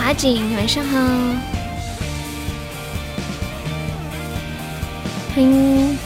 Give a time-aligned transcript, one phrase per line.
[0.00, 0.98] 华锦，晚上好。
[5.34, 5.98] 欢迎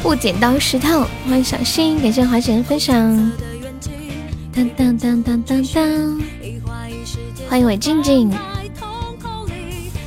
[0.00, 2.94] 不剪刀石头，欢迎小新，感谢华锦的分享。
[4.54, 6.22] 当当当当当当，
[7.50, 8.30] 欢迎我静静。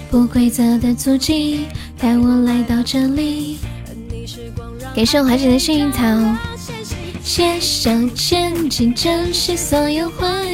[0.10, 1.66] 不规则的足迹
[2.00, 3.58] 带我来到这里。
[4.96, 6.02] 感谢我华锦的幸运草。
[7.22, 10.47] 携手前进，珍惜所有回忆。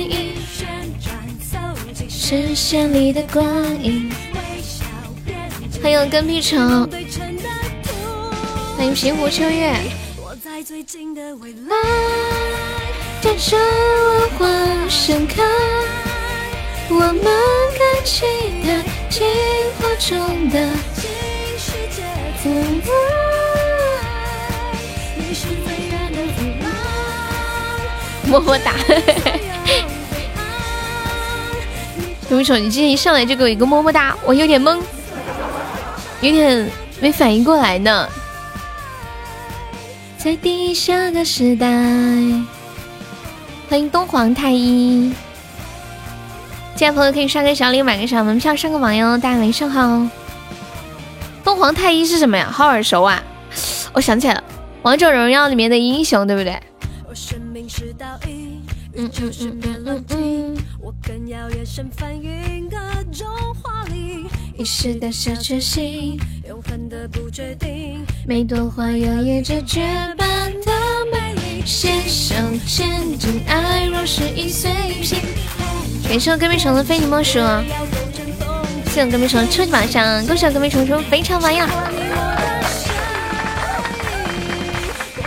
[2.33, 3.45] 视线里的光
[3.83, 4.11] 影。
[5.83, 6.89] 欢迎跟屁虫，
[8.75, 9.71] 欢迎平湖秋月。
[13.21, 15.43] 等着我花盛开，
[16.89, 17.23] 我们
[17.77, 18.25] 该期
[18.65, 19.21] 待计
[19.77, 20.55] 划中的
[28.25, 28.73] 未么么哒！
[32.33, 34.81] 有一首，你今天一上来就给我一个么么哒，我有点懵，
[36.19, 36.67] 有点
[36.99, 38.09] 没反应过来呢。
[40.17, 41.67] 在地下的时代，
[43.69, 45.13] 欢迎东皇太一，
[46.75, 49.15] 进来朋友可以刷个小礼，买个小门票，上个榜哟。
[49.15, 50.07] 大家晚上好。
[51.43, 52.49] 东皇太一是什么呀？
[52.51, 53.21] 好耳熟啊！
[53.93, 54.43] 我想起来了，
[54.81, 56.59] 王者荣耀里面的英雄，对不对？
[58.95, 60.57] 嗯嗯嗯嗯嗯嗯。
[64.55, 68.05] 一时的小确幸，永恒的不确定。
[68.27, 69.81] 每朵花摇曳着绝
[70.17, 70.71] 版的
[71.11, 74.71] 美丽，携手前进，爱若是易碎
[75.01, 75.19] 品。
[76.07, 77.39] 感谢我隔壁城的非你莫属，
[78.85, 81.67] 谢谢我隔壁城初级榜上，恭喜我隔壁城出非常榜样。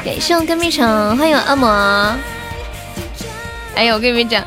[0.05, 1.69] 感谢我隔壁城，欢迎恶魔。
[3.75, 4.43] 哎呀，我跟你们讲，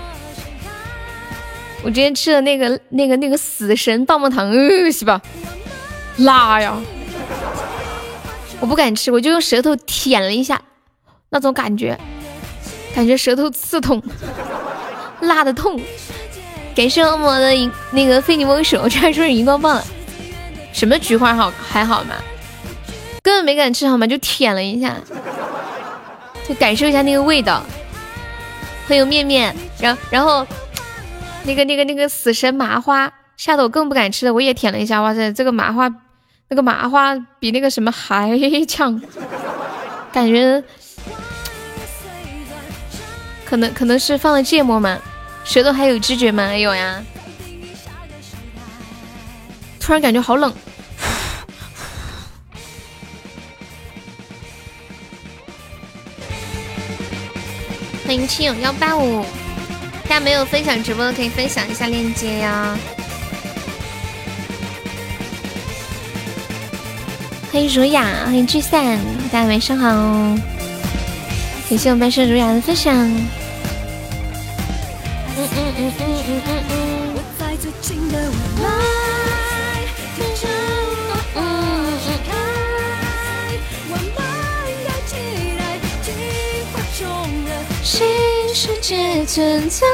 [1.81, 5.22] 我今天吃的那个、那个、那个死神棒棒糖，恶心吧，
[6.17, 6.78] 辣呀！
[8.59, 10.62] 我不敢吃，我就用舌头舔了一下，
[11.29, 11.97] 那种感觉，
[12.94, 14.03] 感觉舌头刺痛，
[15.22, 15.79] 辣的痛。
[16.75, 19.84] 感谢恶魔的荧那个非你莫属，这还说是荧光棒了，
[20.73, 22.16] 什么菊花好还好吗？
[23.23, 24.06] 根本没敢吃好吗？
[24.06, 24.97] 就舔了一下，
[26.47, 27.63] 就感受一下那个味道。
[28.88, 30.45] 欢迎面面，然然后
[31.45, 34.33] 那个那个那个死神麻花，吓得我更不敢吃了。
[34.33, 35.89] 我也舔了一下，哇塞，这个麻花，
[36.50, 39.01] 那个麻花比那个什么还 呛，
[40.11, 40.63] 感觉
[43.45, 45.00] 可能可能是放了芥末嘛，
[45.44, 46.55] 舌头还有知觉吗？
[46.55, 47.03] 有呀，
[49.79, 50.53] 突然感觉好冷。
[58.06, 59.23] 欢迎亲友幺八五，
[60.09, 62.75] 大家没有分享直播的可以分享一下链接呀。
[67.52, 68.98] 欢迎儒雅，欢迎聚散，
[69.31, 69.88] 大家晚上好。
[71.69, 72.92] 感谢我们班上儒雅的分享。
[72.96, 73.28] 嗯
[75.38, 76.80] 嗯嗯嗯嗯嗯嗯。
[88.54, 89.86] 世界存在。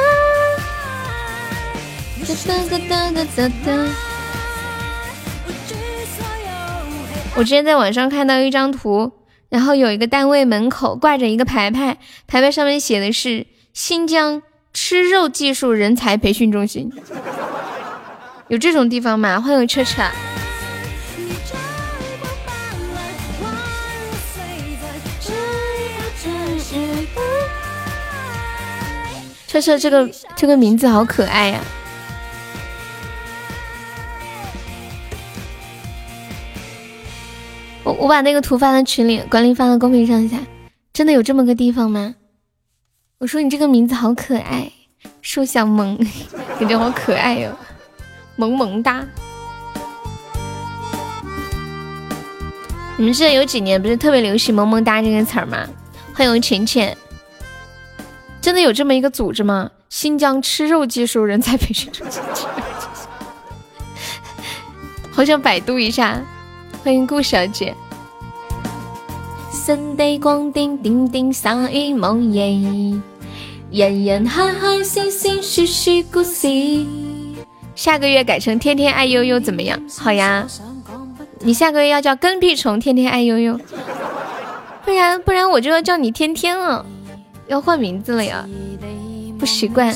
[7.35, 9.11] 我之前在网上看到一张图，
[9.49, 14.41] 然后有一个单位门口挂着一个牌牌，牌牌上面写的是新疆
[14.73, 16.91] 吃肉技术人才培训中心。
[18.47, 19.41] 有这种地方吗？
[19.41, 20.03] 欢迎车车。
[29.55, 31.61] 车车这个这个名字好可爱呀！
[37.83, 40.37] 我我把那个图发到群里，管理发到公屏上一下。
[40.91, 42.15] 真的有这么个地方吗？
[43.19, 44.69] 我说你这个名字好可爱，
[45.21, 45.97] 树小萌，
[46.59, 47.57] 感觉好可爱哟，
[48.35, 49.05] 萌萌哒。
[52.97, 55.65] 你们记得有几年不是特别流行“萌萌哒”这个词儿吗？
[56.13, 56.97] 欢迎浅浅。
[58.45, 59.71] 真的有这么一个组织吗？
[59.89, 62.21] 新疆吃肉技术人才培训中心，
[65.11, 66.21] 好想百度一下。
[66.83, 67.73] 欢迎顾小姐。
[77.75, 79.81] 下个月改成天天爱悠悠怎么样？
[79.97, 80.45] 好呀，
[81.39, 83.59] 你下个月要叫跟屁虫天天爱悠悠，
[84.85, 86.85] 不然不然我就要叫你天天了。
[87.47, 88.47] 要换名字了呀，
[89.37, 89.95] 不习惯。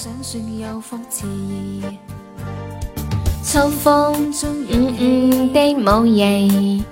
[3.44, 4.32] 秋风
[4.70, 6.84] 嗯嗯的梦夜，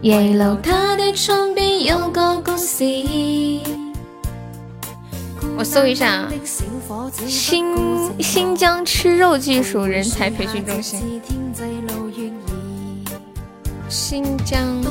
[0.00, 2.84] 夜楼他的窗边有个故事。
[5.56, 6.32] 我搜一下啊，
[7.28, 7.64] 新
[8.18, 11.22] 新疆吃肉技术人才培训中心。
[13.88, 14.82] 新疆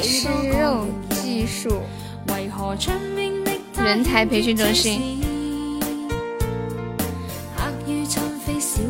[0.00, 1.82] 吃肉技术
[3.84, 5.20] 人才培训中心。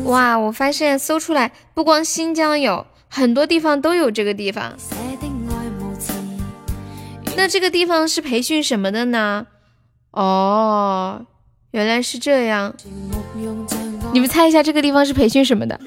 [0.05, 4.73] 哇，我发现搜出来，不光新疆有很多地方都有这个地方。
[7.37, 9.47] 那这个地方是培训什么的呢？
[10.11, 11.25] 哦，
[11.71, 12.73] 原来是这样。
[14.11, 15.79] 你们猜一下，这个地方是培训什么的？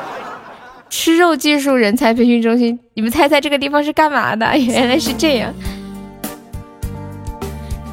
[0.90, 2.80] 吃肉技术人才培训中心。
[2.94, 4.58] 你们猜猜这个地方是干嘛的？
[4.58, 5.54] 原来是这样。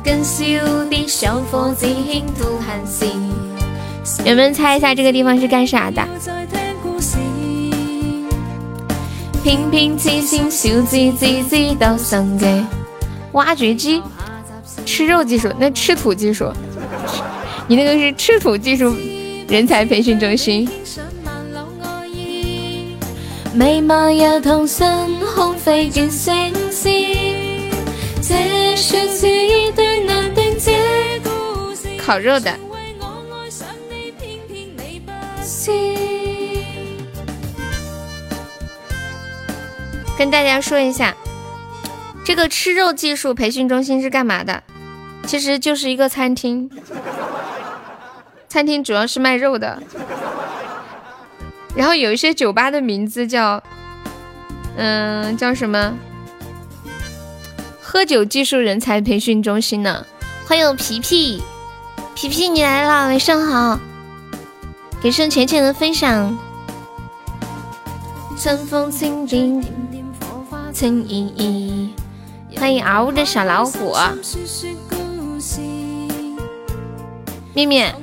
[0.07, 0.45] 更秀
[0.85, 1.05] 的。
[4.23, 6.01] 有没有猜一下这个地方是干啥的？
[9.43, 12.63] 平平齐齐，小鸡鸡鸡到上街。
[13.33, 14.01] 挖掘机，
[14.85, 16.53] 吃肉技术，那吃土技术。
[17.67, 18.95] 你那个是吃土技术
[19.49, 20.69] 人才培训中心。
[25.35, 25.91] 空飞。
[32.05, 32.53] 烤肉的。
[40.17, 41.15] 跟大家说一下，
[42.25, 44.63] 这个吃肉技术培训中心是干嘛的？
[45.25, 46.69] 其实就是一个餐厅，
[48.47, 49.83] 餐厅主要是卖肉的。
[51.75, 53.61] 然后有一些酒吧的名字叫，
[54.77, 55.93] 嗯，叫什么？
[57.89, 60.05] 喝酒技术人才培训中心呢？
[60.45, 61.41] 欢迎皮皮，
[62.13, 63.79] 皮皮你来了，晚上好。
[65.01, 66.37] 给声浅浅的分享。
[68.37, 69.63] 春风轻轻。
[70.73, 71.89] 陈依依，
[72.57, 73.95] 欢迎嗷呜的小老虎。
[77.53, 77.95] 面面，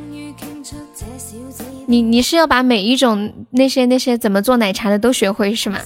[1.86, 5.78] 你你是要把每一种那些那些怎么做奶茶的都学会是吗？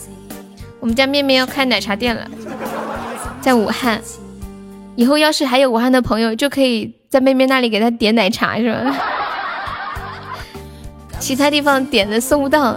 [0.78, 2.30] 我们家面面要开奶茶店了，
[3.48, 3.98] 在武汉。
[4.94, 8.94] 以后要是还有武汉的朋友，就可以在妹妹那里给她点奶茶是吧？
[11.18, 12.76] 其他地方点的送不到。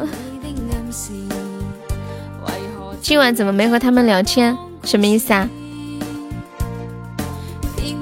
[3.01, 4.57] 今晚怎么没和他们聊天？
[4.85, 5.49] 什么意思啊？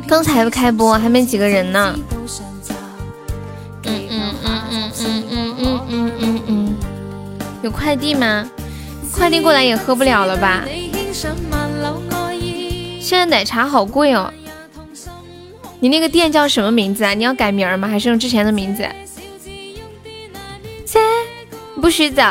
[0.08, 1.96] 刚才不开播还没几个人呢。
[3.86, 6.76] 嗯嗯嗯嗯嗯嗯嗯嗯嗯嗯。
[7.64, 8.48] 有快递吗？
[9.12, 10.64] 快递过来也喝不了了吧？
[13.10, 14.32] 现在奶茶好贵哦。
[15.80, 17.16] 你那个店叫什么名字啊？
[17.16, 17.88] 你要改名吗？
[17.88, 18.88] 还是用之前的名字？
[20.86, 21.00] 切，
[21.82, 22.22] 不许走。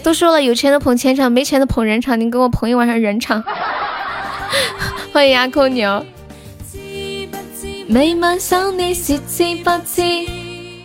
[0.00, 2.20] 都说了，有钱的捧钱场，没钱的捧人场。
[2.20, 3.42] 你给我捧一晚上人场。
[5.12, 6.06] 欢迎阿空牛。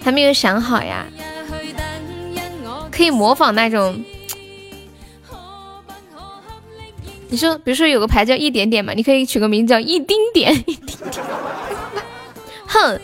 [0.04, 1.06] 还没有想好呀？
[2.90, 4.04] 可以模仿那种。
[7.34, 10.54] 你说，比如说有个牌叫一点点嘛，你可以取个名字叫一丁点。
[10.68, 11.26] 一丁点。
[12.68, 13.02] 哼，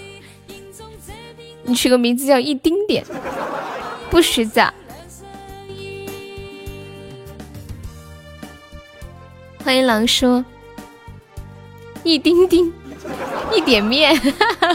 [1.63, 3.03] 你取个名字叫一丁点，
[4.11, 4.71] 不许假。
[9.63, 10.45] 欢迎狼叔，
[12.03, 12.71] 一丁丁，
[13.51, 14.15] 一点面，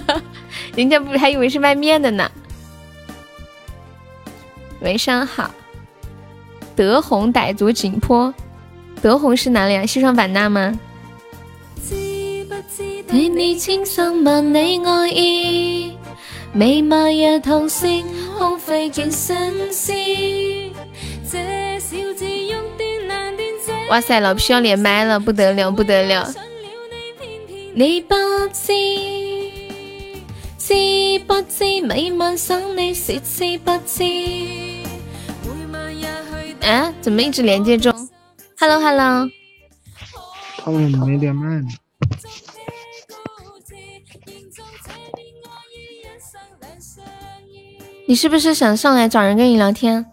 [0.75, 2.29] 人家不还以为是卖面的呢。
[4.81, 5.49] 晚上好，
[6.75, 8.35] 德宏傣族景颇，
[9.05, 9.85] 德宏是哪里啊？
[9.85, 10.81] 西双版纳吗？
[13.07, 13.55] 对你
[14.25, 15.93] 万爱意，
[17.11, 17.39] 也
[18.39, 19.37] 空费尽心
[19.71, 19.93] 思。
[21.31, 22.25] 这小子
[23.07, 23.75] 难这。
[23.91, 26.33] 哇塞，老皮要连麦了，不得了，不得了！
[27.75, 28.15] 你不
[28.55, 28.73] 知，
[30.57, 34.03] 知不知每晚想你是知不知？
[36.67, 37.93] 啊，怎么一直连接中？
[38.59, 39.29] ？Hello，Hello。
[40.59, 41.69] 他们没连麦呢。
[48.07, 50.05] 你是不是想上来找人跟你聊天？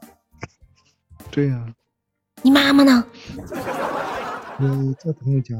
[1.29, 1.73] 对呀。
[2.41, 3.05] 你妈妈呢？
[4.59, 5.55] 我在朋友家。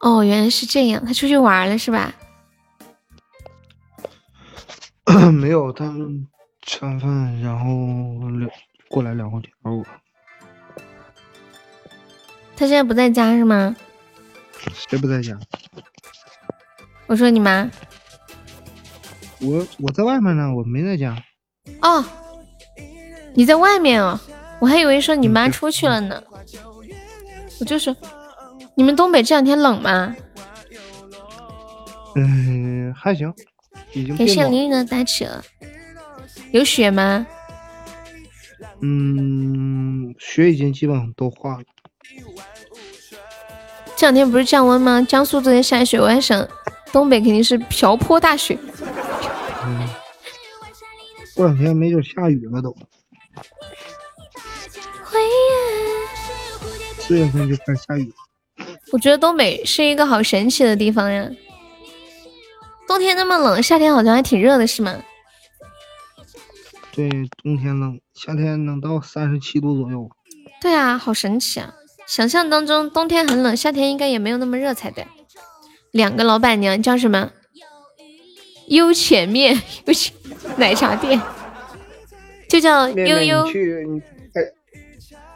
[0.00, 2.14] 哦，原来是这样，他出去玩了是吧？
[5.32, 6.26] 没有，他们
[6.62, 8.48] 吃完饭然后聊
[8.88, 9.84] 过来聊会天我。
[12.58, 13.76] 他现在不在家是吗？
[14.74, 15.38] 谁不在家？
[17.06, 17.70] 我说你妈。
[19.40, 21.16] 我我在外面呢，我没在家。
[21.82, 22.04] 哦，
[23.32, 24.20] 你在外面啊？
[24.58, 26.20] 我还以为说你妈出去了呢。
[27.60, 27.94] 我就是，
[28.74, 30.16] 你们东北这两天冷吗？
[32.16, 33.32] 嗯，还行，
[33.92, 34.16] 已经。
[34.16, 35.40] 感谢林林的大车，
[36.50, 37.24] 有雪吗？
[38.82, 41.62] 嗯，雪已经基本上都化了。
[43.96, 45.02] 这两天不是降温吗？
[45.02, 46.48] 江苏昨天下雪，我还想、
[46.92, 48.56] 东北肯定是瓢泼大雪。
[49.64, 49.88] 嗯，
[51.34, 52.76] 过两天没准下雨了都。
[57.00, 58.12] 四月份就开始下雨。
[58.92, 61.28] 我觉得东北是一个好神奇的地方呀。
[62.86, 64.94] 冬天那么冷，夏天好像还挺热的，是吗？
[66.92, 67.08] 对，
[67.42, 70.08] 冬天冷，夏天能到三十七度左右。
[70.60, 71.74] 对啊，好神奇啊！
[72.08, 75.06] 想象当中冬天很冷，夏天应该也没有那么热才对。
[75.90, 77.30] 两个老板娘叫什么？
[78.68, 79.60] 悠前面，
[80.56, 81.20] 奶茶店，
[82.48, 83.44] 就叫悠悠。
[83.44, 84.40] 你去，你开，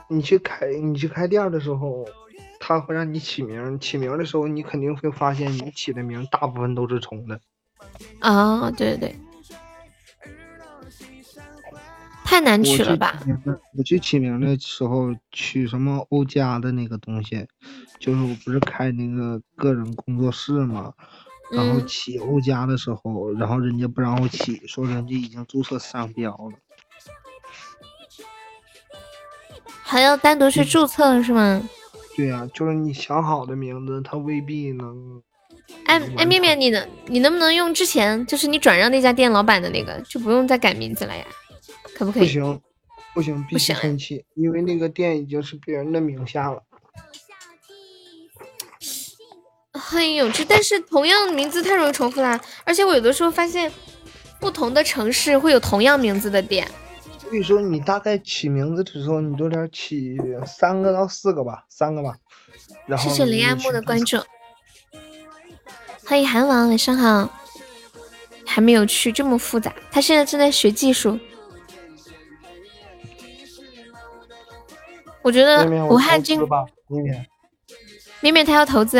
[0.08, 2.06] 你去开，你去开店的时候，
[2.58, 3.78] 他会让你起名。
[3.78, 7.38] 起名的时候，你肯定会发现你起的名大部分都是重的。
[8.20, 9.16] 啊，对对对。
[12.32, 13.22] 太难取了吧！
[13.76, 17.46] 我去起名的时候取什么欧家的那个东西，
[18.00, 20.94] 就是我不是开那个个人工作室嘛，
[21.52, 26.56] 然后起欧家的时候，然后人家不让我起，说人家已经注册商标了，
[29.82, 31.62] 还要单独去注册是吗？
[32.16, 35.22] 对呀，就是你想好的名字，他未必能。
[35.84, 41.26] 哎哎，面面，你能你能不能用之前就是你转让那家店老板的那个，就不用再改名字了呀？
[41.94, 42.22] 可不可以？
[42.22, 42.60] 不行，
[43.14, 46.62] 不行，必须喷气，因为那个店已经是别人的名下了。
[49.72, 52.40] 很有趣，但是同样名字太容易重复啦。
[52.64, 53.70] 而且我有的时候发现，
[54.40, 56.66] 不同的城市会有同样名字的店。
[57.18, 62.14] 所以说，你大概起名字的时候，你都得起三个到四个吧，三个吧。
[62.86, 63.10] 然后。
[63.10, 64.18] 谢谢林爱木的关注。
[66.06, 67.30] 欢迎韩王，晚上好。
[68.46, 69.74] 还没有去，这么复杂。
[69.90, 71.18] 他现在正在学技术。
[75.22, 76.38] 我觉得武汉金
[76.88, 77.26] 明天，
[78.20, 78.98] 明明他要投资。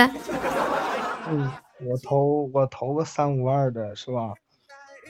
[1.29, 1.51] 嗯，
[1.81, 4.33] 我投我投个三五万的是吧？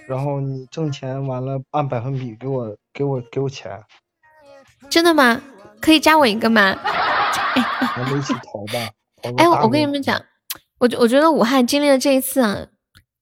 [0.09, 3.81] 然后你挣钱完了按百分比给我给我给我钱。
[4.91, 5.41] 真的吗？
[5.81, 6.77] 可以加我一个吗？
[7.97, 8.91] 咱们一起投吧。
[9.37, 10.21] 哎，我跟你们讲，
[10.79, 12.67] 我我觉得武汉经历了这一次啊，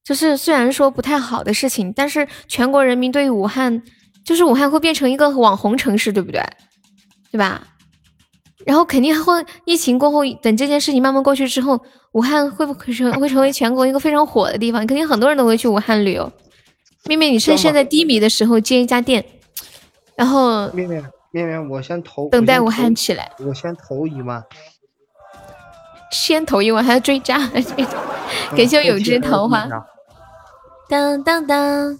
[0.03, 3.83] 就是虽然说不太好的事情，但是全国人民对于武汉，
[4.25, 6.41] 就是武汉会变成一个网红城市，对不对？
[7.31, 7.61] 对吧？
[8.65, 11.79] 然后肯定会疫情过后，等这件事情慢慢过去之后，
[12.11, 14.85] 武汉会不会成会成为全国一个非常火的地方？
[14.85, 16.31] 肯定很多人都会去武汉旅游。
[17.05, 19.25] 妹妹，你趁现在低迷的时候接一家店，
[20.15, 21.01] 然后妹妹
[21.31, 24.43] 妹妹，我先投等待武汉起来，我先投一万，
[26.11, 27.39] 先投一万还要追加，
[28.55, 29.67] 感谢永之桃花。
[30.87, 31.97] 当当当，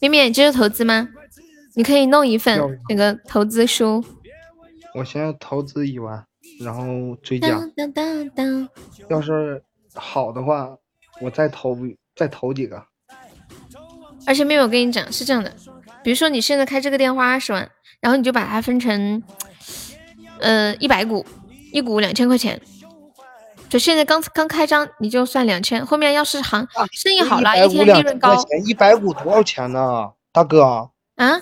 [0.00, 1.08] 妹妹，这是投资吗？
[1.74, 4.04] 你可以弄一份那个投资书。
[4.96, 6.24] 我先投资一万，
[6.58, 7.60] 然后追加。
[9.08, 9.62] 要是
[9.94, 10.74] 好的话，
[11.20, 11.76] 我再投
[12.14, 12.82] 再投几个。
[14.26, 15.54] 而且妹妹，我跟你讲是这样的，
[16.02, 19.22] 比如说你现在开这个店花二十万，然后你就把它分成，
[20.40, 21.26] 呃，一百股，
[21.72, 22.58] 一股两千块钱。
[23.68, 25.84] 就现在刚刚开张，你就算两千。
[25.84, 28.34] 后面要是行生意好了，一天利润高。
[28.64, 30.90] 一百股多少钱呢，大哥？
[31.16, 31.38] 啊？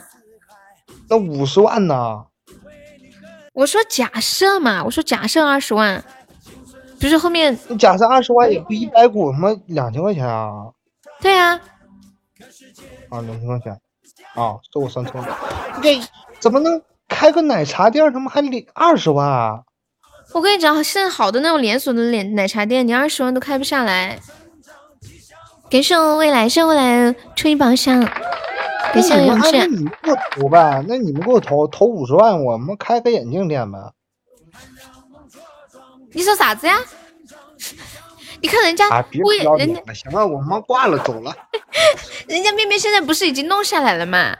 [1.08, 2.24] 那五十万呢？
[3.54, 6.04] 我说假设嘛，我说假设二十万，
[7.00, 10.50] 不是后面假设二十万也不一百股他妈两千块钱啊？
[11.20, 11.60] 对啊，
[13.10, 13.72] 啊两千块钱
[14.34, 15.38] 啊，这我算错了。
[15.80, 16.00] 对，
[16.40, 19.60] 怎么能开个奶茶店他妈还两二十万啊？
[20.32, 24.18] 我跟你讲，现在好的那种连锁的奶奶茶店，你二十万都开不下来。
[25.70, 28.04] 感谢我未来，谢谢未来初一宝箱。
[28.94, 30.84] 那你们那你们给我投呗？
[30.88, 33.78] 那你们给我投投五十万，我们开个眼镜店呗。
[36.12, 36.78] 你说啥子呀？
[38.40, 38.86] 你看人家，
[39.22, 41.34] 我人家行了，我妈挂了，走了。
[42.28, 44.36] 人家面面现在不是已经弄下来了吗？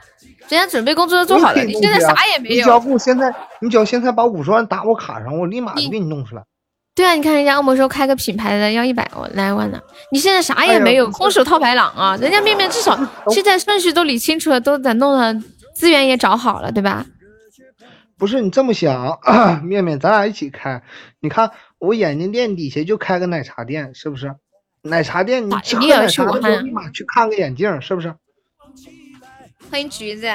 [0.47, 2.55] 人家准备工作都做好了，你现在啥也没有。
[2.55, 6.43] 你只要不现在，你只要现在把五十万打我卡上，我立马就给你弄出来。
[6.95, 9.81] 对啊，你看人家恶魔说开个品牌的要一百来万呢，
[10.13, 12.15] 你现在啥也没有，空手套白狼啊！
[12.15, 12.97] 人家面面至少
[13.29, 15.33] 现在顺序都理清楚了，都在弄了，
[15.75, 17.05] 资源也找好了，对吧？
[18.17, 19.19] 不是你这么想，
[19.61, 20.81] 面面，咱俩一起开。
[21.19, 24.33] 你看我眼镜店底下就开个奶茶店，是不是？
[24.81, 28.15] 奶茶店，你吃你也去武汉，立马去看个眼镜，是不是？
[29.69, 30.27] 欢迎橘子。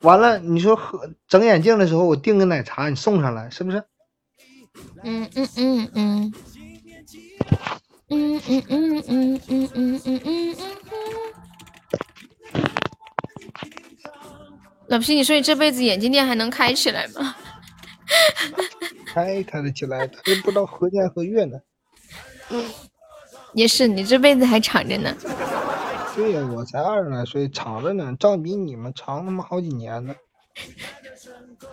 [0.00, 3.84] 完了，你说喝整眼镜的时候，我订个奶茶，你送上来，是不是？
[5.02, 6.32] 嗯嗯嗯嗯。
[8.10, 10.56] 嗯嗯嗯嗯嗯嗯嗯嗯。
[14.88, 17.36] 老皮，你说你这辈子眼镜店还能开起来吗？
[19.06, 21.58] 开开得起来，他又不知道何年何月呢。
[23.52, 25.14] 也是，你这辈子还长着呢。
[26.14, 30.14] 对呀，我才二十来岁，长着呢，照比你们长他妈好几年呢。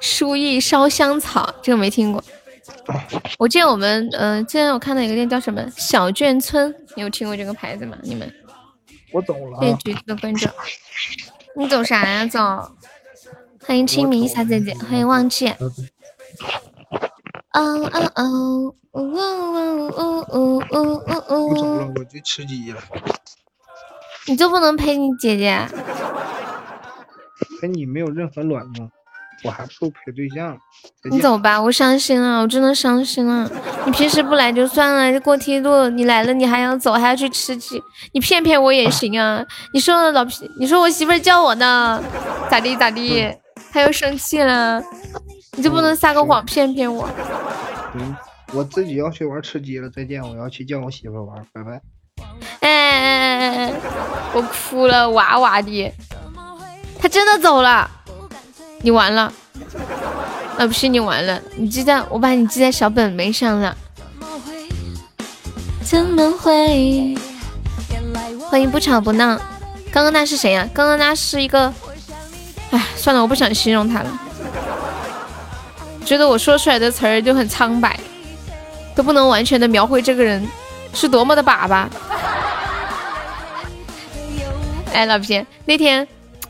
[0.01, 2.21] 书意烧香草，这个没听过。
[3.37, 7.97] 我见我们，嗯，之前我看到一个店叫什么小眷村，你有听过这个牌子吗？
[8.03, 8.31] 你们？
[9.11, 9.59] 我走了。
[9.61, 10.47] 谢谢橘子的关注。
[11.55, 12.25] 你走啥呀？
[12.25, 12.39] 走。
[13.65, 15.49] 欢迎清明小姐姐，欢迎忘记。
[15.49, 15.73] 哦
[17.53, 18.75] 哦哦。
[18.95, 21.49] 呜呜呜呜呜呜！
[21.49, 22.81] 我走了，我去吃鸡了。
[24.25, 25.67] 你就不能陪你姐姐？
[27.59, 28.89] 陪你没有任何卵用，
[29.43, 30.57] 我还不如陪对象。
[31.11, 33.49] 你走吧，我伤心了，我真的伤心了。
[33.85, 37.81] 你平时不来就算了，这过梯度你来了，你还要走，还要去吃鸡，
[38.13, 39.45] 你骗骗我也行啊。
[39.73, 42.01] 你说老皮，你说我媳妇叫我呢，
[42.49, 43.31] 咋地咋地，
[43.71, 44.81] 他又生气了，
[45.57, 47.07] 你就不能撒个谎骗骗我？
[47.95, 48.15] 嗯。
[48.53, 50.21] 我自己要去玩吃鸡了，再见！
[50.21, 51.81] 我要去叫我媳妇玩，拜拜。
[52.61, 53.73] 哎，
[54.33, 55.91] 我哭了，哇哇的。
[56.99, 57.89] 他真的走了，
[58.81, 59.31] 你完了。
[60.57, 63.75] 啊，不是你完了，你记在，我把你记在小本本上了。
[65.83, 67.15] 怎么会？
[68.49, 69.37] 欢迎不吵不闹。
[69.91, 70.67] 刚刚那是谁呀？
[70.73, 71.73] 刚刚那是一个……
[72.71, 74.19] 哎，算了，我不想形容他了。
[76.05, 77.99] 觉得我说出来的词儿就很苍白。
[78.95, 80.47] 都不能完全的描绘这个人
[80.93, 81.85] 是多么的粑粑。
[84.93, 86.07] 哎，老皮，那天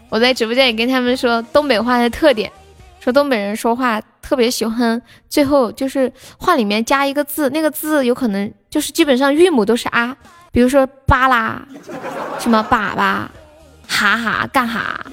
[0.09, 2.51] 我在直播间也跟他们说东北话的特点，
[2.99, 10.15] 说东北人说话特别喜欢最后就是话里面加一个字，那个字有可能就是基本上韵母都是啊，
[10.51, 11.61] 比如说巴拉，
[12.39, 13.27] 什么粑粑，
[13.87, 15.05] 哈哈干哈，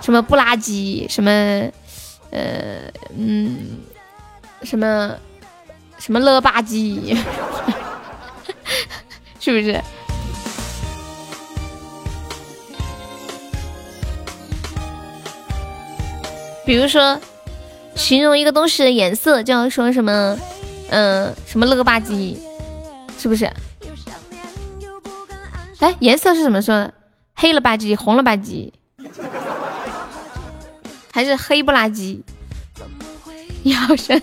[0.00, 1.30] 什么不拉几，什么
[2.30, 3.78] 呃嗯
[4.62, 5.14] 什么。
[5.98, 7.16] 什么了吧唧，
[9.40, 9.82] 是不是？
[16.66, 17.18] 比如说，
[17.94, 20.36] 形容一个东西的颜色，就要说什么，
[20.90, 22.36] 嗯，什么了吧唧，
[23.18, 23.50] 是不是？
[25.78, 26.92] 哎，颜色是怎么说的？
[27.34, 28.72] 黑了吧唧，红了吧唧，
[31.12, 32.22] 还是黑不拉几？
[33.62, 34.20] 你好神。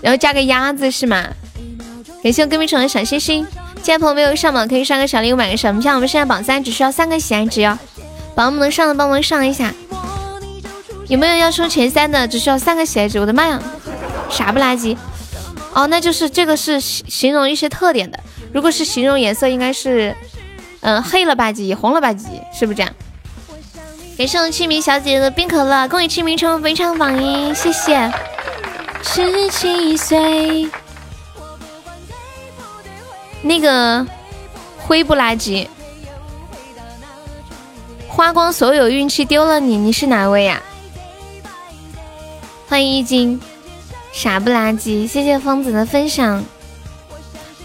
[0.00, 1.28] 然后加个鸭子是吗？
[2.22, 3.46] 感谢我隔壁城的小星星，
[3.82, 5.82] 现在朋友没有上榜可以刷个小礼物买个什么？
[5.82, 5.96] 像。
[5.96, 7.78] 我们现在榜三只需要三个喜爱值哟，
[8.34, 9.74] 榜们能上的帮忙上一下。
[11.12, 12.26] 有没有要冲前三的？
[12.26, 13.20] 只需要三个喜爱值。
[13.20, 13.62] 我的妈呀，
[14.30, 14.96] 傻不拉几！
[15.74, 18.18] 哦，那就是这个是形容一些特点的。
[18.50, 20.16] 如果是形容颜色，应该是
[20.80, 22.90] 嗯黑了吧唧，红了吧唧，是不是这样？
[24.16, 28.10] 感谢我清明小姐姐的冰可乐，恭喜清明冲非常榜一，谢谢。
[29.02, 30.66] 十七岁，
[33.42, 34.06] 那个
[34.78, 35.68] 灰不拉几，
[38.08, 40.62] 花光所有运气丢了你，你是哪位呀？
[42.72, 43.38] 欢迎一金，
[44.14, 46.42] 傻不拉几，谢谢疯子的分享。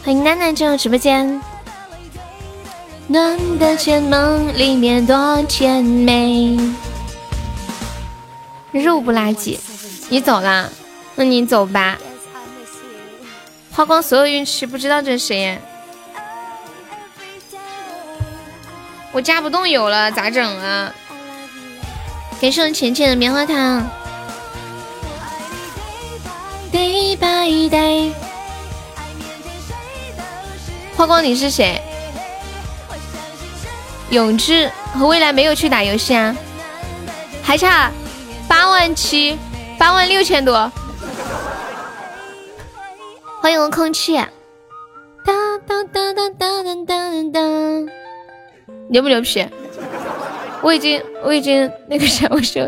[0.04, 1.42] 欢迎楠楠进入直播间。
[3.08, 6.58] 暖的睫梦里面多甜美，
[8.74, 9.58] 肉不拉几，
[10.10, 10.70] 你走啦。
[11.16, 11.98] 那你走吧，
[13.72, 15.58] 花光所有运气，不知道这是谁？
[19.14, 20.94] 我加不动油了，咋整啊？
[22.42, 23.90] 感谢我浅浅的棉花糖。
[26.72, 28.14] Day by day，
[30.96, 31.82] 花光你是谁？
[34.10, 36.36] 永志和未来没有去打游戏啊？
[37.44, 37.92] 还差
[38.48, 39.38] 八万七，
[39.78, 40.72] 八万六千多。
[43.42, 44.16] 欢迎空气，
[45.26, 45.34] 哒
[45.66, 46.94] 哒哒哒哒哒哒
[47.34, 47.40] 哒，
[48.90, 49.48] 牛不牛皮？
[50.62, 52.68] 我已经我已经那个啥，我说，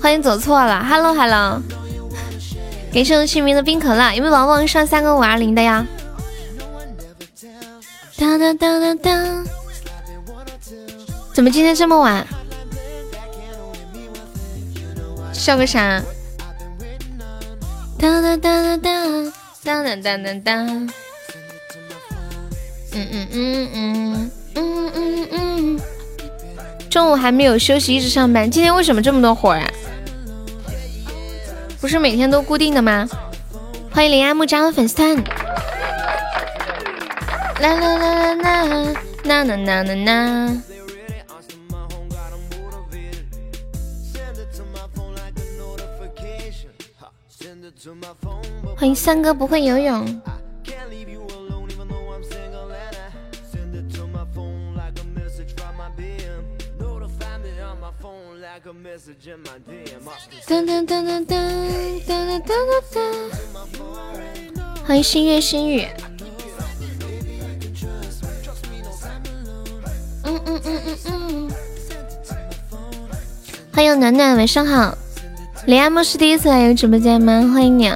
[0.00, 1.60] 欢迎走错了，Hello Hello，
[2.92, 5.86] 感谢我姓名的冰可乐，有没有宝宝上三个五二零的呀？
[8.16, 9.44] 哒哒哒哒哒，
[11.34, 12.26] 怎么今天这么晚？
[15.32, 16.02] 笑个啥？
[17.98, 19.24] 哒哒哒哒哒
[19.64, 20.52] 哒哒哒哒哒。
[22.92, 25.80] 嗯嗯嗯嗯嗯嗯嗯。
[26.88, 28.50] 中午还没有休息，一直上班。
[28.50, 29.68] 今天为什么这么多活啊？
[31.88, 33.08] 是每天都固定的吗？
[33.90, 35.16] 欢迎林阿木加入粉丝团。
[37.60, 40.62] 啦啦啦啦啦，啦啦啦啦啦。
[48.76, 50.22] 欢迎三哥不会游泳。
[58.68, 58.74] 噔
[60.66, 61.32] 噔噔噔噔
[62.06, 62.52] 噔噔噔
[62.92, 63.00] 噔！
[64.86, 65.86] 欢迎星月星雨。
[70.24, 71.50] 嗯嗯嗯嗯嗯。
[73.72, 74.98] 欢迎暖暖，晚上好。
[75.64, 77.50] 李阿木是第一次来有直播间吗？
[77.50, 77.90] 欢迎你。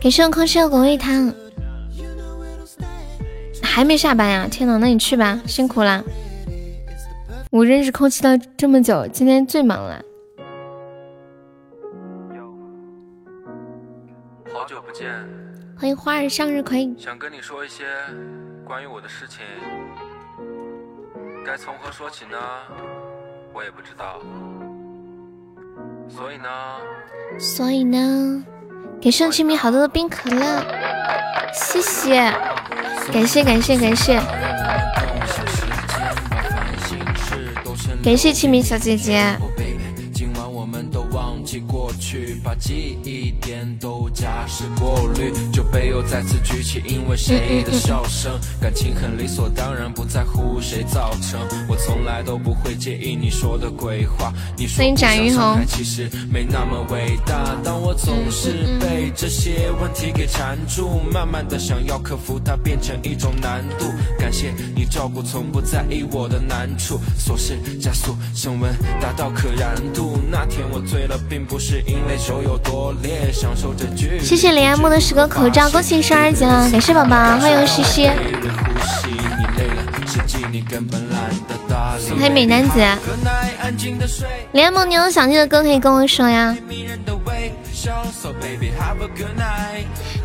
[0.00, 1.32] 给谢空气的果味汤。
[3.62, 4.48] 还没下班呀？
[4.50, 6.02] 天呐，那你去吧，辛苦啦。
[7.50, 10.02] 我认识空气了这么久，今天最忙了。
[14.50, 15.06] 好久不见。
[15.78, 16.92] 欢迎花儿向日葵。
[16.98, 17.84] 想跟你说一些
[18.64, 19.44] 关于我的事情，
[21.44, 22.38] 该从何说起呢？
[23.52, 24.18] 我也不知道。
[26.08, 26.48] 所以呢？
[27.38, 28.44] 所以呢？
[29.00, 30.62] 给盛清明好多的冰可乐，
[31.54, 32.30] 谢谢，
[33.10, 34.20] 感谢感谢感谢，
[38.04, 39.34] 感谢清明小姐姐。
[41.20, 48.40] 忘记过去，把记忆点都加湿过滤，酒杯又再次举起，因为谁的笑声？
[48.58, 51.38] 感情很理所当然，不在乎谁造成。
[51.68, 54.32] 我从来都不会介意你说的鬼话。
[54.56, 57.54] 你说不想伤害，其实没那么伟大。
[57.62, 63.84] 但我总是被这些问题给缠住，慢慢的想要克服它，变成一种难度。
[64.18, 66.98] 感谢你照顾，从不在意我的难处。
[67.18, 70.18] 琐事加速升温，达到可燃度。
[70.30, 71.09] 那天我醉。
[74.22, 76.70] 谢谢林阿木的十个口罩，恭喜十二级了！
[76.70, 78.08] 感谢宝宝，欢迎西西。
[82.16, 82.78] 欢迎美男子。
[84.52, 86.56] 林阿木，你有想听的歌可以跟我说呀。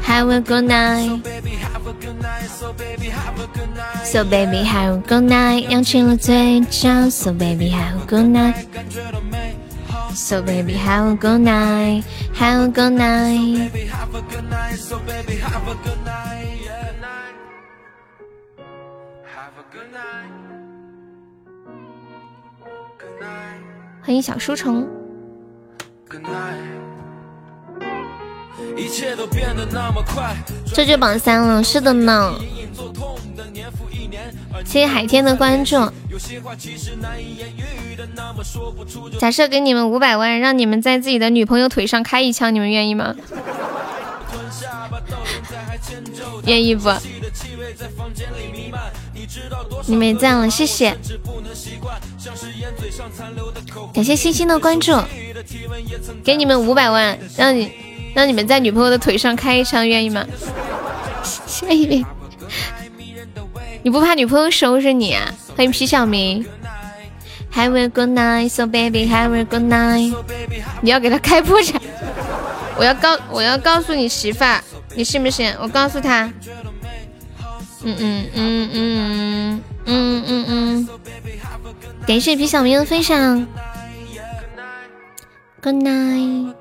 [0.07, 1.21] Have a good night.
[4.03, 5.67] So baby, have a good night.
[5.69, 7.09] 扬起了嘴角。
[7.09, 9.64] So baby, have a good night.
[10.15, 13.69] So baby, have a good night, have a good night.
[14.77, 16.61] So baby, have a good night,
[19.35, 20.31] Have a good night.
[22.97, 23.59] Good night.
[24.03, 24.87] 欢迎小书虫。
[30.73, 32.39] 这就榜三了，是的呢。
[34.65, 35.77] 谢谢海天的关注。
[39.19, 43.15] 假设给你们五百万，让你们在自己的女朋友腿上开一枪，你们愿意吗？
[46.45, 46.89] 愿意不？
[49.87, 50.95] 你没赞了，谢谢。
[53.93, 54.93] 感谢星星的关注。
[56.23, 57.71] 给你们五百万，让你
[58.13, 60.25] 让你们在女朋友的腿上开一枪，愿意吗？
[61.23, 62.05] 下一位。
[63.85, 65.31] 你不怕女朋友收拾你啊？
[65.55, 66.43] 欢迎皮小明
[67.53, 70.11] ，Have a good night, so baby, have a good night。
[70.81, 71.79] 你要给他开破产，
[72.79, 74.59] 我要告我要告诉你媳妇儿，
[74.95, 75.53] 你信不信？
[75.61, 76.23] 我告诉他，
[77.83, 80.89] 嗯嗯嗯嗯嗯嗯嗯，
[82.07, 83.45] 感谢皮小明的分享
[85.61, 86.53] ，Good night。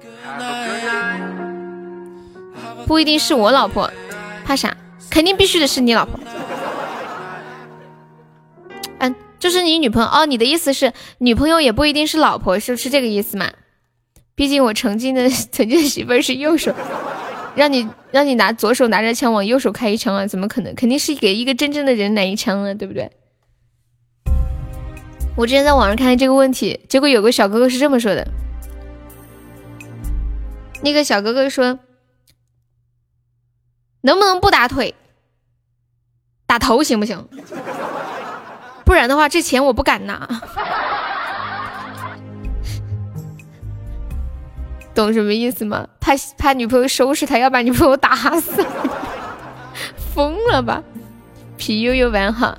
[2.87, 3.91] 不一定是我老婆，
[4.45, 4.77] 怕啥？
[5.09, 6.21] 肯定必须得是你老婆。
[9.45, 13.53] 就是你女朋友哦，你的意思是女朋友也不一定是老婆，是不是这个意思吗？
[14.35, 16.75] 毕竟我曾经的 曾经的媳妇儿是右手，
[17.55, 20.27] 让你让你拿左手拿着枪往右手开一枪啊？
[20.27, 20.75] 怎么可能？
[20.75, 23.11] 肯定是给一个真正的人来一枪啊，对不对？
[25.37, 28.27] 我之前在网上看见这个问题，结果有个小哥哥是这么说的。
[30.83, 31.81] 那个小哥哥说
[34.01, 34.95] ：“能不能不打腿，
[36.47, 37.29] 打头行不行？
[38.85, 40.29] 不然的话，这钱我不敢拿。”
[44.95, 45.89] 懂什么意思吗？
[45.99, 48.65] 怕怕女朋友收拾他，要把女朋友打死，
[50.15, 50.81] 疯了吧？
[51.57, 52.57] 皮悠悠玩好。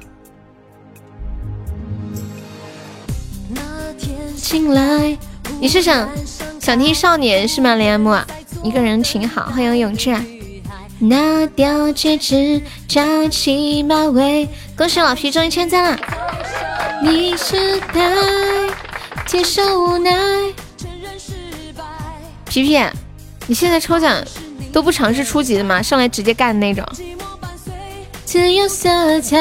[4.35, 5.17] 醒来，
[5.61, 6.09] 你是想？
[6.59, 7.75] 想听少年是吗？
[7.75, 8.17] 连木，
[8.63, 9.45] 一个人挺好。
[9.45, 10.13] 欢迎永志，
[11.07, 14.47] 拿掉戒指，扎起马尾。
[14.75, 15.99] 恭喜老皮中一千赞了。
[17.03, 18.01] 你是该
[19.27, 20.11] 接受无奈。
[22.45, 22.79] 皮皮，
[23.45, 24.23] 你现在抽奖
[24.73, 25.81] 都不尝试初级的吗？
[25.81, 26.83] 上来直接干的那种。
[28.23, 29.37] 自由色彩，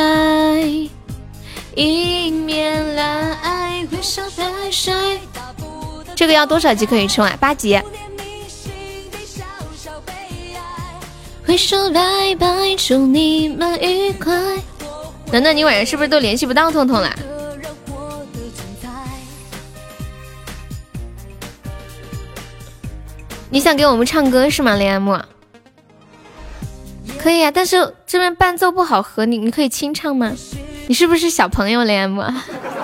[1.76, 4.92] 迎面来，挥手拍水。
[6.14, 7.34] 这个要多少级可以充啊？
[7.40, 7.80] 八级。
[11.46, 14.32] 挥手拜拜，祝你们愉快。
[15.30, 17.14] 楠楠，你晚上是不是都联系不到痛痛了？
[23.50, 25.20] 你想给我们唱歌是吗，林安木？
[27.18, 30.32] 可以啊，但是这边伴奏不好和你，你可以清唱吗？
[30.86, 32.22] 你是不是小朋友，林安木？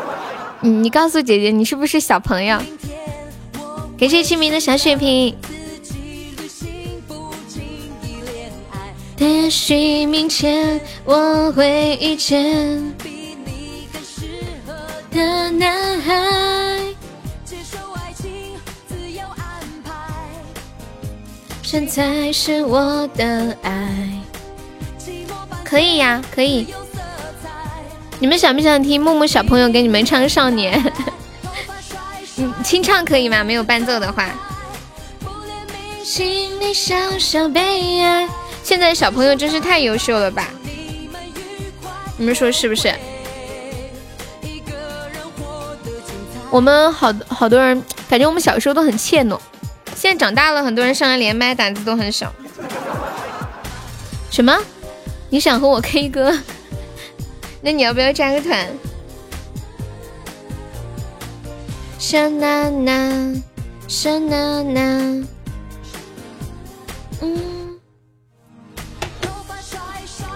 [0.61, 2.61] 你你告诉姐姐，你是不是小朋友？
[3.99, 5.35] 感谢清明的小血瓶。
[9.21, 14.73] 也许明天我会遇见比你更适合
[15.11, 16.15] 的男孩。
[17.45, 18.57] 接受爱情，
[18.89, 19.93] 自由安排。
[21.63, 24.19] 现在是我的爱。
[25.63, 26.67] 可以呀，可以。
[28.21, 30.83] 你们想不想听木木小朋友给你们唱《少年》？
[32.39, 33.45] 嗯清唱可以吗？
[33.45, 34.31] 没有伴奏的话。
[38.71, 40.49] 现在小朋友真是太优秀了吧？
[42.17, 42.95] 你们说是不是？
[46.53, 49.37] 我们好好多人感觉我们小时候都很怯懦，
[49.97, 52.33] 现在长大了，很多人上来连麦胆子都很小。
[54.31, 54.57] 什么？
[55.31, 56.33] 你想和我 K 歌？
[57.63, 58.69] 那你要不要加个团？
[61.99, 63.35] 小娜娜，
[63.89, 64.81] 小娜娜，
[67.21, 67.50] 嗯。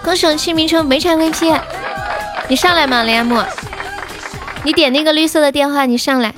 [0.05, 1.59] 恭喜我清明成没拆 VP，
[2.47, 3.43] 你上来嘛，连木。
[4.63, 6.31] 你点那个绿色的电话，你上来，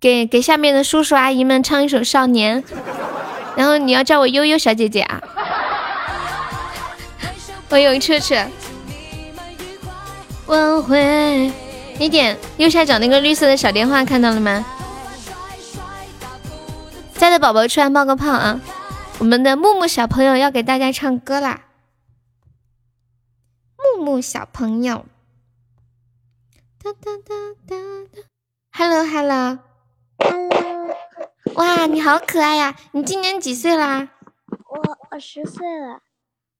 [0.00, 2.60] 给给下面的叔叔阿姨们唱一首《少年》，
[3.54, 5.22] 然后你要叫我悠悠小姐姐啊。
[7.68, 8.44] 我有车车，
[10.46, 11.52] 我会。
[11.98, 14.64] 你点右下角那个绿色的小电话，看到了吗？
[17.14, 18.60] 在的宝宝出来冒个泡啊！
[19.18, 21.60] 我们的木木小朋友要给大家唱歌啦！
[23.98, 25.04] 木木小朋友，
[26.80, 27.34] 哒哒哒
[27.66, 27.76] 哒
[28.14, 28.22] 哒
[28.70, 29.58] ，Hello Hello
[30.18, 30.94] Hello，
[31.56, 32.76] 哇，你好可爱呀！
[32.92, 34.10] 你今年几岁啦？
[34.68, 36.00] 我我十岁了。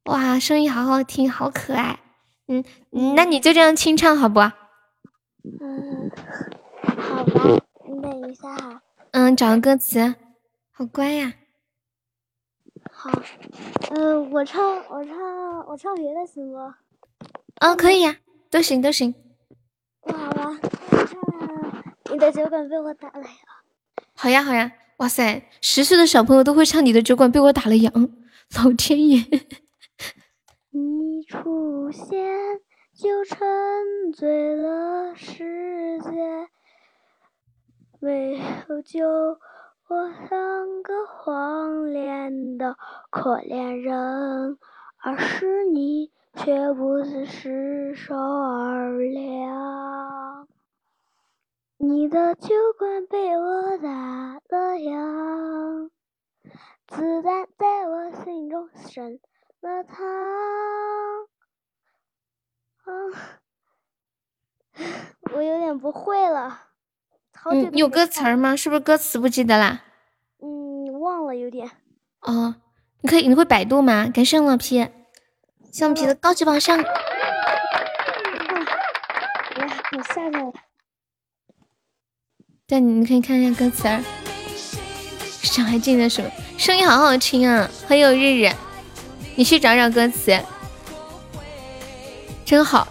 [0.06, 2.00] 哇，声音好好听，好可爱。
[2.48, 2.64] 嗯，
[3.14, 4.40] 那你就这样清唱好不？
[5.60, 6.10] 嗯，
[6.82, 8.82] 好吧，你等一下哈。
[9.12, 10.16] 嗯，找个歌词，
[10.72, 11.34] 好乖呀。
[12.90, 13.12] 好，
[13.90, 15.16] 嗯，我唱，我唱，
[15.68, 16.58] 我唱别的行不？
[17.60, 18.16] 哦，可以呀，
[18.50, 19.14] 都行都行。
[20.04, 20.58] 那好吧，
[20.90, 23.28] 唱你的酒馆被我打了烊。
[24.14, 28.10] 好呀好呀，哇塞，十岁的小朋友都会唱你的酒馆被我打了烊，
[28.56, 29.24] 老天爷！
[30.70, 32.60] 你出现。
[33.00, 33.38] 就沉
[34.12, 36.10] 醉了世界，
[38.00, 38.36] 没
[38.68, 39.06] 有酒，
[39.86, 42.76] 我像个荒恋的
[43.08, 44.58] 可怜人，
[44.96, 50.46] 而是你却不是失手而凉。
[51.78, 55.90] 你的酒馆被我打了烊，
[56.88, 59.20] 子弹在我心中生
[59.60, 59.96] 了膛。
[65.34, 66.62] 我有点不会了。
[67.44, 68.56] 嗯，有歌词吗？
[68.56, 69.82] 是不是歌词不记得啦？
[70.40, 71.70] 嗯，忘了有点。
[72.22, 72.56] 哦，
[73.02, 74.08] 你可以，你会百度吗？
[74.08, 74.88] 感谢老皮，
[75.70, 76.78] 橡皮的高级榜上。
[76.78, 76.84] 来，
[79.96, 80.52] 我下来了。
[82.66, 84.02] 对，你可以看一下歌词儿。
[85.42, 86.30] 小孩进的什么？
[86.56, 88.50] 声音好好听啊，很有日日。
[89.36, 90.38] 你去找找歌词。
[92.44, 92.88] 真好，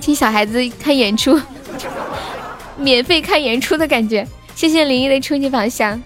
[0.00, 1.40] 听小孩子看演出。
[2.78, 4.26] 免费看演出的感觉。
[4.54, 6.00] 谢谢林一的初级宝箱。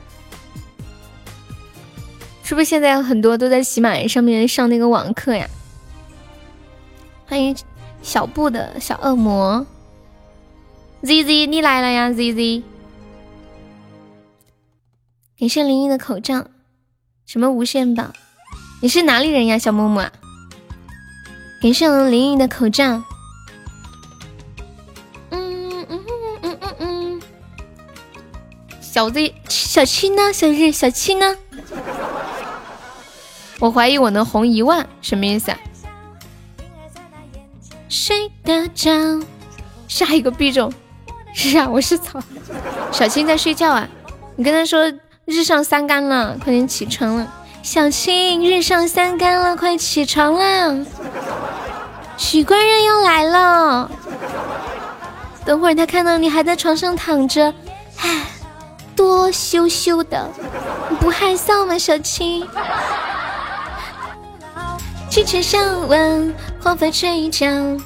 [2.43, 5.47] 是不是现在很多都在喜马拉雅上面上那个网课呀？
[7.29, 7.55] 欢迎
[8.03, 9.67] 小布的小恶魔
[11.03, 12.63] ，Z Z 你来了呀，Z Z。
[15.39, 16.47] 感谢林一的口罩，
[17.27, 18.13] 什么无限宝？
[18.81, 20.11] 你是哪里人呀，小木木啊？
[21.61, 23.03] 感谢我林一的口罩。
[25.29, 26.01] 嗯嗯嗯
[26.41, 27.23] 嗯嗯嗯。
[28.81, 30.33] 小 Z 小七呢？
[30.33, 31.37] 小日小七呢？
[33.61, 35.59] 我怀疑我能红一万，什么意思啊？
[37.99, 39.21] 睡得着，
[39.89, 40.73] 下一个必中。
[41.35, 42.23] 是啊，我是草。
[42.93, 43.89] 小青在睡觉啊，
[44.37, 44.91] 你跟他说
[45.25, 47.27] 日上三竿了，快点起床了。
[47.61, 50.87] 小青，日上三竿了，快起床了。
[52.17, 53.91] 许官人又来了，
[55.45, 57.53] 等会儿他看到你还在床上躺着，
[57.97, 58.27] 唉，
[58.95, 60.31] 多羞羞的，
[60.89, 62.49] 你不害臊吗，小青？
[65.11, 67.81] 鸡犬相闻，黄发垂髫。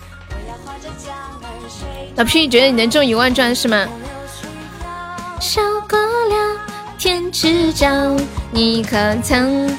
[2.17, 3.87] 老皮，你觉得你能中一万钻是吗？
[5.41, 6.61] 小过了
[6.99, 7.89] 天之角，
[8.51, 9.77] 你可曾？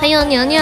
[0.00, 0.60] 还有牛牛。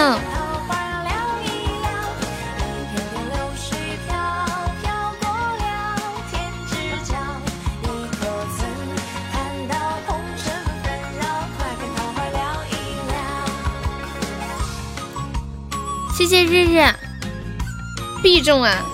[18.21, 18.85] 必中啊！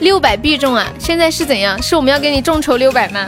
[0.00, 0.86] 六百必中啊！
[0.98, 1.80] 现在是怎样？
[1.80, 3.26] 是我们要给你众筹六百吗？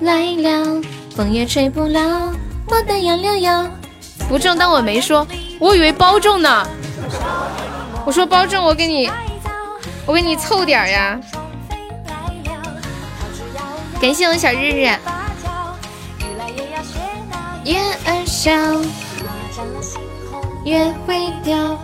[0.00, 0.82] 来了，
[1.14, 2.32] 风也吹不了
[2.66, 3.64] 我的杨柳腰。
[4.28, 5.24] 不中当我没说，
[5.60, 6.66] 我以为包中呢。
[8.04, 9.08] 我说包中，我给你，
[10.04, 11.20] 我给你凑点呀。
[14.00, 14.90] 感谢我小日日。
[17.64, 18.52] 月儿笑，
[20.64, 21.78] 月会雕。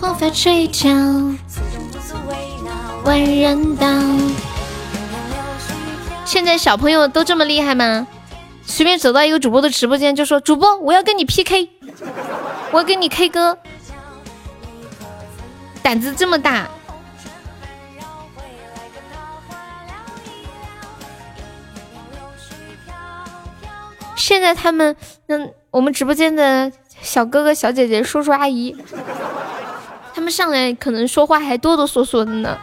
[0.00, 1.36] 黄发垂髫，
[3.04, 3.86] 万人道。
[6.24, 8.06] 现在小朋友都这么厉害吗？
[8.66, 11.70] 随便走到一个主播的直播间就说：“主播，我要跟你 PK，
[12.70, 13.56] 我要跟你 K 歌。”
[15.82, 16.68] 胆子这么大。
[24.18, 24.94] 现在他们，
[25.28, 28.76] 嗯，我们直播间的小哥哥、小姐姐、叔叔阿姨，
[30.12, 32.58] 他们上来可能说话还哆哆嗦嗦的呢，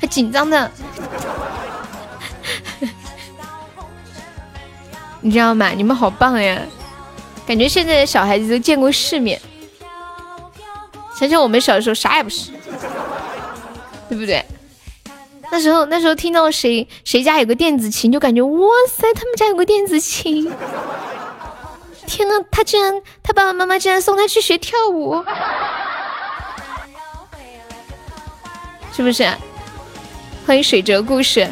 [0.00, 0.70] 还紧张的，
[5.20, 5.68] 你知道吗？
[5.70, 6.60] 你们好棒呀！
[7.46, 9.38] 感觉现在的小孩子都见过世面，
[11.14, 12.50] 想想我们小的时候啥也不是，
[14.08, 14.42] 对不对？
[15.50, 20.50] 那时候，那时候听到谁谁家有个电子琴，就感觉哇塞，他们家有个电子琴！
[22.06, 25.24] 天呐，他竟然，他爸爸妈妈竟然送他去学跳舞，
[28.92, 29.26] 是不是？
[30.46, 31.48] 欢迎水哲故事。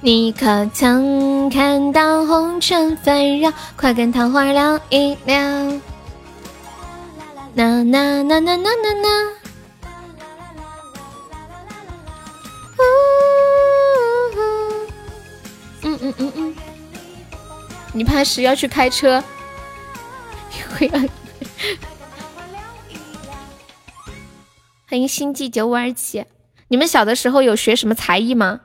[0.00, 3.50] 你可曾看到红尘纷扰？
[3.76, 5.36] 快跟桃花聊一聊。
[7.54, 9.43] 呐呐呐呐呐呐呐。
[15.82, 16.54] 嗯嗯嗯嗯，
[17.92, 19.22] 你怕是要去开车？
[20.76, 21.04] 会啊！
[24.88, 26.24] 欢迎星际九五二七，
[26.68, 28.60] 你们小的时候有学什么才艺吗？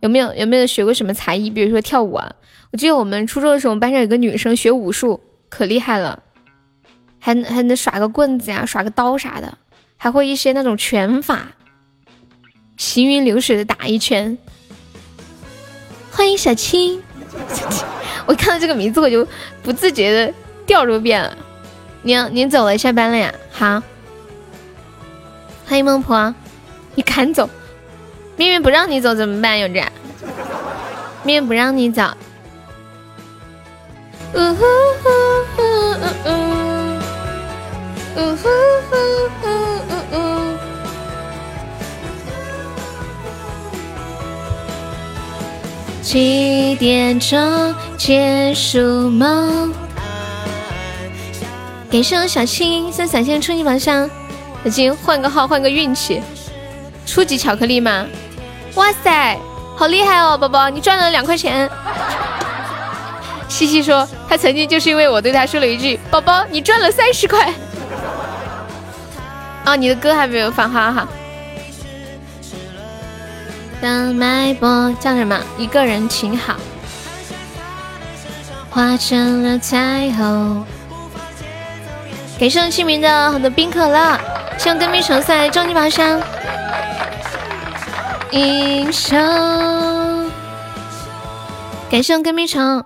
[0.00, 1.50] 有没有有没有学过什么才艺？
[1.50, 2.34] 比如说跳舞啊？
[2.72, 6.22] 我记得我们初中的时候，我们班上有个女生学武术可厉害了，
[7.18, 9.58] 还还能耍个棍子呀，耍个刀啥的，
[9.96, 11.48] 还会一些那种拳法。
[12.76, 14.36] 行云流水的打一圈，
[16.10, 17.02] 欢迎小青。
[18.26, 19.26] 我看到这个名字我就
[19.62, 20.34] 不自觉的
[20.66, 21.36] 调入变了。
[22.02, 23.32] 您您走了，下班了呀？
[23.50, 23.82] 好，
[25.66, 26.34] 欢迎孟婆，
[26.94, 27.48] 你赶走，
[28.36, 29.58] 命运不让你走怎么办？
[29.58, 29.82] 永志，
[31.24, 32.02] 命运不让你走。
[34.34, 34.64] 呜呼
[35.02, 35.08] 呼
[35.56, 36.30] 呼呜呜，
[38.16, 38.48] 呜呼
[38.90, 38.96] 呼
[39.40, 39.75] 呼
[46.06, 49.74] 几点钟结束梦？
[51.90, 54.08] 感谢我小青送闪现初级宝箱，
[54.62, 56.22] 小青换个号换个运气，
[57.04, 58.06] 初级巧克力吗？
[58.76, 59.36] 哇塞，
[59.76, 61.68] 好厉害哦，宝宝，你赚了两块钱。
[63.48, 67.52] 西西说，他曾经就是因为我对他说了一句：“宝宝，你赚了三十块。”
[69.66, 71.08] 哦，你的歌还没有放，哈哈。
[73.80, 75.38] 当脉搏叫什么？
[75.58, 76.56] 一个人挺好，
[78.70, 80.64] 化成了彩虹。
[82.38, 84.18] 给上清明的好多冰可乐，
[84.58, 86.20] 向跟屁虫送来终极宝箱。
[88.30, 89.18] 英雄，
[91.90, 92.82] 感谢我跟屁虫。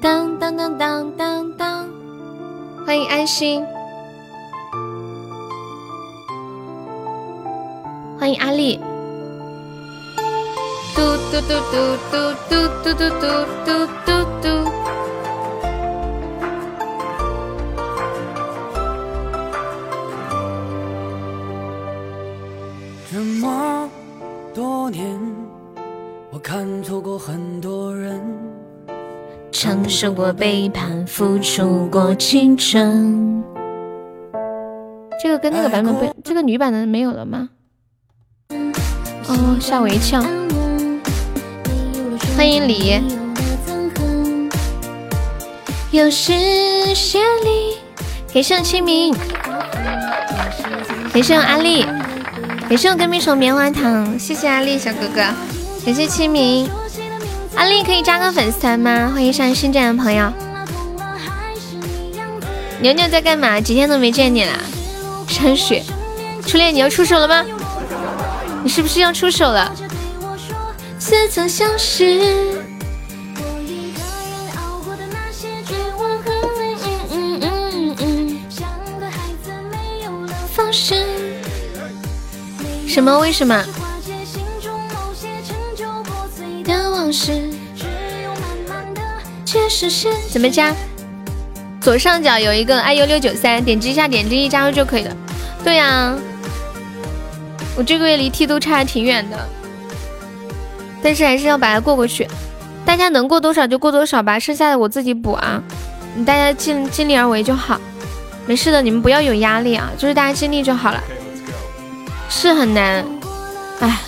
[0.00, 1.88] 当当当当当当，
[2.86, 3.64] 欢迎安心，
[8.18, 8.80] 欢迎阿丽。
[11.30, 11.76] 嘟嘟嘟
[12.10, 12.16] 嘟
[12.50, 13.26] 嘟嘟嘟嘟
[13.64, 14.10] 嘟嘟
[14.42, 14.44] 嘟。
[23.12, 23.88] 这么
[24.52, 25.16] 多年，
[26.32, 28.20] 我看错过很多人，
[29.52, 33.40] 承受过背叛，付出过青春。
[35.22, 37.50] 这个跟那个版本不，这个女版的没有了吗？
[39.28, 40.20] 哦，吓我一跳。
[42.40, 42.98] 欢迎李，
[45.90, 46.32] 有时
[46.94, 47.76] 绚丽，
[48.32, 49.14] 给上清明，
[51.12, 51.86] 给上阿丽，
[52.66, 55.20] 给上跟屁虫棉花糖，谢谢阿丽小哥哥，
[55.84, 56.66] 感谢清明，
[57.56, 59.10] 阿丽可以加个粉丝团吗？
[59.12, 60.32] 欢迎上新进来的朋友，
[62.80, 63.60] 牛牛在干嘛？
[63.60, 64.52] 几天都没见你了，
[65.28, 65.82] 山雪，
[66.46, 67.44] 初恋你要出手了吗？
[68.62, 69.70] 你是不是要出手了？
[71.00, 72.20] 似曾相识。
[80.52, 80.98] 放生。
[82.86, 83.18] 什么？
[83.18, 83.64] 为什么？
[86.64, 87.48] 的往事
[89.46, 90.12] 却实现。
[90.30, 90.74] 怎么加？
[91.80, 95.16] 左上角有一个 iu 六九三，点击一下，点击一加入就可以了。
[95.64, 96.14] 对呀，
[97.74, 99.48] 我这个月离梯都差的挺远的。
[101.02, 102.28] 但是还是要把它过过去，
[102.84, 105.62] 大家能过多少就过多少吧，剩下的我自己补啊。
[106.14, 107.80] 你大家尽尽力而为就好，
[108.46, 111.02] 没事的，你们不要有压力啊，就是大家尽力就好了。
[112.28, 113.04] 是很难，
[113.80, 114.00] 哎，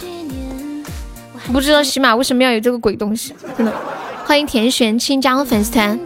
[1.52, 3.72] 不知道喜马为什么要有这个鬼东西，真的。
[4.24, 5.98] 欢迎田玄清加入粉丝团。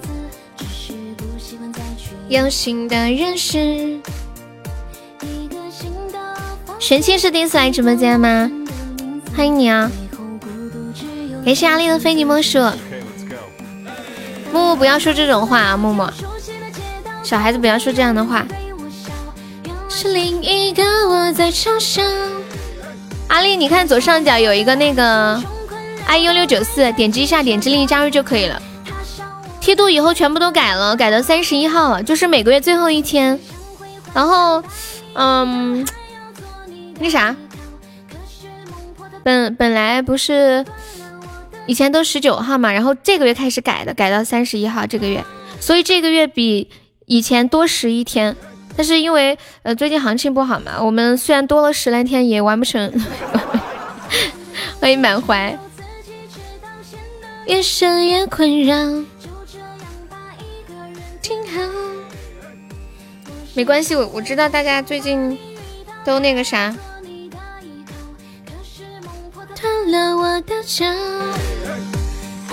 [2.29, 4.01] 有新的认识。
[6.79, 8.51] 玄清是第一次来直播间吗？
[9.37, 9.91] 欢迎你啊！
[11.47, 12.59] 感谢阿丽的非你莫属。
[14.53, 16.11] 木木不要说这种话啊，木木，
[17.23, 18.45] 小孩子不要说这样的话。
[19.89, 22.03] 是另一个我在嘲笑。
[23.29, 25.41] 阿丽，你看左上角有一个那个
[26.09, 28.61] iu 六九四，点击一下，点击另一加入就可以了。
[29.61, 33.39] 梯度以后全部都改了，改到三十一号了，就是每个月最后一天。
[34.13, 34.61] 然后，
[35.15, 35.87] 嗯，
[36.99, 37.37] 那啥，
[39.23, 40.65] 本本来不是。
[41.67, 45.25] 以前都十九号嘛，然后这个月开始改的，改到三十一号这个月，
[45.61, 46.71] 所以这个月比
[47.07, 48.37] 以前多十一天。
[48.77, 52.93] 但是因为呃最近行情不好嘛，我们虽然多了十来天也完不成。
[54.81, 55.59] 欢迎满怀。
[57.47, 58.75] 越深越困扰。
[61.23, 61.61] 挺好。
[63.55, 65.39] 没关系，我我知道大家最近
[66.05, 66.77] 都那个啥。
[69.91, 70.85] 了我的脚。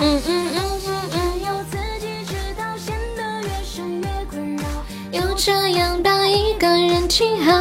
[0.00, 1.18] 嗯嗯嗯嗯。
[1.40, 4.64] 有自己知道，陷得越深越困扰，
[5.12, 7.52] 就这样把一个人挺好。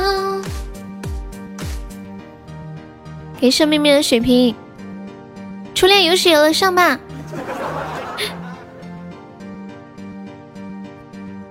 [3.39, 4.55] 给生命面的水瓶。
[5.75, 6.99] 初恋有血了，上吧。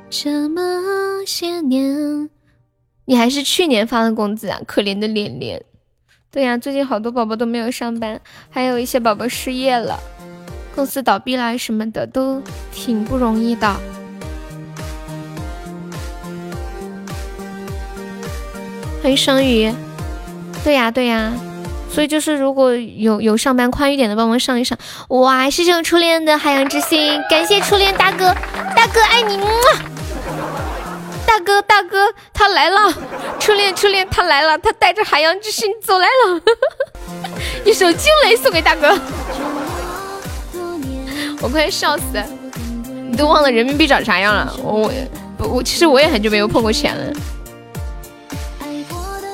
[0.09, 2.31] 这么些年，
[3.05, 4.61] 你还是去年发的工资啊？
[4.66, 5.64] 可怜的脸脸。
[6.33, 8.18] 对呀，最近好多宝宝都没有上班，
[8.49, 10.01] 还有一些宝宝失业了，
[10.74, 13.76] 公司倒闭啦什么的，都挺不容易的。
[19.03, 19.70] 欢迎双鱼，
[20.64, 21.35] 对呀对呀，
[21.91, 24.78] 所以就是如果有有上班宽裕点的，帮忙上一上。
[25.09, 28.35] 哇，谢谢我初恋的海洋之心，感谢初恋大哥，
[28.74, 29.39] 大哥爱你。
[31.27, 32.93] 大哥，大哥，他来了！
[33.41, 34.57] 初恋，初恋，他来了！
[34.59, 36.41] 他带着海洋之心走来了，
[37.64, 38.99] 一首惊雷送给大哥，
[41.41, 42.05] 我快笑死！
[43.11, 44.55] 你都忘了人民币长啥样了？
[44.62, 44.91] 我，
[45.39, 47.12] 我其实我也很久没有碰过钱了。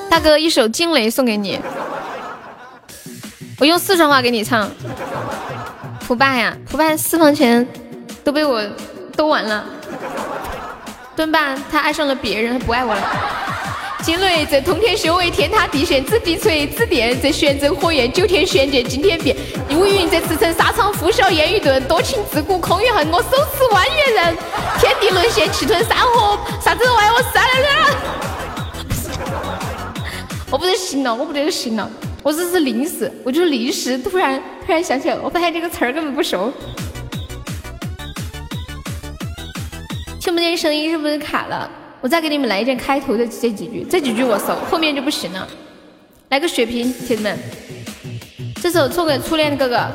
[0.09, 1.59] 大哥，一首惊雷送给你。
[3.59, 4.71] 我用四川话给你唱。
[6.07, 7.67] 普爸呀，普爸私房钱
[8.23, 8.63] 都被我
[9.15, 9.63] 兜完了。
[11.19, 13.01] 墩爸他爱上了别人，他不爱我了。
[14.01, 19.35] 惊雷在通天修为，天塌地陷，紫地锤，紫电在玄真火焰，九天玄剑惊天变。
[19.71, 24.37] 乌云在驰骋，沙场呼啸烟雨顿，多情自古空余恨，我手持弯月刃，
[24.79, 27.09] 天地沦陷，气吞山河，啥子玩意？
[27.09, 27.67] 我杀了你！
[30.49, 31.91] 我不得行了，我不得行了，
[32.23, 36.49] 我只是临时，我就是临时突然突然想起来，我发现这个词儿根本不熟。
[40.29, 41.67] 听不见声音是不是卡了？
[42.01, 45.47] 我再给你们来一件开头的这几句，这几句我熟，后面就不行了。
[46.29, 47.35] 来个血瓶，铁子们，
[48.61, 49.91] 这首送给初恋的哥哥，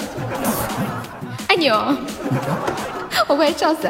[1.46, 1.96] 爱你哦！
[3.28, 3.88] 我快笑死。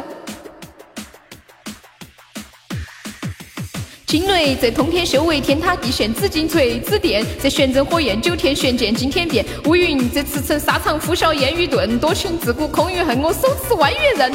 [4.05, 9.43] 惊雷在通天修为，天塌地陷，紫金锤，紫电在玄真火焰，九天玄剑惊天变。
[9.65, 14.31] 乌云在驰骋，沙场呼啸烟雨顿，多情自古空余恨，我手持弯月刃。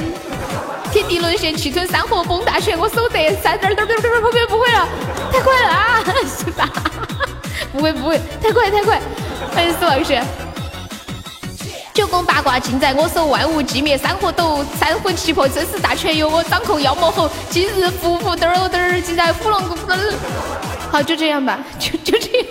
[0.93, 4.89] 天地沦陷，气吞山河，崩大雪，我守得三点点点点，后面不会了，
[5.33, 6.03] 太快了啊！
[6.27, 6.69] 是吧？
[7.73, 9.01] 不会不会，太快太快！
[9.55, 10.21] 欢迎四老师。
[11.95, 16.83] 九宫八卦尽在我手，万物寂灭山河抖，三魂七魄生死大权由我掌控。
[16.83, 19.77] 妖魔吼，今日伏伏嘚儿嘚儿，尽在虎龙宫。
[20.91, 22.47] 好，就这样吧，就就这样。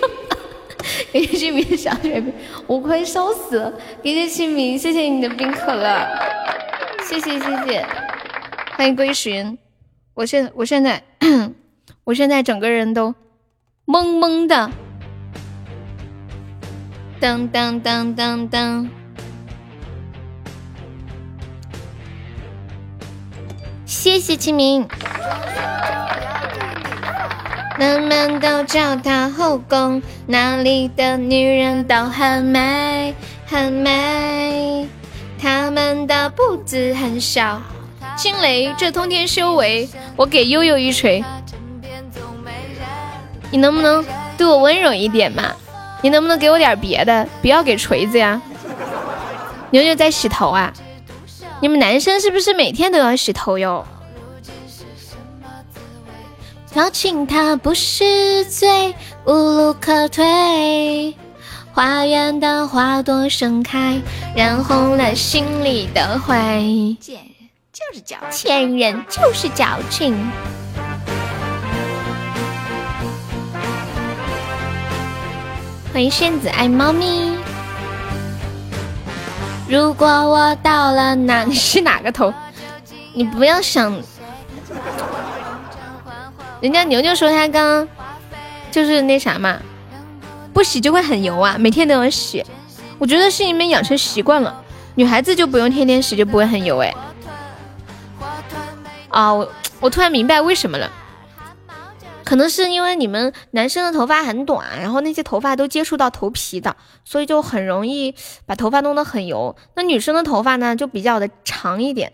[1.12, 2.32] 给你起名小雪冰，
[2.66, 3.72] 我快烧死了。
[4.02, 6.06] 给你起名，谢谢你的冰可乐，
[7.06, 7.86] 谢谢谢谢。
[8.80, 9.58] 欢迎归寻，
[10.14, 11.02] 我现我现在
[12.02, 13.14] 我现在整个人都
[13.84, 14.70] 懵懵的，
[17.20, 18.88] 当当当当当，
[23.84, 24.88] 谢谢清明。
[27.78, 33.14] 人们都叫她后宫，那里的女人都很美
[33.46, 34.88] 很美，
[35.38, 37.60] 她们的步子很小。
[38.16, 41.24] 惊雷，这通天修为，我给悠悠一锤。
[43.50, 44.04] 你能不能
[44.36, 45.52] 对我温柔一点嘛？
[46.02, 47.26] 你能不能给我点别的？
[47.42, 48.40] 不要给锤子呀！
[49.70, 50.72] 牛牛在洗头啊？
[51.60, 53.86] 你们男生是不是每天都要洗头哟？
[56.74, 58.94] 邀请他不是罪，
[59.24, 61.14] 无路可退。
[61.72, 64.00] 花园的花朵盛开，
[64.36, 66.96] 染红了心里的灰。
[67.80, 70.14] 就是矫情人，就是矫情。
[75.90, 77.34] 欢迎仙子爱猫咪。
[79.66, 82.32] 如果我到了哪，你是哪个头？
[83.14, 83.98] 你不要想。
[86.60, 87.88] 人家牛牛说他刚
[88.70, 89.58] 就是那啥嘛，
[90.52, 92.44] 不洗就会很油啊，每天都要洗。
[92.98, 94.62] 我觉得是你们养成习惯了，
[94.96, 96.94] 女孩子就不用天天洗，就不会很油哎。
[99.10, 100.90] 啊，我我突然明白为什么了，
[102.24, 108.14] 可能是因为你们男生的头发很短，然后那些头发都接触到头皮的，所以就很容易
[108.46, 109.56] 把头发弄得很油。
[109.74, 112.12] 那女生的头发呢，就比较的长一点，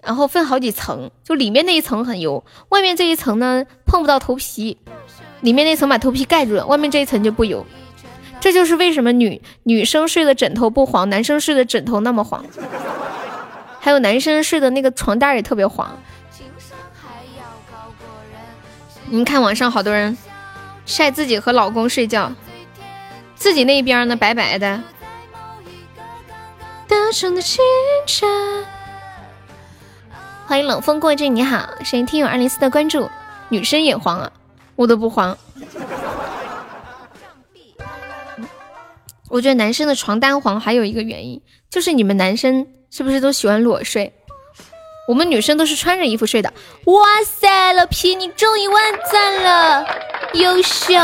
[0.00, 4.78] 然后分好几层，就里面那一层很油，外面这一层呢碰不到头皮，
[5.40, 7.66] 里面那层把头皮盖住了，外面这一层就不油。
[8.40, 12.44] 这就是为什么女女生睡的枕头不黄，男生睡的枕头那么黄，
[13.80, 15.98] 还有男生睡的那个床单也特别黄。
[19.10, 20.16] 你们看网上好多人
[20.84, 22.30] 晒自己和老公睡觉，
[23.34, 24.80] 自己那一边呢白白的。
[30.46, 33.08] 欢迎冷风过境，你好，谢谢听友二零四的关注。
[33.48, 34.30] 女生也黄啊，
[34.76, 35.36] 我都不黄。
[39.30, 41.40] 我觉得男生的床单黄还有一个原因，
[41.70, 44.12] 就是你们男生是不是都喜欢裸睡？
[45.08, 46.52] 我们女生都是穿着衣服睡的。
[46.84, 49.86] 哇塞，老皮你中一万赞了，
[50.34, 50.94] 优秀，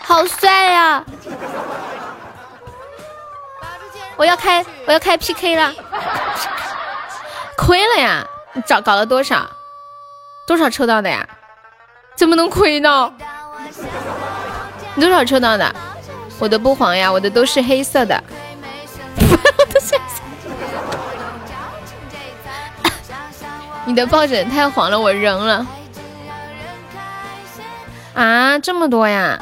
[0.00, 1.04] 好帅呀！
[4.16, 5.74] 我要开我要开 PK 了，
[7.58, 8.24] 亏了呀！
[8.52, 9.44] 你找搞了多少？
[10.46, 11.28] 多少抽到的呀？
[12.14, 13.12] 怎么能亏呢？
[14.94, 15.74] 你多少抽到的？
[16.38, 18.22] 我的不黄呀，我的都是黑色的。
[23.86, 25.66] 你的抱枕太黄了，我扔了。
[28.14, 29.40] 啊，这么多呀！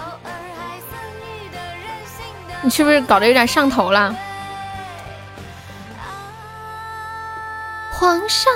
[2.61, 4.15] 你是不是搞得有点上头了？
[7.93, 8.53] 皇上，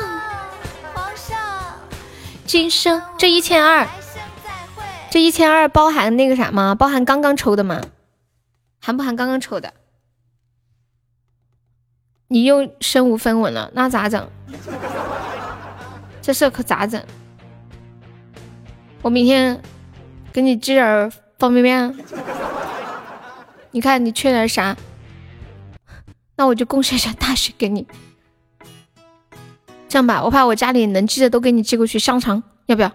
[0.93, 1.39] 皇上，
[2.45, 3.89] 今生这一千二，
[5.11, 6.75] 这一千二包含那个啥吗？
[6.75, 7.81] 包含刚刚抽的吗？
[8.79, 9.73] 含不含刚刚抽的？
[12.27, 14.29] 你又身无分文了，那咋整？
[16.29, 17.03] 这事可咋整？
[19.01, 19.59] 我明天
[20.31, 21.97] 给你寄点方便面，
[23.71, 24.77] 你看你缺点啥？
[26.37, 27.87] 那我就贡献一下大学给你。
[29.89, 31.99] 这样吧，我把我家里能寄的都给你寄过去。
[31.99, 32.93] 香肠要不要？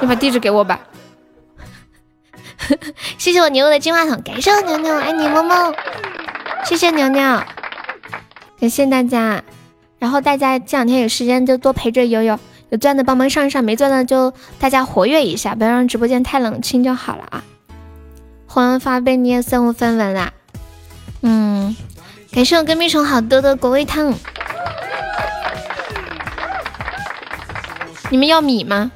[0.00, 0.78] 你把地址给我吧。
[3.18, 5.74] 谢谢我牛牛的金话筒，感谢我牛牛，爱你么么。
[6.64, 7.20] 谢谢牛牛，
[8.60, 9.42] 感谢大家。
[9.98, 12.38] 然后大家这两天有时间就多陪着悠悠，
[12.72, 17.44] 有钻的帮忙上一上，没钻的就大家活跃一下，不要让直播间太冷清就好了啊。
[18.46, 20.32] 红人发被你也身无分文啦。
[21.20, 21.76] 嗯，
[22.30, 24.14] 感谢我跟屁虫好多的果味汤。
[28.08, 28.90] 你们要米吗？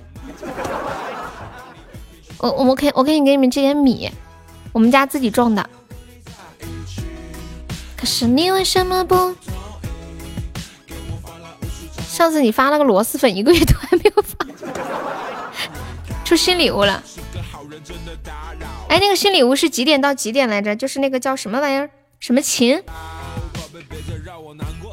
[2.38, 4.10] 我我可以我可以给你们寄点米，
[4.72, 5.68] 我们家自己种的。
[7.94, 9.36] 可是你为什么不？
[12.16, 14.46] 上次你发那个螺蛳粉，一个月都还没有发，
[16.24, 17.02] 出新礼物了。
[18.88, 20.74] 哎，那个新礼物是几点到几点来着？
[20.74, 21.90] 就是那个叫什么玩意儿？
[22.18, 22.82] 什么琴？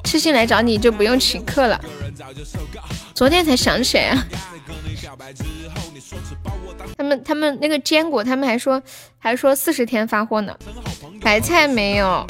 [0.03, 1.79] 痴心来找你就不用请客了。
[3.13, 4.27] 昨天才想起来啊。
[6.97, 8.83] 他们他们那个坚果，他们还说
[9.17, 10.53] 还说四十天发货呢。
[11.21, 12.27] 白菜没有，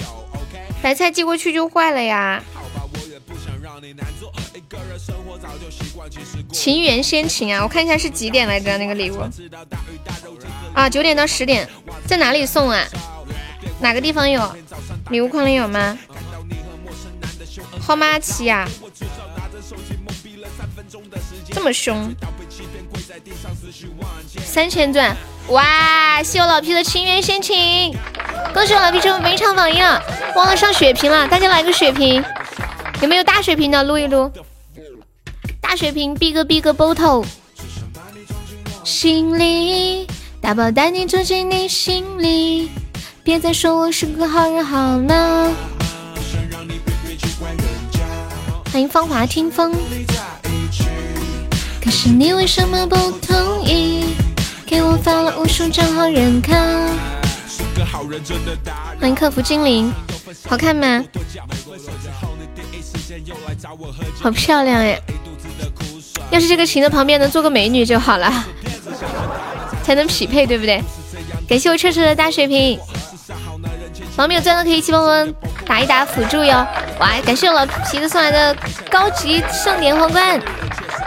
[0.83, 2.43] 白菜寄过去就坏了呀。
[6.51, 8.77] 情缘先情啊，我看一下是几点来着？
[8.77, 9.23] 那个礼物
[10.73, 11.67] 啊，九点到十点，
[12.05, 12.83] 在哪里送啊？
[13.79, 14.55] 哪个地方有？
[15.09, 15.97] 礼物框里有吗？
[17.79, 18.67] 好马奇呀，
[21.51, 22.13] 这么凶。
[24.43, 25.15] 三千钻，
[25.49, 26.21] 哇！
[26.23, 27.95] 谢我老皮的情缘先情，
[28.53, 30.01] 恭喜我老皮成为每场榜一了，
[30.35, 32.23] 忘了上血瓶了，大家来个血瓶，
[33.01, 34.31] 有没有大血瓶的撸一撸？
[35.63, 37.25] 大血瓶，big big bottle，
[38.83, 40.05] 心里
[40.41, 42.69] 大宝带你住进你心里，
[43.23, 45.51] 别再说我是个好人好吗？
[48.71, 49.73] 欢迎芳华听风，
[51.81, 52.95] 可是你为什么不
[53.25, 54.03] 同意？
[54.65, 56.53] 给我发了无数张好人卡，
[58.99, 59.91] 欢迎客服精灵，
[60.45, 61.03] 好看吗？
[64.19, 65.01] 好漂亮耶！
[66.31, 68.31] 要是这个琴的旁边能做个美女就好了，
[69.83, 70.81] 才能匹配，对不对？
[71.47, 72.79] 感谢我彻彻的大水瓶，
[74.15, 75.27] 旁边有钻的可以一起帮我
[75.65, 76.65] 打一打辅助哟。
[76.99, 78.55] 哇，感谢我老皮子送来的
[78.89, 80.41] 高级盛典皇冠，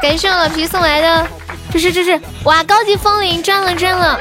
[0.00, 1.26] 感谢我老皮送来的。
[1.72, 2.62] 这是这是哇！
[2.62, 4.18] 高级风铃赚了赚了，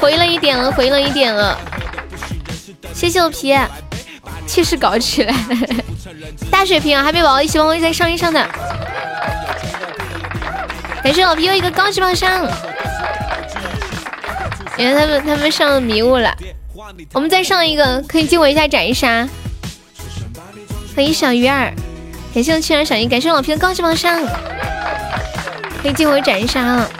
[0.00, 1.56] 回了一点了，回了一点了。
[2.94, 3.54] 谢谢我皮，
[4.46, 5.34] 气势搞起来，
[6.50, 7.02] 大水瓶啊！
[7.02, 8.48] 还没宝宝一起帮我再上一上的。
[11.06, 12.44] 感谢老皮又一个高级宝箱。
[14.76, 16.36] 原来他们他们上了迷雾了，
[17.12, 19.24] 我们再上一个，可以激我一下斩一杀。
[20.96, 21.72] 欢迎小鱼儿，
[22.34, 24.20] 感谢我七儿小姨，感谢老皮的高级宝箱。
[25.80, 26.90] 可以进我斩杀了，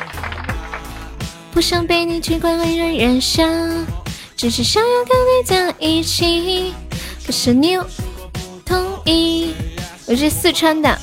[1.51, 3.45] 不想被你去管为人人想，
[4.37, 6.73] 只是想要跟你在一起。
[7.27, 7.85] 可是你又
[8.65, 9.53] 同意。
[10.07, 10.97] 我是四川的。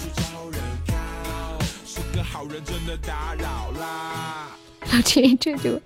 [4.92, 5.80] 老秦，这就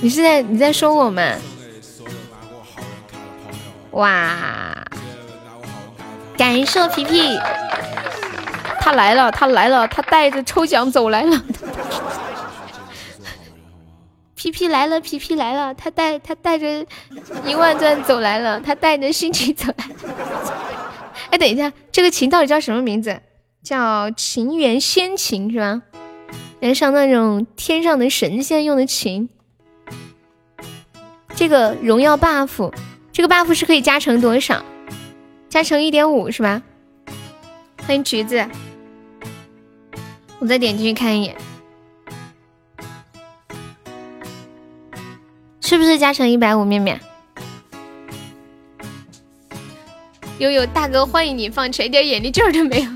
[0.00, 1.40] 你是在你在说我们？
[3.92, 4.84] 哇！
[6.36, 7.38] 感谢皮皮。
[8.80, 11.42] 他来了，他来了，他带着抽奖走来了。
[14.34, 16.84] 皮皮来了，皮皮来了，他带他带着
[17.44, 19.86] 一万钻走来了，他带着心情走来。
[21.30, 23.20] 哎，等一下，这个琴到底叫什么名字？
[23.62, 25.82] 叫情缘仙琴是吧？
[26.60, 29.28] 连上那种天上的神仙用的琴。
[31.34, 32.72] 这个荣耀 buff，
[33.12, 34.62] 这个 buff 是可以加成多少？
[35.48, 36.62] 加成一点五是吧？
[37.86, 38.46] 欢迎橘子。
[40.38, 41.36] 我再点进去看一眼，
[45.60, 46.64] 是不是加成一百五？
[46.64, 47.00] 面面，
[50.38, 52.90] 悠悠大哥欢迎你，放一点眼力劲儿都没有。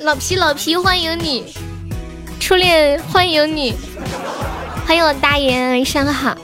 [0.00, 1.52] 老皮老皮欢迎你，
[2.42, 3.72] 初恋欢迎你，
[4.84, 6.36] 欢迎我大爷，晚上好。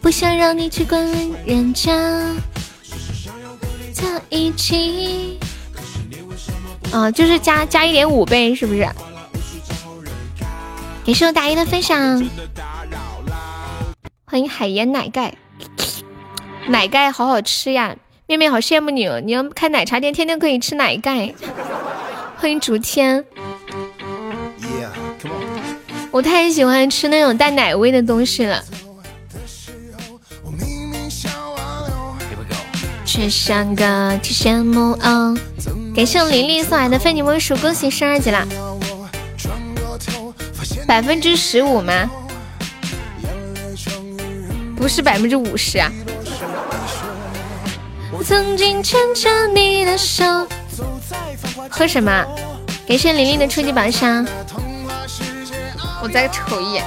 [0.00, 1.00] 不想让你去管
[1.46, 1.92] 人家，
[3.92, 5.38] 在一起。
[6.90, 8.80] 啊，就是加加一点五倍，是不是？
[11.06, 12.28] 感谢我大姨的分享，
[14.24, 15.32] 欢迎海盐奶盖，
[16.66, 17.94] 奶盖好好吃呀！
[18.26, 19.20] 妹妹好羡慕你哦！
[19.24, 21.32] 你要开奶茶店，天天可以吃奶盖。
[22.38, 23.24] 欢迎竹天，
[26.18, 28.60] 我太喜欢吃那种带奶味的东西了。
[33.06, 35.36] 却像个提线木偶。
[35.94, 38.44] 感谢我琳琳送来的非你莫属，恭喜升二级啦！
[40.88, 42.10] 百分之十五吗？
[44.74, 45.88] 不是百分之五十啊！
[48.24, 50.24] 曾经牵着你的手，
[51.70, 52.26] 喝什么？
[52.88, 54.26] 感谢玲玲的初级宝箱。
[56.00, 56.84] 我再瞅一眼，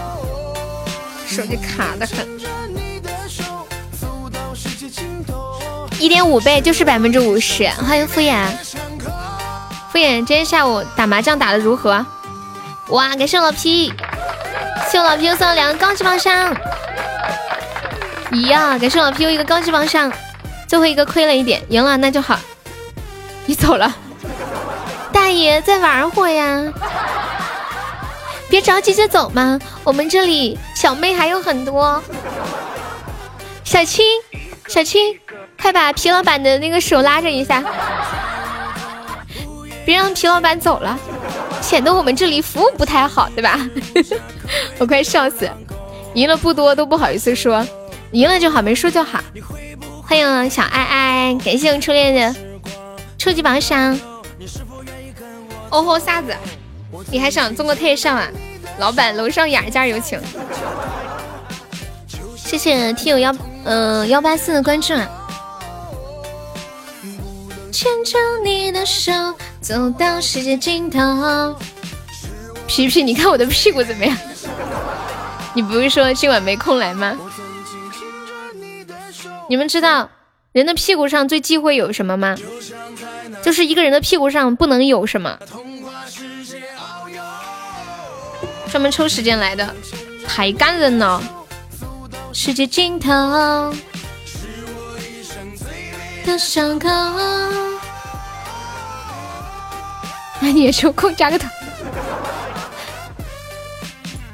[1.28, 2.28] 手机卡的很。
[5.99, 7.68] 一点五倍就是百分之五十。
[7.70, 8.45] 欢迎敷衍，
[9.91, 12.03] 敷衍，今天下午打麻将打的如何？
[12.89, 13.93] 哇，感谢老皮，
[14.89, 16.55] 谢我老皮又送了两个高级宝箱。
[18.47, 20.12] 呀，感谢老皮又一个高级榜上，
[20.68, 22.39] 最后一个亏了一点，赢了那就好。
[23.45, 23.93] 你走了，
[25.12, 26.64] 大爷在玩会呀？
[28.52, 32.04] 别着急着走嘛，我们这里小妹还有很多。
[33.64, 34.04] 小青，
[34.68, 35.18] 小青，
[35.58, 37.64] 快把皮老板的那个手拉着一下，
[39.86, 40.99] 别让皮老板走了，
[41.62, 43.58] 显得我们这里服务不太好，对吧？
[44.78, 45.49] 我快笑死，
[46.14, 47.66] 赢了不多都不好意思说。
[48.12, 49.22] 赢了就好，没输就好。
[50.06, 52.39] 欢迎小爱爱，感谢我初恋的
[53.18, 53.97] 初级榜上。
[55.70, 56.36] 哦吼，啥子？
[57.10, 58.28] 你还想做个特效啊？
[58.80, 60.20] 老板，楼上雅家有请。
[62.36, 65.10] 谢谢听友幺嗯幺八四的关注啊。
[67.72, 69.12] 牵着你的手，
[69.62, 71.56] 走到世界尽头。
[72.68, 74.18] 皮皮，你看我的屁股怎么样？
[75.54, 77.18] 你不是说今晚没空来吗？
[79.50, 80.10] 你们知道
[80.52, 82.36] 人的屁股上最忌讳有什么吗？
[83.42, 85.38] 就是一个人的屁股上不能有什么。
[88.72, 89.76] 专门抽时间来的，
[90.26, 91.22] 太感人了。
[92.32, 93.11] 世界尽头
[96.26, 96.88] 的伤口，
[100.39, 101.49] 那你也抽空加个头。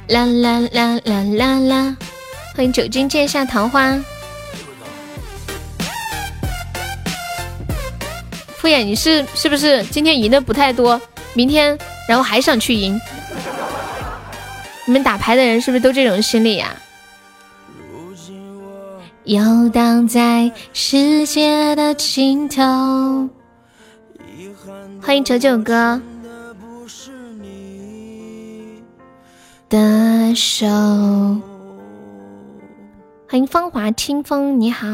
[0.10, 1.98] 啦啦啦啦啦啦！
[2.56, 3.98] 欢迎酒精剑下桃花。
[8.58, 11.02] 敷衍，你是是不是今天赢的不太多？
[11.34, 11.76] 明天
[12.08, 13.02] 然后还想去赢？
[14.88, 16.74] 你们打牌的人是不是都这种心理呀？
[19.26, 23.30] 游荡在世界的尽头。
[25.02, 26.02] 欢迎九九哥
[29.68, 30.66] 的手。
[33.28, 34.88] 欢迎芳华清风，你好。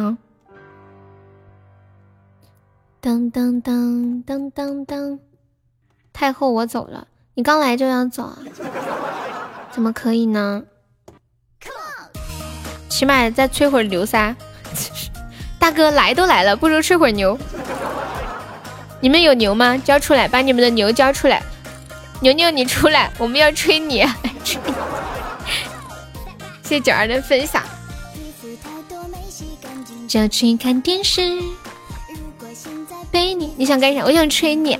[3.00, 5.20] 噔噔噔噔噔噔，
[6.12, 8.40] 太后我走了，你刚来就要走啊？
[9.74, 10.64] 怎么可以呢？
[12.88, 14.36] 起码再吹会儿牛噻，
[15.58, 17.38] 大哥来都来了，不如吹会儿牛。
[19.02, 19.76] 你们有牛吗？
[19.84, 21.42] 交出来，把你们的牛交出来。
[22.22, 24.06] 牛牛你出来，我们要吹你。
[26.62, 27.64] 谢谢九儿的分享。
[30.08, 31.22] 就去看电视。
[33.12, 34.04] 背你，你想干啥？
[34.06, 34.78] 我想吹你。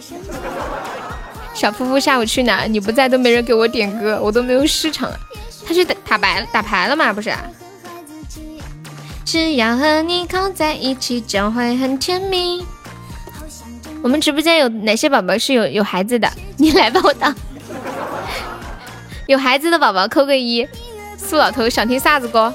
[1.64, 2.66] 小夫妇下午去哪？
[2.66, 5.18] 你不在都没人给我点歌，我都没有市场了。
[5.66, 7.14] 他去打打牌打牌了吗？
[7.14, 7.34] 不是。
[9.24, 12.66] 只要和你靠在一起，就会很甜蜜。
[14.02, 16.30] 我们直播间有哪些宝宝是有有孩子的？
[16.60, 17.34] 你来帮我当。
[19.28, 20.68] 有孩子的宝宝扣个一。
[21.16, 22.54] 苏老头想听啥子歌？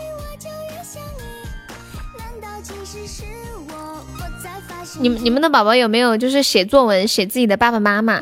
[5.00, 8.20] 你们你们的宝宝有没有就是写作文写自己的爸爸妈妈？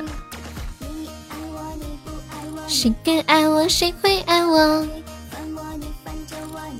[2.68, 4.86] 谁更爱我，谁会爱我？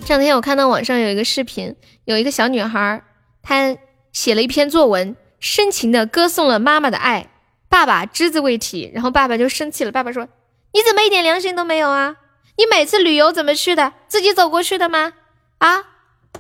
[0.04, 3.02] 这两天我看到网上有一个视频，有一个小女孩，
[3.42, 3.76] 她
[4.12, 7.28] 写了一篇作文，深情的歌颂了妈妈的爱，
[7.68, 9.92] 爸爸只字未提，然后爸爸就生气了。
[9.92, 10.28] 爸爸说
[10.74, 12.16] ：“你怎么一点良心都没有啊？
[12.58, 13.92] 你每次旅游怎么去的？
[14.08, 15.12] 自己走过去的吗？
[15.58, 15.84] 啊？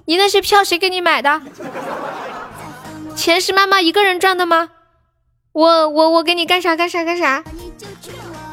[0.06, 1.42] 你那些票谁给你买的？”
[3.16, 4.70] 钱是妈妈一个人赚的吗？
[5.52, 7.42] 我我我给你干啥干啥干啥？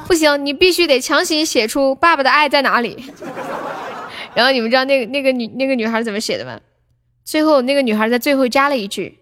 [0.07, 3.11] 不行，你必须得强行写出爸爸的爱在哪里。
[4.35, 6.59] 然后你们知道那个那个女那个女孩怎么写的吗？
[7.23, 9.19] 最后那个女孩在最后加了一句：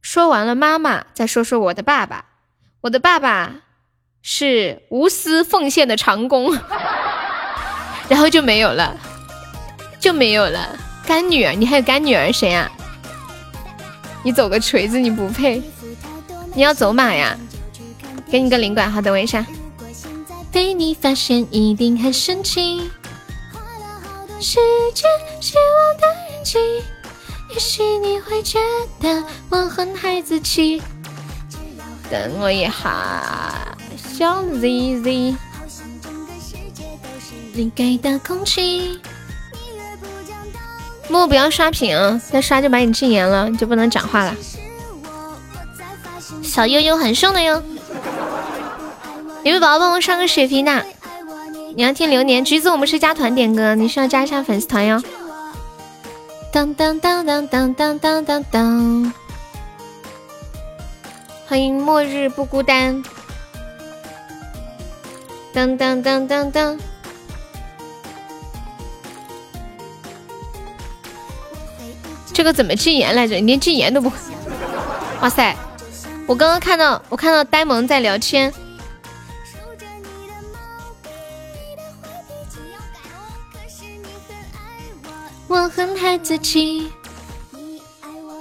[0.00, 2.26] 说完了妈妈，再说说我的爸爸。
[2.82, 3.56] 我的爸爸
[4.22, 6.56] 是无私奉献的长工。
[8.08, 8.96] 然后就没有了，
[9.98, 10.78] 就没有了。
[11.06, 12.70] 干女儿，你还有干女儿谁啊？
[14.22, 15.62] 你走个锤子，你不配。
[16.54, 17.36] 你要走马呀？
[18.30, 19.44] 给你个领馆，好，等我一下。
[20.52, 22.90] 被你发现一定很神奇。
[24.40, 24.58] 世
[24.94, 25.04] 界
[25.40, 26.58] 希望的人气，
[27.52, 28.58] 也许你会觉
[29.00, 30.82] 得我很孩子气。
[32.10, 35.36] 等我一下，小 ZZ。
[37.52, 39.00] 你给的空气。
[41.08, 44.34] 莫不要刷屏，再刷就把你禁言了，你就不能讲话了。
[46.42, 47.62] 小悠悠很凶的哟，
[49.42, 50.84] 有没有宝宝帮我上个血瓶的？
[51.74, 55.02] 你要听流年橘子，我们是加团点歌，你需要加一下粉丝团哟。
[56.52, 59.12] 当当当当当当当当，
[61.46, 63.02] 欢迎末日不孤单。
[65.54, 66.78] 当当当当当。
[72.32, 73.36] 这个怎么禁言来着？
[73.36, 74.16] 你连禁言都不会。
[75.22, 75.56] 哇塞！
[76.26, 78.52] 我刚刚看到，我看到呆萌在聊天。
[85.50, 86.92] 我很孩子气，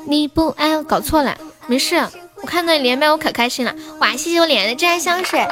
[0.06, 1.36] 你不爱我，搞错了，
[1.66, 1.96] 没事。
[2.36, 3.74] 我看到你连麦，我可开心了。
[4.00, 5.44] 哇，谢谢我脸的真爱香水，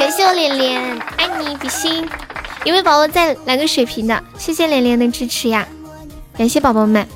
[0.00, 2.04] 感谢我脸脸，爱你比心。
[2.64, 4.20] 有没有宝宝再来个水瓶的？
[4.36, 5.64] 谢谢脸脸的支持呀，
[6.36, 7.06] 感谢宝宝们。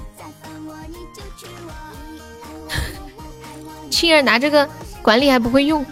[3.90, 4.68] 青儿拿这个
[5.02, 5.84] 管理还不会用，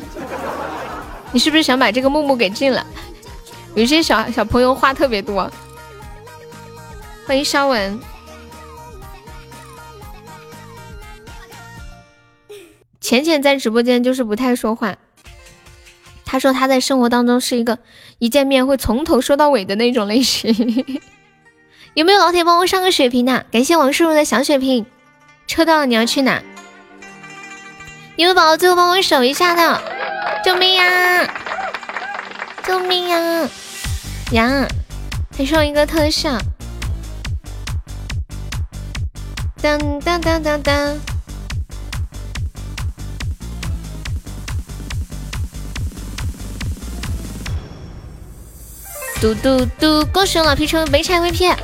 [1.33, 2.87] 你是不是想把这个木木给禁了？
[3.75, 5.51] 有些小小朋友话特别多。
[7.29, 8.01] 欢迎肖文，
[13.03, 14.97] 浅浅在直播间就是不太说话。
[16.25, 17.81] 他说他在生活当中是一个
[18.19, 20.97] 一见面会从头说到尾的那种类型。
[21.93, 23.45] 有没有老铁帮我上个血瓶的？
[23.53, 24.87] 感谢王叔叔的小血瓶。
[25.47, 26.43] 抽到了，你要去哪？
[28.17, 29.83] 有没有宝宝最后帮我守一下的？
[30.43, 31.31] 救命呀！
[32.67, 33.49] 救命呀！
[34.33, 34.67] 呀！
[35.37, 36.39] 还剩一个特效。
[39.61, 40.99] 当当当当当！
[49.21, 50.05] 嘟嘟嘟！
[50.13, 51.57] 恭喜老皮成为没拆 VP！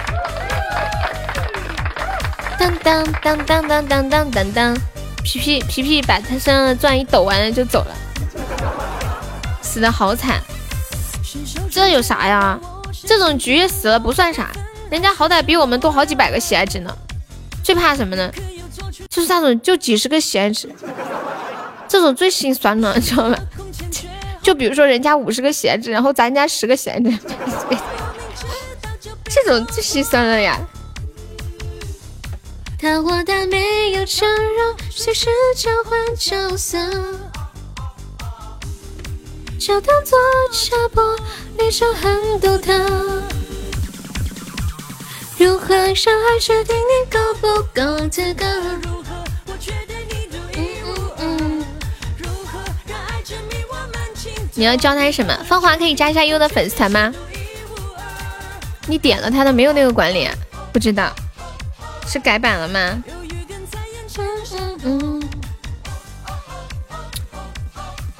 [2.58, 4.74] 当当当当当当当当当！
[5.22, 7.94] 皮皮皮皮把他身上的钻一抖完了就走了，
[9.62, 10.42] 死的好惨。
[11.70, 12.58] 这有啥呀？
[13.06, 14.50] 这种局死了不算啥，
[14.90, 16.92] 人家好歹比我们多好几百个喜爱值呢。
[17.64, 18.30] 最怕什么呢？
[19.08, 20.68] 就是那种就几十个喜爱值，
[21.88, 23.36] 这种最心酸了，你知道吗？
[24.42, 27.10] 就比如说人家五十个喜爱值，然后咱家十个喜爱值，
[29.24, 30.60] 这种最心酸了呀。
[32.78, 36.78] 他活的没有承容，随时交换角色，
[39.58, 40.18] 就当做
[40.52, 41.16] 插播，
[41.56, 43.22] 那种很独特。
[45.44, 48.46] 如何伤害决定你够不够资格？
[54.54, 55.36] 你要教他什么？
[55.44, 57.12] 芳华可以加一下优的粉丝团吗？
[58.86, 60.26] 你点了他的没有那个管理？
[60.72, 61.14] 不知道。
[62.06, 63.04] 是改版了吗？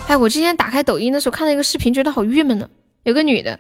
[0.09, 2.69] 哎，我之前打开抖音的时候看到一个视频，觉得好郁闷呢。
[3.05, 3.59] 有个女的，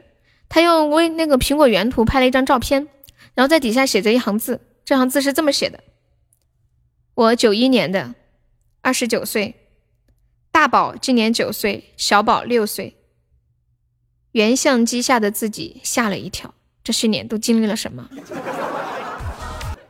[0.50, 2.88] 她用微那个苹果原图拍了一张照片，
[3.34, 5.80] 然后在底下写着一行字，这行字是这么写的：
[7.14, 8.14] 我九一年的，
[8.80, 9.54] 二十九岁，
[10.50, 12.96] 大宝今年九岁，小宝六岁。
[14.32, 18.08] 原相机下的自己吓了一跳，这些年都经历了什么？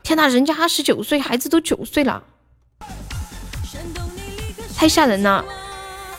[0.02, 2.22] 天呐，人家二十九岁，孩子都九岁了，
[4.76, 5.44] 太吓人了！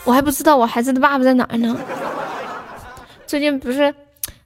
[0.03, 1.79] 我还不知道我孩子的爸爸在哪呢。
[3.27, 3.93] 最近不是，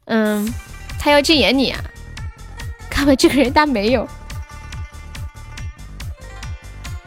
[0.05, 0.53] 嗯，
[0.99, 1.81] 他要禁言你啊？
[2.99, 4.05] 看吧，这个人，他没有，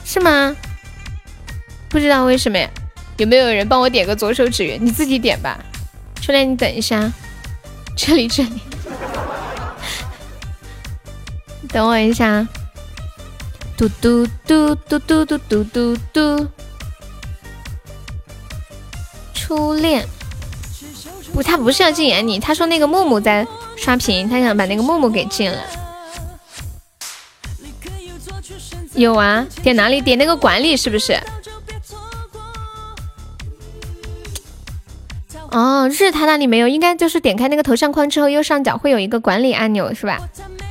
[0.07, 0.57] 是吗？
[1.91, 2.67] 不知道为什么呀？
[3.19, 4.79] 有没有人帮我点个左手指月？
[4.81, 5.63] 你自己点吧。
[6.23, 7.13] 初恋，你等一下，
[7.95, 8.63] 这里，这里。
[11.69, 12.49] 等我一下，
[13.77, 16.49] 嘟嘟嘟嘟嘟嘟嘟嘟嘟，
[19.35, 20.09] 初恋
[21.35, 25.59] 不，他不是要禁言你，他说那个木木在刷屏，他想把那个木木给禁了。
[28.95, 30.01] 有啊，点哪里？
[30.01, 31.19] 点那个管理是不是？
[35.51, 40.19] 哦，日他那里没有，应该就是点开那个头像框之后，右上角会有一个管理按钮，是吧？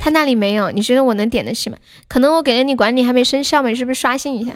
[0.00, 1.76] 他那里没有，你觉得我能点得起吗？
[2.08, 4.52] 可能我给了你管理还没生效嘛，你是不是刷新一下？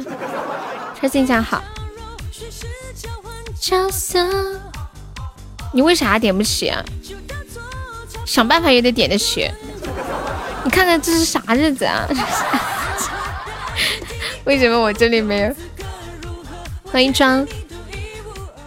[1.01, 1.63] 刷新一下好。
[5.73, 6.83] 你为啥点不起啊？
[8.25, 9.49] 想办法也得点得起。
[10.65, 12.09] 你看看这是啥日子啊？
[14.47, 15.55] 为什么我这里没有？
[16.85, 17.47] 欢迎张。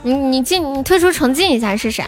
[0.03, 2.03] 你你进你退出重进一下试试。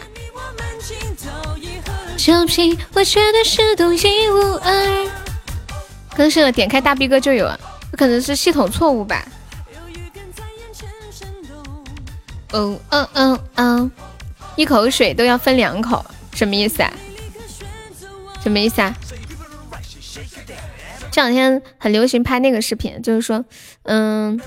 [2.17, 5.09] 小皮，我绝对是独一无二。
[6.15, 7.57] 更新了，点开大逼哥就有啊，
[7.97, 9.26] 可能是系统错误吧。
[12.51, 13.91] 嗯嗯嗯嗯，
[14.57, 16.91] 一口水都要分两口，什么意思啊？
[18.43, 18.93] 什么意思啊？
[21.12, 23.43] 这两天很流行拍那个视频，就是说，
[23.84, 24.39] 嗯，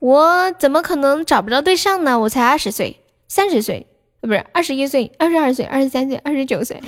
[0.00, 2.18] 我怎么可能找不着对象呢？
[2.18, 3.88] 我才二十岁、三十岁，
[4.20, 6.80] 不是二十一岁、二十二岁、二十三岁、二十九岁。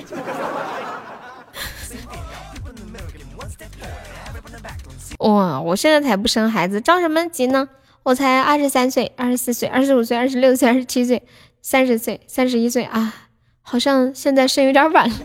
[5.18, 7.68] 哇，我现在才不生孩子，着什么急呢？
[8.04, 11.22] 我才二十三岁、二十四岁、二十五岁、二十六岁、二十七岁、
[11.60, 13.14] 三十岁、三十一岁啊，
[13.62, 15.16] 好像现在生有点晚了。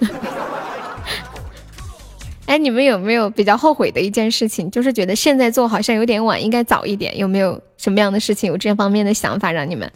[2.48, 4.70] 哎，你们有没有比较后悔的一件事情？
[4.72, 7.18] 就是觉得现在做好像有点晚，应该早一点。
[7.18, 9.92] 有没有什么样的事情有这方面的想法让你们？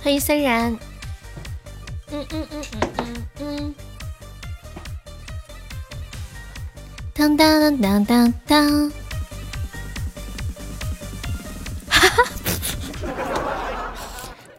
[0.00, 0.72] 欢迎森然。
[2.12, 3.74] 嗯嗯嗯嗯嗯嗯。
[7.14, 8.92] 当当当当当。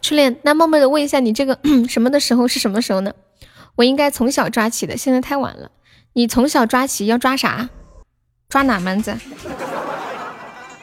[0.05, 1.57] 初恋，那冒昧的问一下，你这个
[1.89, 3.11] 什么的时候是什么时候呢？
[3.73, 5.71] 我应该从小抓起的，现在太晚了。
[6.13, 7.69] 你从小抓起要抓啥？
[8.47, 9.17] 抓哪门子？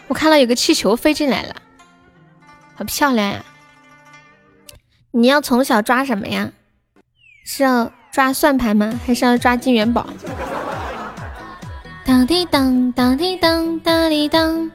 [0.09, 1.55] 我看到有个气球飞进来了，
[2.75, 3.45] 好漂亮呀！
[5.12, 6.51] 你要从小抓什么呀？
[7.45, 9.01] 是要抓算盘吗？
[9.07, 10.05] 还是要抓金元宝？
[12.05, 14.68] 当滴当当滴当当滴当，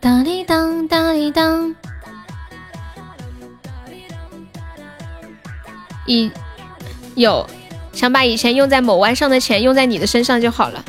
[0.00, 1.76] 当滴当当滴当。
[6.06, 6.30] 以
[7.14, 7.46] 有
[7.92, 10.84] 想把以前用在某弯上的钱用在你的身上就好了。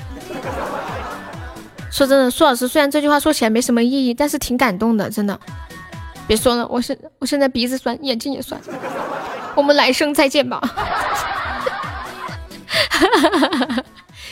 [1.92, 5.40] 说真的，苏老师虽然这句话说起来没什么意义，但是挺感动的，真的。
[6.28, 8.60] 别说了，我现我现在鼻子酸，眼睛也酸。
[9.56, 10.62] 我们来生再见吧。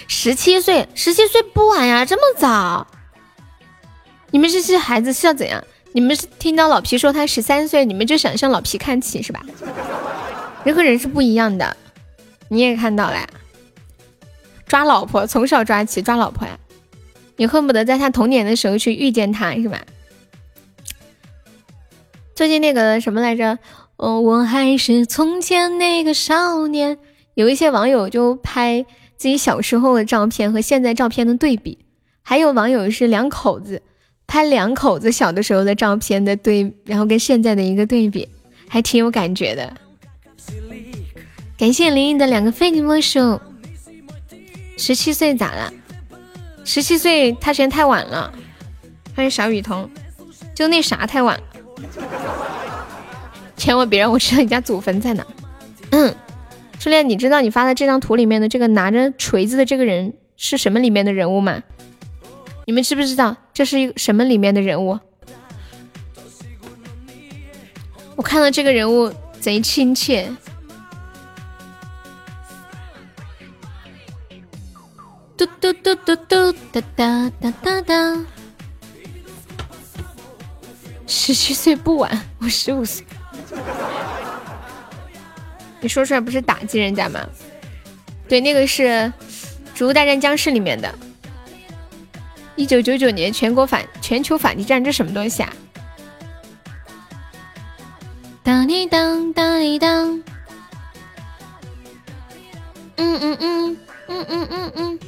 [0.08, 2.86] 十七岁，十七岁不晚呀，这么早？
[4.32, 5.64] 你们这些孩子是要怎样？
[5.94, 9.40] 你们是听到老皮说他十三岁，你们就想向老皮看齐是吧？
[10.66, 11.78] 人和人是不一样的，
[12.50, 13.30] 你也看到了，
[14.66, 16.58] 抓老婆从小抓起抓老婆呀，
[17.38, 19.80] 你恨不得在他童年的时候去遇见他是吧？
[22.34, 23.60] 最近那个什么来着？
[23.98, 26.98] 哦，我还是从前那个少年。
[27.36, 28.86] 有一些网友就拍
[29.18, 31.78] 自己小时候的照片和现在照片的对比，
[32.24, 33.84] 还有网友是两口子
[34.26, 38.28] 拍两口子小的时候的照片的对，然后跟现在的一个对比，
[38.68, 39.78] 还挺有感觉的。
[41.58, 43.40] 感谢林毅的两个非你莫属。
[44.78, 45.72] 十七岁咋了？
[46.66, 48.34] 十七岁他嫌太晚了。
[49.16, 49.90] 欢迎小雨桐，
[50.54, 51.44] 就那啥太晚了。
[53.56, 55.26] 千万别让我知道你家祖坟在哪。
[55.92, 56.14] 嗯，
[56.78, 61.64] 初恋，你知道你发的这张图里面的这个拿着锤子的这个人是什么里面的人物吗？
[62.66, 65.00] 你们知不知道这是一个什么里面的人物？
[68.18, 70.30] 我看到这个人物贼亲切。
[75.38, 78.26] 嘟嘟嘟嘟嘟哒哒哒哒哒，
[81.06, 83.06] 十七岁不晚，我十五岁。
[85.82, 87.20] 你说出来不是打击人家吗？
[88.30, 88.84] 对，那个是
[89.74, 90.94] 《植物大战僵尸》里面的。
[92.56, 95.54] 一九九九年全国反全球反击战，这什么东西啊？
[98.42, 100.24] 当滴当当滴当，
[102.96, 103.78] 嗯嗯嗯
[104.08, 104.48] 嗯嗯嗯嗯。
[104.50, 105.00] 嗯嗯嗯，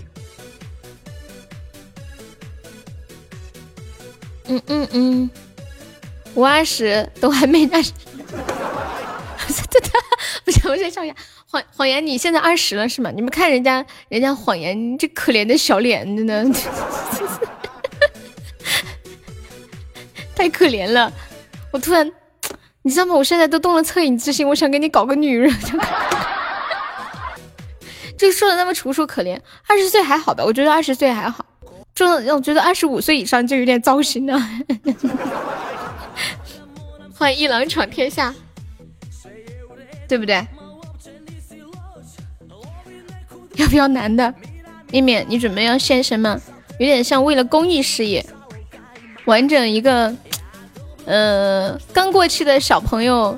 [4.48, 5.30] 嗯嗯嗯
[6.34, 7.82] 我二十都还没那，
[10.46, 11.16] 不行，我先笑一下。
[11.50, 13.10] 谎谎言，你现在二十了是吗？
[13.14, 16.46] 你们看人家人家谎言你这可怜的小脸，真的
[20.36, 21.12] 太可怜了。
[21.72, 22.12] 我突然，
[22.84, 23.16] 你知道吗？
[23.16, 25.52] 我现在都动了恻隐之心，我想给你搞个女人。
[28.18, 30.44] 就说的那么楚楚可怜，二十岁还好吧？
[30.44, 31.46] 我觉得二十岁还好。
[31.98, 34.40] 这让我觉得二十五岁以上就有点糟心了。
[37.18, 38.32] 欢迎一郎闯天下，
[40.08, 40.46] 对不对？
[43.56, 44.32] 要不要男的？
[44.92, 46.40] 面面，你准备要献身吗？
[46.78, 48.24] 有点像为了公益事业，
[49.26, 50.16] 完整一个，
[51.06, 53.36] 呃，刚过期的小朋友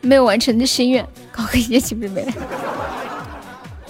[0.00, 2.24] 没有完成的心愿，搞个一夜情没来。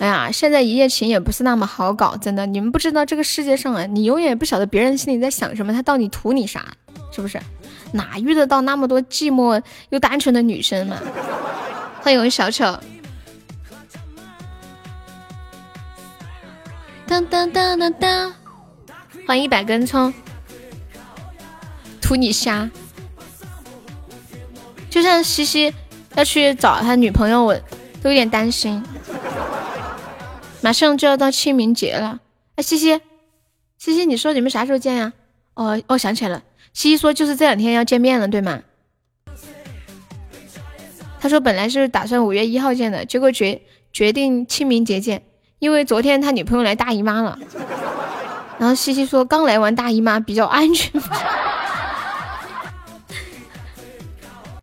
[0.00, 6.64] 哎呀，现在一夜情也不是那么好搞，真的，你们不知道这个世界上啊，你永远不晓得别人心里在想什么，他到底图你啥，
[7.10, 7.40] 是不是？
[7.92, 10.96] 哪遇得到那么多寂寞又单纯的女生嘛？
[12.00, 12.78] 欢迎小丑。
[17.06, 18.34] 当当当当当，
[19.26, 20.12] 欢迎一百根葱，
[22.00, 22.70] 图你瞎。
[24.88, 25.74] 就像西西
[26.14, 27.54] 要去找他女朋友，我
[28.02, 28.82] 都有点担心。
[30.60, 32.20] 马上就要到清明节了，
[32.56, 33.00] 哎，西西，
[33.78, 35.12] 西西，你说你们啥时候见呀？
[35.54, 36.42] 哦，哦，想起来了，
[36.72, 38.60] 西西说就是这两天要见面了，对吗？
[41.20, 45.22] 他说本来是打算五月一号见的，结果决决定清明节见。
[45.58, 47.38] 因为昨天他女朋友来大姨妈了，
[48.58, 51.02] 然后西西说刚来完大姨妈比较安全。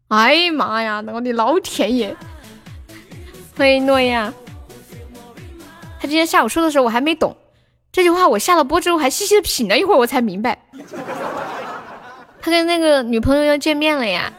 [0.07, 2.15] 哎呀妈呀，我的老天爷！
[3.57, 4.33] 欢迎诺亚。
[6.05, 7.35] 他今天下午说的时候我还没懂
[7.91, 10.59] 这句话，我下了播之后还细细的品了一会儿，我才明白。
[12.39, 14.31] 他跟那个女朋友要见面了呀，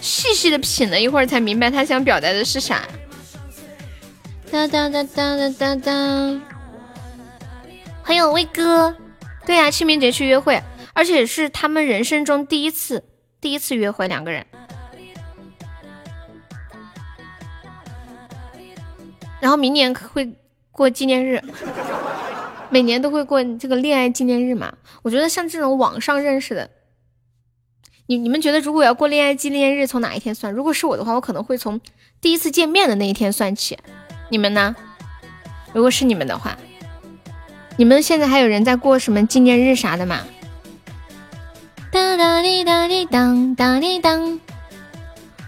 [0.00, 2.88] 细细的品了一会儿才明白他想表达的是啥。
[4.50, 6.40] 哒哒哒哒哒哒哒！
[8.02, 8.96] 欢迎威哥，
[9.44, 10.62] 对呀，清明节去约会，
[10.94, 13.04] 而且是他们人生中第一次，
[13.38, 14.46] 第一次约会，两个人。
[19.40, 20.34] 然后明年会
[20.70, 21.42] 过纪念日，
[22.68, 24.74] 每年都会过这个恋爱纪念日嘛？
[25.02, 26.70] 我觉得像这种网上认识的，
[28.06, 30.52] 你你们觉得如果要过恋爱纪念日，从哪一天算？
[30.52, 31.80] 如果是我的话，我可能会从
[32.20, 33.78] 第一次见面的那一天算起。
[34.28, 34.76] 你们呢？
[35.72, 36.56] 如果是你们的话，
[37.76, 40.20] 你们现在还有人在过什么纪念日啥的吗？
[41.90, 44.38] 哒哒滴哒滴当哒滴当，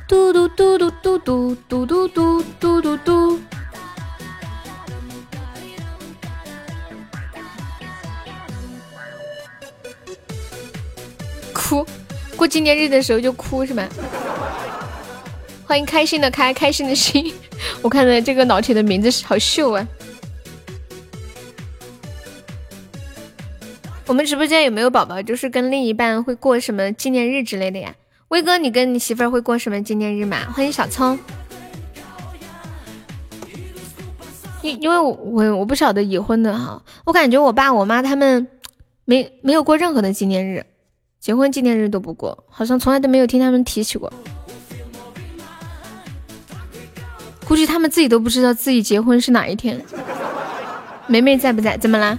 [0.08, 3.40] 嘟嘟嘟嘟嘟嘟嘟嘟嘟嘟嘟嘟。
[11.72, 11.86] 哭，
[12.36, 13.88] 过纪念日的时候就哭是吧？
[15.64, 17.32] 欢迎开心的开，开心的心。
[17.80, 19.88] 我看到这个老铁的名字好秀啊！
[24.06, 27.94] 我们直播间有没有宝宝就是跟另一半会过什么纪念日之类的呀？
[28.28, 30.52] 威哥，你跟你媳妇儿会过什么纪念日吗？
[30.52, 31.18] 欢迎小葱。
[34.60, 38.46] 因因为我我我不晓得已婚的哈，我感觉我爸我妈他们
[39.06, 40.66] 没没有过任何的纪念日，
[41.22, 44.12] 结婚纪念日都不过，好像从来都没有听他们提起过。
[47.46, 49.80] 估计他们自己都不知道自己结婚是哪一天。
[51.06, 51.76] 梅梅在不在？
[51.76, 52.18] 怎么啦？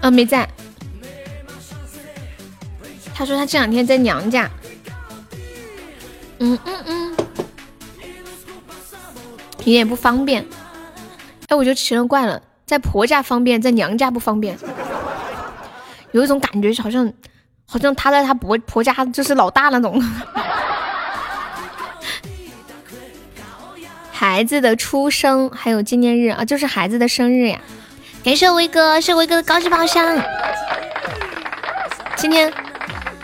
[0.00, 0.48] 啊，没在。
[3.12, 4.48] 他说他这两天在娘家。
[6.38, 7.16] 嗯嗯嗯，
[9.58, 10.46] 有点不方便。
[11.48, 14.56] 哎，我就奇了怪了，在婆家方便，在娘家不方便。
[16.12, 17.12] 有一种感觉，好像
[17.66, 20.02] 好像他在他婆婆家就是老大那种。
[24.10, 27.60] 孩子的出生还有纪念日啊，就是孩子的生日呀！
[28.24, 30.18] 感谢威哥，谢威哥的高级宝箱。
[32.16, 32.50] 今天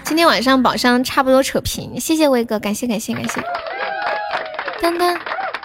[0.04, 3.40] 今天晚上宝箱差不多扯平，谢谢威哥，感谢感谢感谢。
[4.82, 5.18] 丹丹，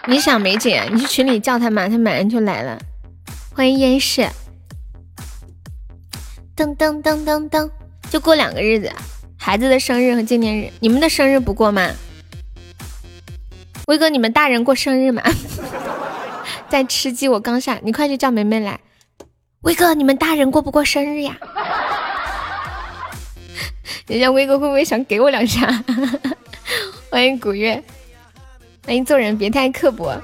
[0.05, 2.79] 你想梅姐，你去群里叫他嘛，他马上就来了。
[3.53, 4.29] 欢迎烟视。
[6.55, 7.69] 噔噔噔噔噔，
[8.09, 8.91] 就过两个日子，
[9.37, 11.89] 孩子的生日和纪念日，你们的生日不过吗？
[13.87, 15.21] 威哥，你们大人过生日吗？
[16.69, 18.79] 在吃鸡，我刚下，你快去叫梅梅来。
[19.61, 21.37] 威哥，你们大人过不过生日呀？
[24.07, 25.83] 人家威哥会不会想给我两下？
[27.11, 27.83] 欢迎古月，
[28.85, 30.15] 欢迎做人别太刻薄。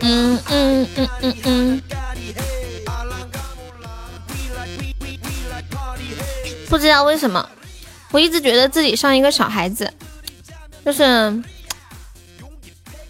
[0.00, 1.82] 嗯嗯嗯嗯嗯。
[6.68, 7.48] 不知道为什么。
[8.10, 9.92] 我一直觉得自己像一个小孩子，
[10.84, 11.42] 就是，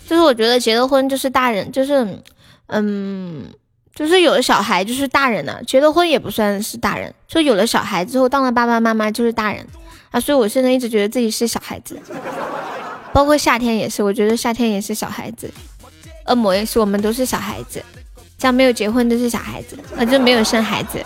[0.09, 2.18] 就是我觉得结了婚就是大人，就是，
[2.66, 3.48] 嗯，
[3.94, 9.64] 就是有了小孩就是大人了，结了婚也不算是大人，就有了小孩之后当了爸爸妈妈就是大人
[10.10, 11.97] 啊，所以我现在一直觉得自己是小孩子，
[13.12, 15.48] 包括夏天也是，我觉得夏天也是小孩子，
[16.26, 17.80] 恶魔也是，我们都是小孩子。
[18.39, 21.05] 像没有结婚都是小孩子，啊，就没有生孩子。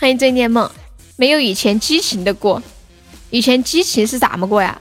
[0.00, 0.70] 欢迎醉念梦，
[1.16, 2.62] 没有以前激情的过，
[3.30, 4.80] 以前激情是咋么过呀？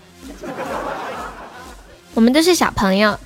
[2.13, 3.17] 我们都是小朋友，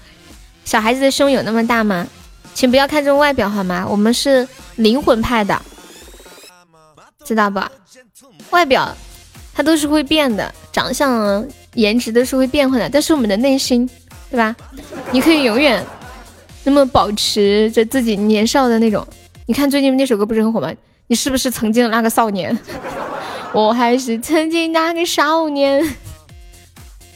[0.63, 2.07] 小孩子的胸有那么大吗？
[2.53, 3.85] 请不要看重外表好吗？
[3.89, 4.47] 我们是
[4.77, 5.61] 灵魂派的，
[7.25, 7.61] 知道不？
[8.51, 8.95] 外表
[9.53, 13.85] 它都是会变的，长相、颜值都是会变化的，但是我们的内心，
[14.29, 14.55] 对吧？
[15.11, 15.85] 你可以永远。
[16.63, 19.05] 那么保持着自己年少的那种，
[19.45, 20.71] 你看最近那首歌不是很火吗？
[21.11, 22.57] 你是不是曾经那个少年？
[23.51, 25.85] 我还是曾经那个少年，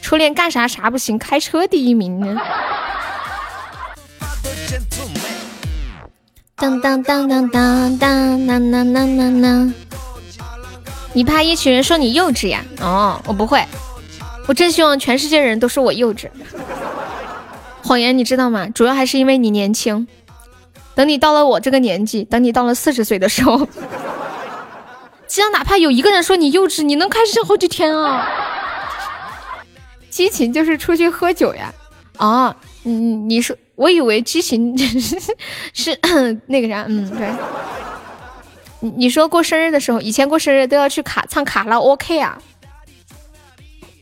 [0.02, 2.36] 初恋干啥啥不行，开车第一名呢。
[6.58, 9.74] 当当当当当当当当当当当。
[11.14, 12.66] 你怕一群人说你幼稚呀？
[12.82, 13.66] 哦，我不会，
[14.46, 16.30] 我真希望全世界人都说我幼稚。
[17.82, 18.68] 谎言，你知道吗？
[18.68, 20.06] 主要还是因为你年轻。
[20.96, 23.68] 等你到了我这个年纪，等你到了四十岁的时候，
[25.28, 28.28] 只要哪怕有一个人说你幼稚，你能开心好几天啊！
[30.10, 31.74] 激情就是出去喝酒呀。
[32.18, 35.20] 啊，你你说，我以为激情 是
[35.74, 36.00] 是
[36.48, 37.30] 那个啥，嗯，对。
[38.80, 42.38] 你你说过生日的时候，以前过生日都要去卡唱卡拉 OK 啊，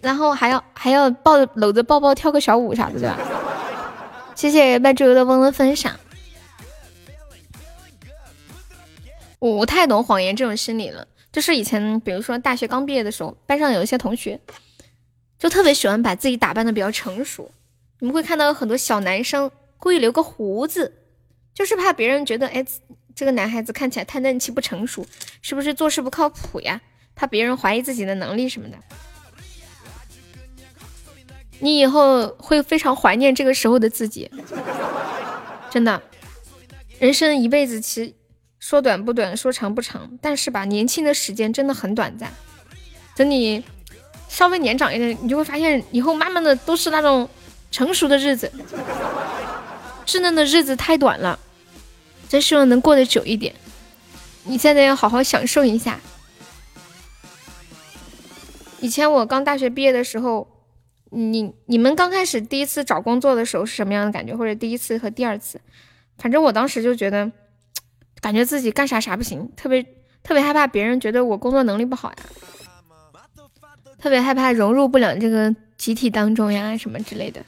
[0.02, 3.18] 然后还要还要抱搂着抱抱跳个小舞啥的，对吧？
[4.36, 5.92] 谢谢麦猪的嗡嗡分享。
[9.52, 14.40] 我太懂谎言这种心理了，就是以前比如说大学刚毕业的时候，班上有一些同学
[15.38, 17.52] 就特别喜欢把自己打扮的比较成熟。
[18.00, 20.94] 你们会看到有很多小男生故意留个胡子，
[21.54, 22.66] 就是怕别人觉得，哎，
[23.14, 25.06] 这个男孩子看起来太嫩气不成熟，
[25.42, 26.80] 是不是做事不靠谱呀？
[27.14, 28.78] 怕别人怀疑自己的能力什么的。
[31.60, 34.32] 你以后会非常怀念这个时候的自己，
[35.70, 36.02] 真的。
[37.00, 38.14] 人生一辈子，其实
[38.64, 42.32] 说短不短，说长不长，但是吧，年轻的时间真的很短暂。
[43.14, 43.62] 等你
[44.30, 47.30] 稍微年长一点，你就会发现，以后慢慢的都是那种
[47.72, 48.50] 成熟的日子，
[50.06, 51.38] 稚嫩的日子太短了。
[52.30, 53.54] 真希望能过得久一点。
[54.46, 56.00] 你现在要好好享受一下。
[58.80, 60.48] 以前我刚大学毕业的时候。
[61.16, 64.36] 你你们刚开始第一次找工作的时候是什么样的感觉？
[64.36, 65.62] 或者第一次和第二次？
[66.18, 67.32] 反正我当时就觉得，
[68.24, 69.84] 感觉自己干啥啥不行，特别
[70.24, 72.16] 特别害怕别人觉得我工作能力不好呀，
[74.00, 77.44] 特别害怕融入不了这个集体当中呀，什么之类的。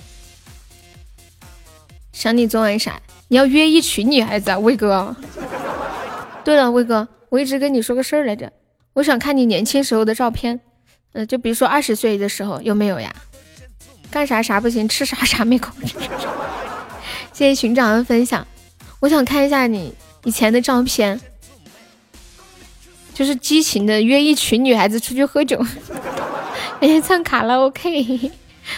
[2.11, 3.01] 想你昨晚啥？
[3.29, 5.15] 你要约一群女孩子啊，威哥。
[6.43, 8.51] 对了，威哥，我一直跟你说个事儿来着，
[8.91, 10.59] 我想看你年轻时候的照片，
[11.13, 13.15] 呃，就比如说二十岁的时候有没有呀？
[14.11, 15.95] 干啥啥不行，吃啥啥没口吃。
[17.31, 18.45] 谢谢寻长的分享，
[18.99, 19.93] 我想看一下你
[20.25, 21.21] 以前的照片，
[23.13, 25.63] 就是激情的约一群女孩子出去喝酒，
[26.81, 28.31] 哎，唱卡拉 OK。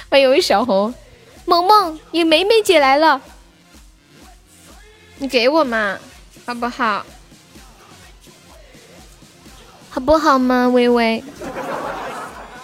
[0.09, 0.93] 欢迎小红，
[1.45, 3.21] 萌萌，你梅梅姐来了，
[5.17, 5.97] 你给我嘛，
[6.45, 7.05] 好不好？
[9.89, 11.23] 好不好嘛，微微？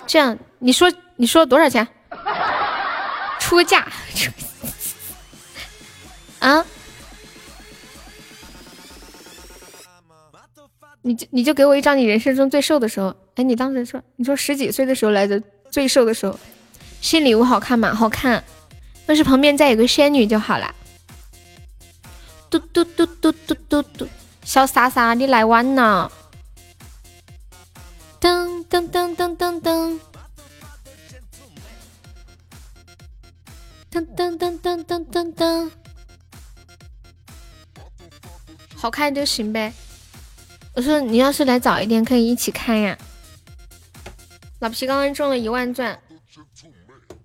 [0.05, 1.87] 这样，你说你说多少钱？
[3.39, 3.87] 出价
[6.39, 6.65] 啊！
[11.03, 16.39] 你就你就给我一张你人生中最瘦的时候，哎，你当时说你说十几岁的时候来的最瘦的时候，
[17.01, 17.93] 新礼物好看吗？
[17.93, 18.43] 好看，
[19.07, 20.73] 要是旁边再有个仙女就好了。
[22.49, 24.07] 嘟嘟嘟嘟嘟嘟嘟，
[24.43, 26.11] 小傻傻你来晚了。
[28.21, 29.99] 噔噔噔噔噔噔。
[33.91, 35.71] 噔噔噔噔噔噔噔，
[38.75, 39.71] 好看就行呗。
[40.75, 42.97] 我说你要是来早一点，可以一起看呀。
[44.59, 45.99] 老皮刚刚中了一万钻。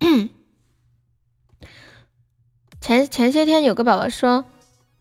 [2.81, 4.45] 前前些天有个宝宝说，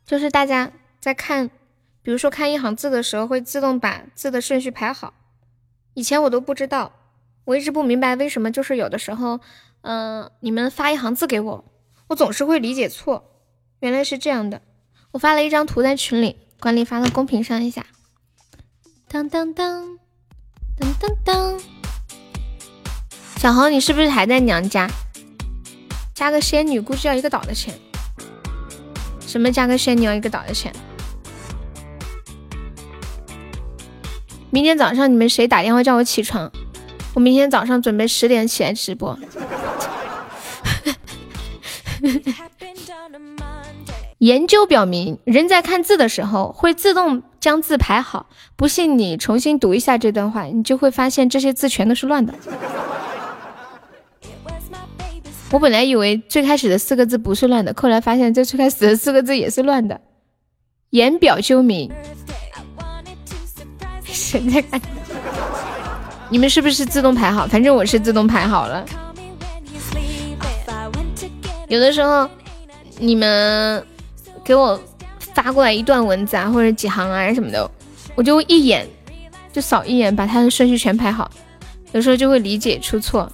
[0.05, 1.49] 就是大家在看，
[2.01, 5.13] 比如说看一行字的时候，会自动把字的顺序排好。
[5.93, 6.93] 以前我都不知道，
[7.45, 9.39] 我一直不明白为什么，就是有的时候。
[9.81, 11.65] 嗯，你们发一行字给我，
[12.07, 13.41] 我总是会理解错。
[13.79, 14.61] 原来是这样的，
[15.11, 17.85] 我发了一张图在群里，管理发到公屏上一下。
[19.09, 19.97] 当当当
[20.77, 21.57] 当当当，
[23.37, 24.85] 小红，你是不是还在娘家？
[26.13, 27.73] 加个仙女估计要一个岛的钱。
[29.25, 30.73] 什么加个仙女要一个岛的钱？
[34.49, 36.51] 明天早上你们谁打电话叫我起床？
[37.13, 39.17] 我明天早上准备十点起来直播。
[44.19, 48.25] 研究表明，人在看字的时候会自动将字排好。
[48.55, 52.33] 不信你重新读一下这段话，你就会发现这些字全都是乱的。
[55.51, 60.01] 我本来以为最开始的四个字不是乱的，后来发现这最开始的四个字也是乱的。
[60.89, 61.91] 言表究明，
[64.03, 64.81] 谁在看？
[66.29, 67.45] 你们是不是自动排好？
[67.45, 68.83] 反正我是自动排好了。
[71.67, 72.27] 有的时候
[72.97, 73.85] 你们。
[74.47, 74.79] 给我
[75.33, 77.69] 发过来一段文字啊，或者几行啊什么的，
[78.15, 78.87] 我就一眼
[79.51, 81.29] 就扫一眼，把它的顺序全排好。
[81.91, 83.29] 有时候就会理解出错。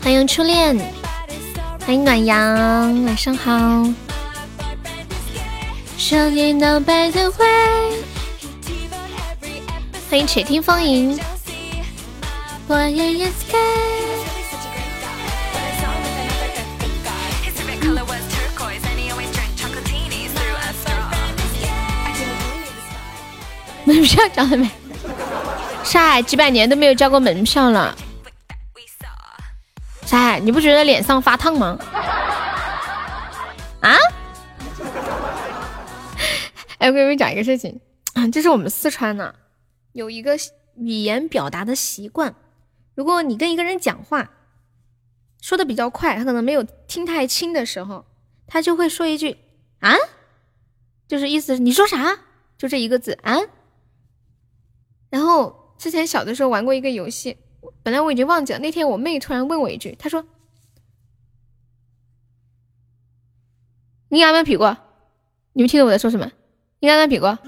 [0.00, 0.78] 欢迎初恋，
[1.84, 3.84] 欢迎暖阳，晚上好。
[5.98, 7.44] 少年到白头会。
[10.08, 11.18] 欢迎且听风吟。
[23.84, 24.70] 门票交了没？
[25.84, 27.96] 沙海几百年都没有交过门票了。
[30.04, 31.76] 沙海，你不觉得脸上发烫吗？
[33.80, 33.96] 啊？
[36.78, 37.80] 哎，我跟你们讲一个事情，
[38.32, 39.34] 这是我们四川的。
[39.96, 40.36] 有一个
[40.76, 42.34] 语言表达的习惯，
[42.94, 44.30] 如果你跟一个人讲话，
[45.40, 48.04] 说的比较快，他可能没有听太清的时候，
[48.46, 49.38] 他就会说一句
[49.80, 49.94] 啊，
[51.08, 52.18] 就是意思是你说啥，
[52.58, 53.38] 就这一个字啊。
[55.08, 57.38] 然后之前小的时候玩过一个游戏，
[57.82, 60.26] 本来我已经忘记了，那天我妹突然问我一句，她说
[64.10, 64.76] ：“你有没有比过？
[65.54, 66.30] 你们听懂我在说什么？
[66.80, 67.38] 你有没有皮过？”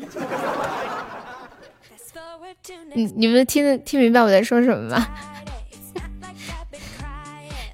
[2.94, 5.09] 你你们听听明白我在说什么吗？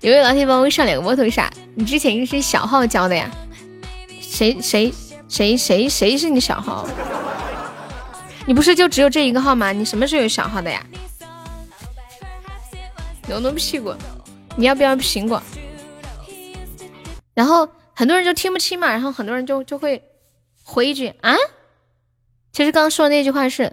[0.00, 1.50] 有没有老铁帮我上两个摸头杀？
[1.74, 3.30] 你之前是小号教的呀？
[4.20, 4.92] 谁谁
[5.28, 6.86] 谁谁谁是你小号？
[8.46, 9.72] 你不是就只有这一个号吗？
[9.72, 10.84] 你什么时候有小号的呀？
[13.26, 13.94] 扭扭屁股，
[14.56, 15.42] 你要不要苹果？
[17.32, 20.02] 然后很多人就听不清嘛，然后很多人就就会
[20.62, 21.34] 回一句啊。
[22.52, 23.72] 其实刚刚说的那句话是。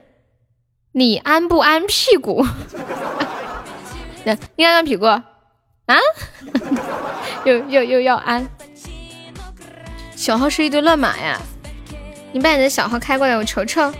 [0.94, 2.46] 你安不安屁股？
[4.56, 5.22] 你安安屁股啊？
[7.46, 8.48] 又又又要安？
[10.16, 11.40] 小号是一堆乱码呀！
[12.34, 13.92] 你把你的小号开过来，我瞅瞅。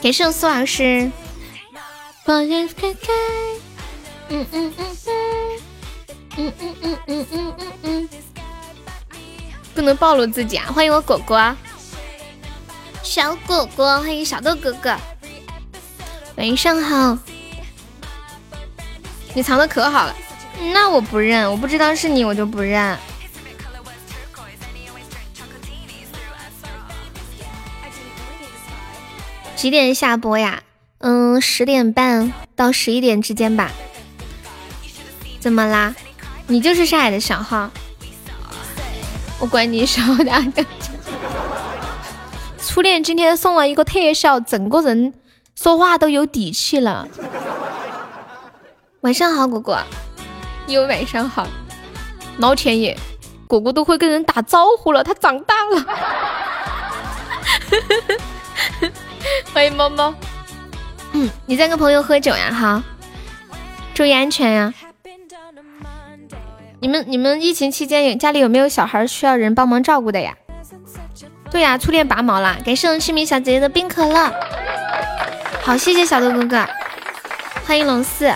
[0.00, 1.10] 给圣苏老师。
[2.24, 2.96] 嗯嗯嗯
[4.28, 4.46] 嗯
[6.36, 6.74] 嗯嗯
[7.06, 8.08] 嗯嗯嗯嗯，
[9.74, 10.66] 不能暴露自己啊！
[10.72, 11.56] 欢迎我果果。
[13.06, 14.96] 小果果，欢迎小豆哥哥，
[16.34, 17.16] 晚上好。
[19.32, 20.14] 你藏的可好了，
[20.72, 22.98] 那我不认，我不知道是你，我就不认。
[29.54, 30.64] 几点下播呀？
[30.98, 33.70] 嗯，十点半到十一点之间吧。
[35.38, 35.94] 怎么啦？
[36.48, 37.70] 你就是上海的小号，
[39.38, 40.66] 我管你少两个。
[42.76, 45.14] 初恋今天送了一个特效，整个人
[45.54, 47.08] 说话都有底气了。
[49.00, 49.78] 晚上好，果果。
[50.66, 51.46] 又晚上好，
[52.36, 52.94] 老天爷，
[53.46, 55.86] 果果都会跟人打招呼了，他长大了。
[59.54, 60.14] 欢迎猫猫。
[61.12, 62.52] 嗯，你在跟朋友喝酒呀？
[62.52, 62.84] 哈，
[63.94, 64.74] 注意安全呀。
[66.80, 70.36] 你们你们疫情期间有家里有没有小孩需要人帮忙照顾的呀？
[71.50, 72.56] 对呀，初恋拔毛啦！
[72.64, 74.30] 感谢我痴迷小姐姐的冰可乐，
[75.62, 76.66] 好，谢谢小豆哥哥，
[77.64, 78.26] 欢迎龙四，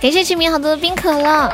[0.00, 1.50] 感谢痴迷好多的冰可乐。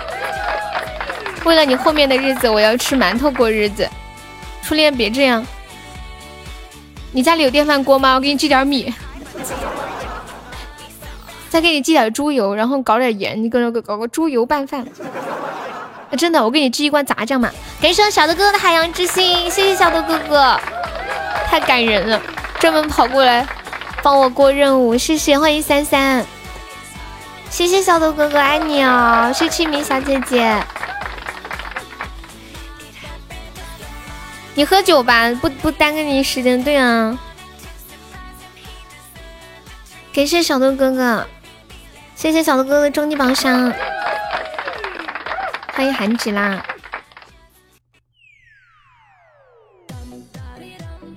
[1.45, 3.89] 为了你后面的日子，我要吃馒头过日子。
[4.63, 5.47] 初恋别这样，
[7.13, 8.15] 你家里有电饭锅吗？
[8.15, 8.93] 我给你寄点米，
[11.49, 14.87] 再给你寄点猪油，然后搞点盐，你给我搞个猪油拌饭。
[16.17, 17.51] 真的，我给你寄一罐炸酱嘛！
[17.81, 20.59] 感谢小豆哥哥的海洋之心，谢谢小豆哥哥，
[21.47, 22.21] 太感人了，
[22.59, 23.47] 专门跑过来
[24.03, 26.25] 帮我过任务，谢谢，欢迎三三，
[27.51, 30.59] 谢谢小豆哥哥，爱你哦，谢谢明小姐姐，
[34.55, 37.17] 你喝酒吧，不不耽搁你时间，对啊，
[40.13, 41.27] 感谢小豆哥哥，
[42.17, 43.73] 谢谢小豆哥哥的终极宝箱。
[45.79, 46.61] 欢迎韩吉拉。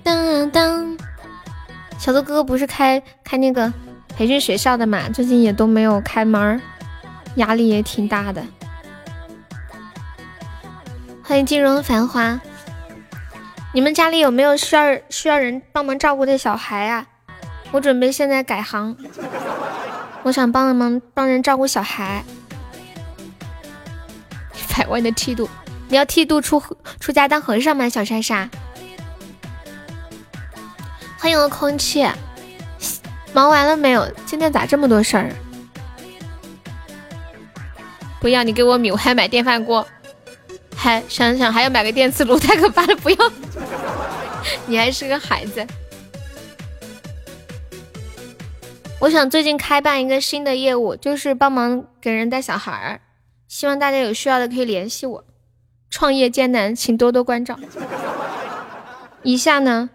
[0.04, 0.98] 噔当当。
[1.98, 3.72] 小豆哥哥不是开开那个
[4.16, 6.62] 培训学校的嘛，最近也都没有开门，
[7.34, 8.40] 压力也挺大的。
[11.24, 12.40] 欢迎金融繁华。
[13.72, 17.04] 你们家里有没有需要需要人帮忙照顾的小孩啊？
[17.72, 18.96] 我准备现在改行，
[20.22, 22.22] 我想帮忙帮人照顾小孩。
[24.74, 25.48] 百万的剃度，
[25.88, 26.60] 你要剃度出
[26.98, 27.88] 出家当和尚吗？
[27.88, 28.48] 小莎莎，
[31.18, 32.06] 欢迎空气，
[33.34, 34.10] 忙完了没有？
[34.24, 35.30] 今天咋这么多事儿？
[38.18, 39.86] 不要你给我米，我还买电饭锅。
[40.74, 42.96] 还想想还要买个电磁炉，太可怕了！
[42.96, 43.16] 不要，
[44.66, 45.64] 你还是个孩子。
[48.98, 53.00] 我想最近开办一个新的业务，就是帮忙给人带小孩儿，
[53.52, 55.22] 希望大家有需要的可以联系我。
[55.90, 57.58] 创业艰难，请多多关照。
[59.22, 59.90] 以下呢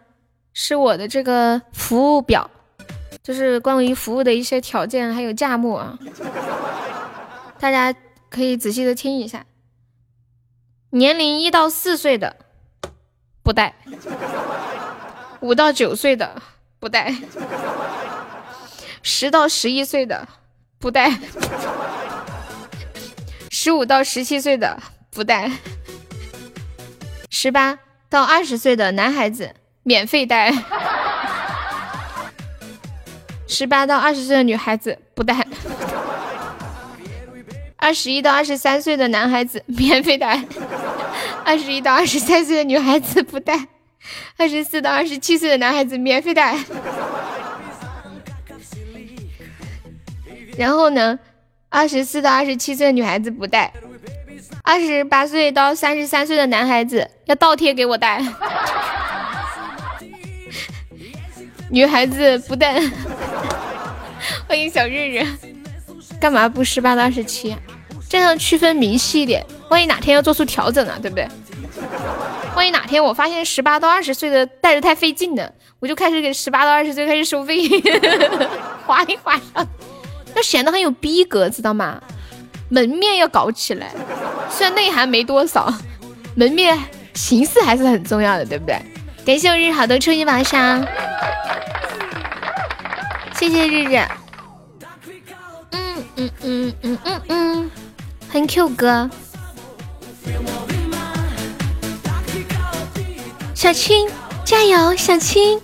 [0.53, 2.51] 是我的这个服务表，
[3.23, 5.97] 就是关于服务的一些条件还有价目啊，
[7.59, 7.91] 大家
[8.29, 9.43] 可以仔细的听一下。
[10.91, 12.35] 年龄一到四岁的
[13.41, 13.73] 不带，
[15.39, 16.39] 五到九岁的
[16.77, 17.11] 不带，
[19.01, 20.27] 十到十一岁的
[20.77, 21.09] 不带，
[23.59, 24.79] 十五到十七岁的
[25.09, 25.51] 不带，
[27.31, 29.51] 十八到二十岁的男孩子
[29.81, 30.53] 免费带，
[33.47, 35.47] 十八到二十岁的女孩子不带。
[37.77, 40.45] 二十一到二十三岁的男孩子免费带，
[41.43, 43.69] 二十一到二十三岁的女孩子不带，
[44.37, 46.55] 二十四到二十七岁的男孩子免费带。
[50.55, 51.17] 然后呢，
[51.77, 53.71] 二十四到二十七岁的女孩子不带，
[54.63, 58.19] 二十八岁到三十三岁的男孩子要倒贴给我带，
[61.69, 62.81] 女孩子不带。
[64.47, 65.23] 欢迎小日日。
[66.19, 67.55] 干嘛不十八到二十七？
[68.09, 71.27] 这样区分明细一点，万一哪天要做出调整了，对不对？
[72.55, 77.69] 万一哪天我发现十八到二十岁的带着太费劲了，我就开始给十八到二十岁开始收费，
[78.87, 79.67] 划一划上，
[80.37, 81.99] 要显得很有逼格，知道吗？
[82.69, 83.91] 门面要搞起来，
[84.51, 85.73] 虽然内涵没多少，
[86.35, 86.77] 门面
[87.13, 88.79] 形式还是很重要的，对不对？
[89.25, 90.85] 感谢我日好的初一晚上，
[93.39, 93.97] 谢谢日日。
[95.71, 97.71] 嗯嗯嗯嗯嗯，
[98.29, 99.09] 欢迎 Q 哥，
[103.55, 104.07] 小青
[104.45, 105.59] 加油，小青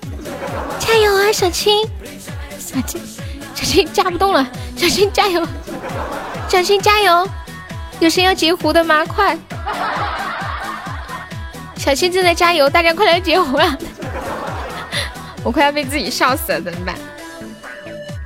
[0.80, 1.88] 加油啊，小青，
[2.58, 3.00] 小青
[3.54, 4.46] 小青加不动了，
[4.76, 5.48] 小青加油，
[6.50, 7.28] 小青加油，
[8.00, 9.06] 有谁要截胡的吗？
[9.06, 9.38] 快，
[11.78, 13.78] 小新正在加油，大家快来截胡啊！
[15.44, 16.96] 我快要被自己笑死了，怎么办？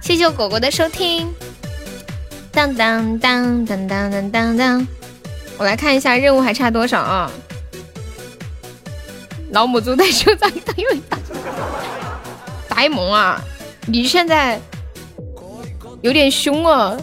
[0.01, 1.33] 谢谢我果果的收听。
[2.51, 4.87] 当当当当当当当当，
[5.57, 7.31] 我来看一下任务还差多少啊？
[9.51, 11.17] 老母猪在修长一又一大，
[12.69, 13.39] 呆萌啊！
[13.85, 14.59] 你现在
[16.07, 16.97] 有点凶哦，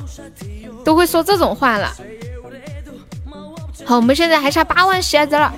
[0.82, 1.92] 都会说这种话了。
[3.84, 5.52] 好，我们现在还差八万鞋子了，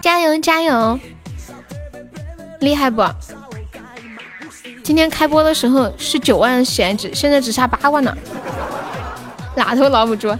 [0.00, 0.98] 加油加油，
[2.60, 3.04] 厉害不？
[4.82, 8.16] 今天开播的时候是九万闲值，现在只差八万了。
[9.54, 10.34] 哪头老母猪？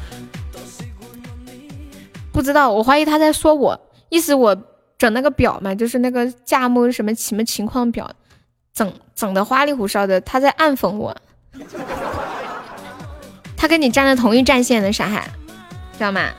[2.33, 3.79] 不知道，我怀疑他在说我，
[4.09, 4.57] 意思我
[4.97, 8.11] 整那个表嘛，就是那个价目什么什么情况表，
[8.75, 11.17] 整整的花里胡哨的，他在暗讽我。
[13.57, 15.23] 他跟你站在同一战线的傻汉，
[15.97, 16.31] 知道吗？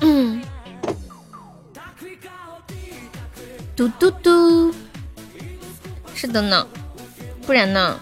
[0.00, 0.42] 嗯。
[3.76, 4.72] 嘟嘟嘟。
[6.14, 6.66] 是的呢，
[7.46, 7.98] 不然呢？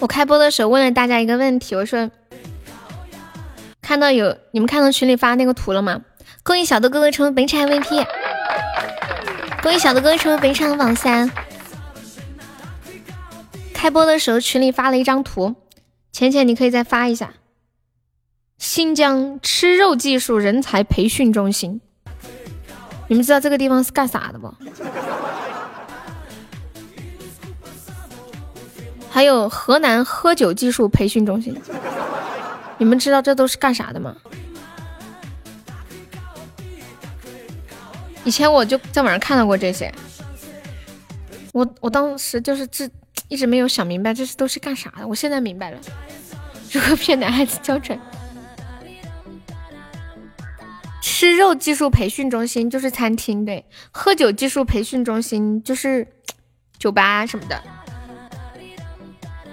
[0.00, 2.10] 我开播的时候问了大家一个问题，我说：
[3.82, 6.00] 看到有你们看到群里发那个图了吗？
[6.44, 8.06] 恭喜小豆哥哥成为本场 MVP，
[9.62, 11.30] 恭喜小的哥哥成为本场榜三。
[13.74, 15.54] 开播的时候群里发了一张图，
[16.12, 17.34] 浅浅你可以再发一下。
[18.56, 21.80] 新疆吃肉技术人才培训中心，
[23.08, 24.52] 你们知道这个地方是干啥的不？
[29.10, 31.56] 还有河南喝酒技术培训中心，
[32.78, 34.16] 你们知道这都是干啥的吗？
[38.28, 39.90] 以前我就在网上看到过这些，
[41.52, 42.86] 我我当时就是这
[43.28, 45.78] 一直没有想明白这是都是干啥的，我现在明白了，
[46.70, 47.98] 如何骗男孩子交准？
[51.00, 56.06] 吃肉技术培训中心就是餐厅，对，喝酒技术培训中心就是
[56.78, 57.62] 酒吧什么的。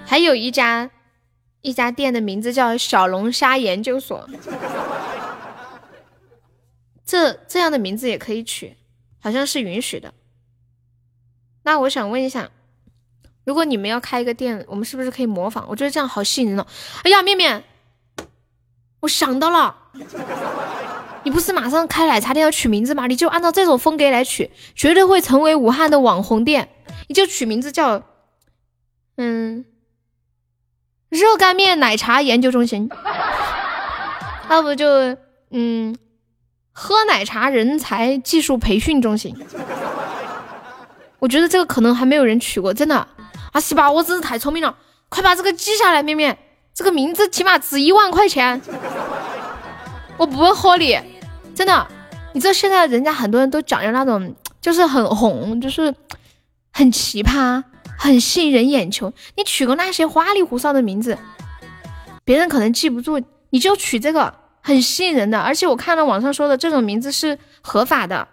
[0.04, 0.90] 还有一家
[1.62, 4.28] 一家店的名字叫小龙虾研究所，
[7.06, 8.76] 这这样的名字也可以取，
[9.20, 10.12] 好像是允许的。
[11.62, 12.50] 那我想问一下，
[13.44, 15.64] 如果你们要开一个店，我们是不是可以模仿？
[15.68, 16.66] 我觉得这样好吸引人哦。
[17.04, 17.62] 哎呀，面面，
[19.00, 19.74] 我想到了，
[21.22, 23.06] 你不是马上开奶茶店要取名字吗？
[23.06, 26.68] 你就按照这种风格来取，绝对会成为武汉的网红店。
[27.08, 28.02] 你就取名字叫，
[29.16, 29.64] 嗯。
[31.08, 32.90] 热干面奶茶研究中心，
[34.50, 35.16] 要不就
[35.50, 35.96] 嗯，
[36.78, 39.34] 喝奶茶人才技术培训中心。
[41.18, 43.08] 我觉得这个可能还没有人取过，真的。
[43.52, 44.76] 阿西吧，我真是太聪明了，
[45.08, 46.36] 快把这个记下来，面面，
[46.74, 48.60] 这个名字起码值一万块钱。
[50.18, 50.98] 我不喝你，
[51.54, 51.88] 真的。
[52.34, 55.94] 你知道现在人家很多人都讲究那种，就是很红，就是
[56.74, 57.64] 很奇葩。
[57.98, 61.16] 很吸引人眼球，你取个那些花里胡哨的名字，
[62.26, 64.34] 别人可能记不住，你就取这个
[64.66, 65.38] 很吸引人的。
[65.38, 68.26] 而且我看到网上说的这种名字是合法的，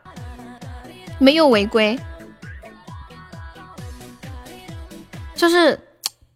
[1.19, 1.97] 没有违规，
[5.35, 5.79] 就是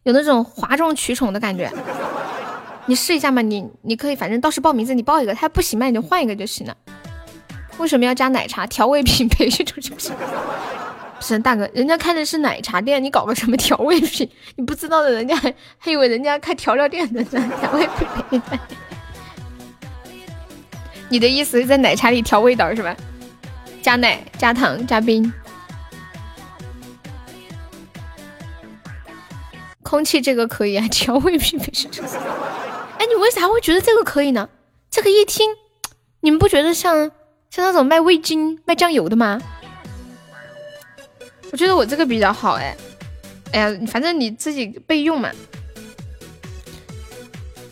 [0.04, 1.72] 有那种哗众取宠的感觉。
[2.86, 6.78] 你试一下嘛，你你可以，反正到时报名字你报一个，他不行嘛你就换一个就行了。
[7.80, 10.14] 为什么要加奶茶调味品培训中心？
[11.16, 14.30] 不 是大哥，人家开的是奶茶店，你搞个什么调味品？
[14.56, 15.36] 你不知道的，人家
[15.80, 17.52] 还以为人家开调料店的呢。
[17.60, 17.90] 调味
[18.30, 18.42] 品，
[21.10, 22.96] 你的意思是在奶茶里调味道是吧？
[23.82, 25.32] 加奶、加糖、加冰。
[29.82, 31.58] 空气这个可以啊，调味品。
[33.00, 34.50] 哎，你为啥会觉得这个可以呢？
[34.90, 35.50] 这个一听，
[36.20, 37.10] 你们不觉得像
[37.50, 39.42] 像那种卖味精、卖酱油的吗？
[41.52, 42.76] 我觉得我这个比较好哎，
[43.54, 45.32] 哎呀，反正你自己备用嘛。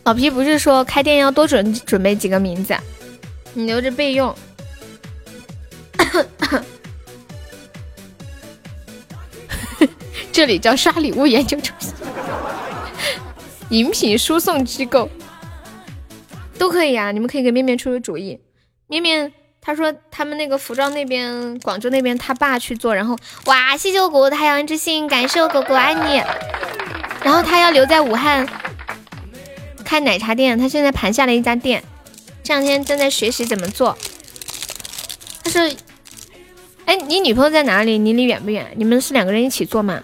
[0.06, 2.74] 老皮不是说开店要多准准备几个名字，
[3.56, 4.36] 你留着备用。
[10.32, 11.94] 这里叫刷礼物研究中心，
[13.70, 15.10] 饮品输送机构
[16.58, 18.40] 都可以啊，你们可以给面面出出主意，
[18.88, 19.34] 面面。
[19.62, 26.22] 他说他们那个服装那边，广州那边他爸去做，然后哇，谢谢我果果的太阳之心，感谢我果果爱你。
[27.24, 28.48] 然后他要留在武汉
[29.84, 31.84] 开奶茶店，他现在盘下了一家店，
[32.46, 33.98] 这两天正在学习怎么做。
[35.44, 35.76] 他说，
[36.86, 37.98] 哎，你女朋友在哪里？
[37.98, 38.72] 你离远不远？
[38.76, 40.04] 你们是两个人一起做吗？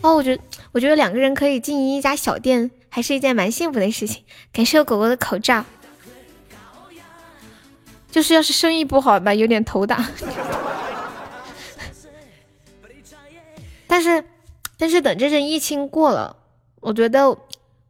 [0.00, 4.24] 哦，我觉得我觉得两个人可以经营一家小店，还是一件蛮幸福的事情。
[4.52, 5.64] 感谢我果果的口罩。
[8.10, 10.04] 就是要是生意不好吧，有点头大。
[13.86, 14.24] 但是，
[14.76, 16.34] 但是等这阵疫情过了，
[16.80, 17.38] 我觉得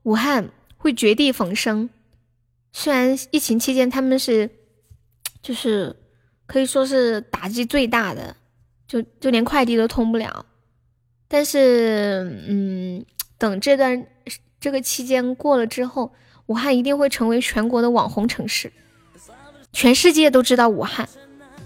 [0.03, 1.89] 武汉会绝地逢生。
[2.77, 4.51] 虽然疫情期间他们是，
[5.41, 5.95] 就是
[6.45, 8.37] 可以说是打击最大的，
[8.89, 10.45] 就就连快递都通不了。
[11.29, 13.07] 但是，嗯，
[13.39, 14.07] 等这段
[14.59, 16.13] 这个期间过了之后，
[16.47, 18.73] 武汉一定会成为全国的网红城市。
[19.73, 21.09] 全世界都知道武汉，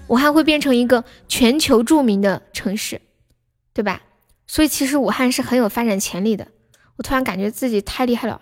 [0.09, 3.01] 武汉会变成一个全球著名的城市，
[3.72, 4.02] 对吧？
[4.47, 6.47] 所以其实武汉是很有发展潜力的。
[6.97, 8.40] 我突然感觉自己太厉害了，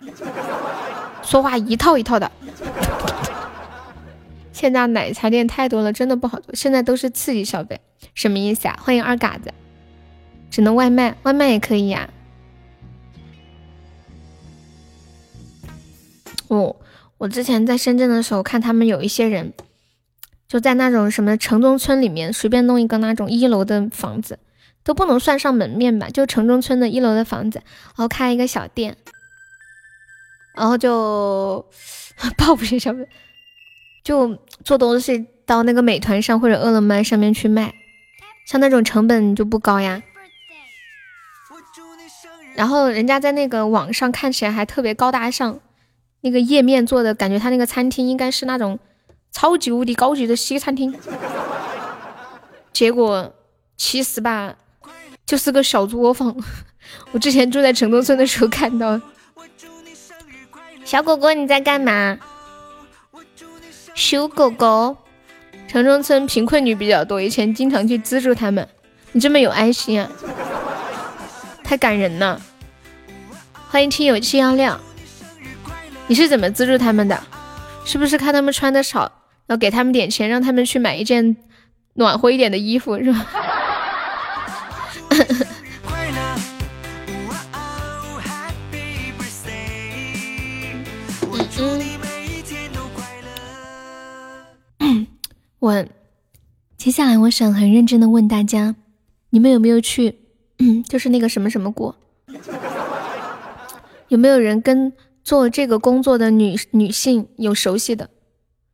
[1.27, 2.31] 说话一套一套的。
[4.53, 6.55] 现在奶茶店太多了，真的不好做。
[6.55, 7.81] 现在都是刺激消费，
[8.15, 8.79] 什么意思啊？
[8.81, 9.53] 欢迎二嘎子，
[10.49, 12.09] 只能外卖，外卖也可以呀。
[16.47, 16.77] 哦。
[17.17, 19.51] 我之前在深圳的时候，看他们有一些人
[20.47, 24.37] 就在那种什么城中村里面随便弄一个那种一楼的房子，
[24.83, 28.95] 都不能算上门面吧，就城中村的一楼的房子，然后开一个小店，
[30.57, 31.63] 然后就
[32.37, 33.07] 报复性消费，
[34.03, 37.73] 就做东西到那个美团上或者饿了么上面去卖，
[38.47, 40.01] 像那种成本就不高呀，
[42.55, 45.59] 然后人家在那个网上看起来还特别高大上。
[46.21, 48.79] 那个页面做的感觉，他那个餐厅应该是那种
[49.31, 50.93] 超级无敌高级的西餐厅，
[52.73, 53.31] 结果
[53.77, 54.55] 其实吧，
[55.27, 56.35] 就是个小作坊。
[57.13, 58.99] 我之前住在城中村的时候看到。
[60.87, 62.17] 小狗狗你在干嘛？
[63.93, 64.95] 修狗狗。
[65.67, 68.65] 城中村贫困女比较多，以前经常去资助他们。
[69.11, 70.09] 你这么有爱心啊，
[71.61, 72.41] 太感人了。
[73.67, 74.79] 欢迎亲友七幺六。
[76.07, 77.21] 你是怎么资助他们的？
[77.83, 79.11] 是不是看他们穿的少，
[79.47, 81.35] 要给他们点钱，让他们去买一件
[81.95, 83.25] 暖和一点的衣服，是吧？
[95.59, 95.85] 我，
[96.77, 98.75] 接下来我想很认真的问大家，
[99.31, 100.19] 你们有没有去，
[100.87, 101.95] 就是那个什么什么国？
[104.09, 104.93] 有没有人跟
[105.23, 108.09] 做这个工作的女女性有熟悉的？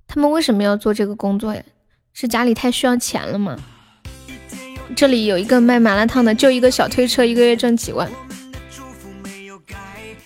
[0.07, 1.63] 他们为什么要做这个工作呀？
[2.11, 3.57] 是家里太需要钱了吗？
[4.93, 8.11] 这里有一个卖麻辣烫的，就一个小推车，一个月挣几万，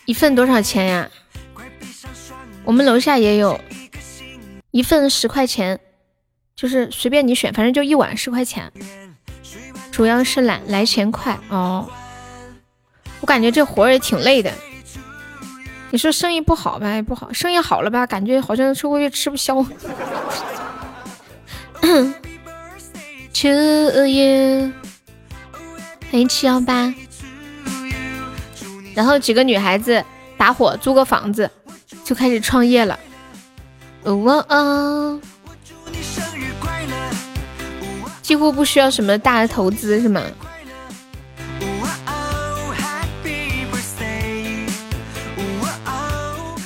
[0.05, 1.09] 一份多少钱呀？
[2.65, 3.57] 我们楼下也有
[4.71, 5.79] 一份十块钱，
[6.57, 8.71] 就是随便你选，反正就一碗十块钱，
[9.91, 11.87] 主要是懒来钱快哦。
[13.21, 14.51] 我感觉这活儿也挺累的。
[15.91, 19.63] 你说生意不好吧，也不好；生意好了吧，感觉好像是会越吃不消。
[23.39, 24.71] To you，
[26.11, 26.91] 欢迎七幺八。
[28.95, 30.03] 然后几个女孩子
[30.37, 31.51] 打伙租个房子，
[32.03, 32.99] 就开始创业了。
[34.03, 35.21] 哦哦，
[38.27, 40.21] 几乎不需要什么大的投资，是吗？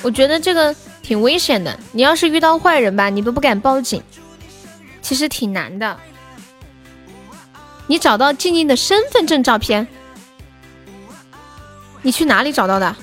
[0.02, 1.78] 我觉得这个挺危险的。
[1.92, 4.02] 你要是遇到坏人吧，你都不敢报警，
[5.00, 5.96] 其实挺难的。
[7.86, 9.86] 你找到静静的身份证照片，
[12.02, 12.96] 你去哪里找到的？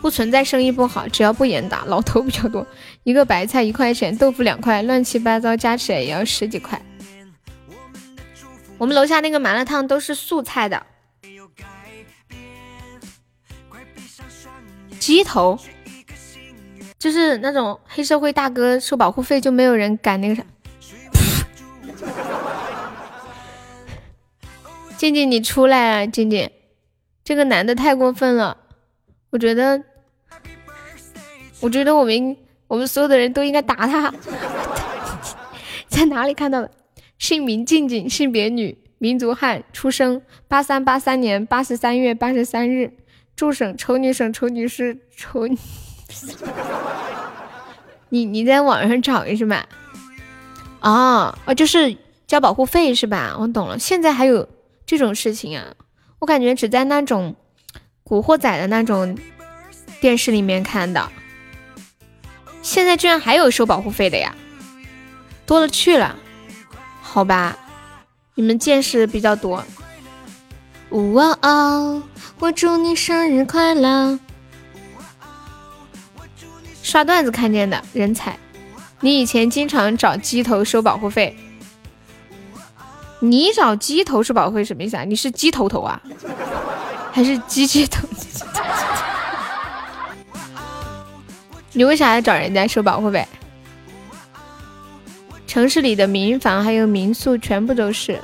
[0.00, 2.66] 不存在生意不好，只要不严打，老头比较多。
[3.08, 6.78] 一个白菜一块钱，豆腐两块，乱七八糟加起来也要十几块。
[8.76, 10.84] 我们楼下那个麻辣烫都是素菜的。
[14.98, 15.58] 鸡头，
[16.98, 20.44] 就是那种黑社会大哥收保护费，就没有人敢那个啥。
[24.98, 26.06] 静静，你出来啊！
[26.06, 26.50] 静静，
[27.24, 28.58] 这个男的太过分了，
[29.30, 29.82] 我觉得，
[31.60, 32.36] 我觉得我们
[32.68, 34.14] 我们所有的人都应该打他。
[35.88, 36.70] 在哪里看到的？
[37.18, 42.92] 姓名静静，性别女，民族汉，出生八三八三年八十三月八十三日。
[43.34, 45.56] 助省丑女省丑女士丑女，
[48.08, 49.68] 你你在网上找是吧？
[50.80, 51.96] 哦哦，就是
[52.26, 53.36] 交保护费是吧？
[53.38, 54.48] 我懂了，现在还有
[54.84, 55.74] 这种事情啊？
[56.18, 57.36] 我感觉只在那种
[58.02, 59.16] 古惑仔的那种
[60.00, 61.08] 电视里面看到，
[62.68, 64.34] 现在居然还有收保护费的呀？
[65.46, 66.14] 多了去了，
[67.00, 67.56] 好吧，
[68.34, 69.64] 你们见识比较多。
[70.90, 72.02] 哇哦！
[72.38, 74.18] 我祝你生日快乐！
[76.82, 78.38] 刷段子看见的人才，
[79.00, 81.34] 你以前经常找鸡头收保护费？
[83.20, 85.04] 你找鸡头收保护费什么意思啊？
[85.04, 85.98] 你是鸡头头啊？
[87.12, 88.06] 还是鸡鸡头？
[91.78, 93.24] 你为啥要找人家收保护费？
[95.46, 98.20] 城市里的民房还有民宿全部都是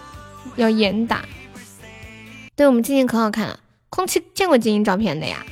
[0.57, 1.23] 要严打。
[2.57, 3.61] 对我们静静可好看了，
[3.91, 5.47] 空气见过静静照片的呀。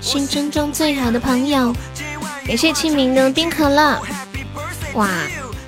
[0.00, 1.76] 心中中最好的朋友，
[2.46, 4.00] 感谢清明的冰可乐。
[4.94, 5.10] 哇，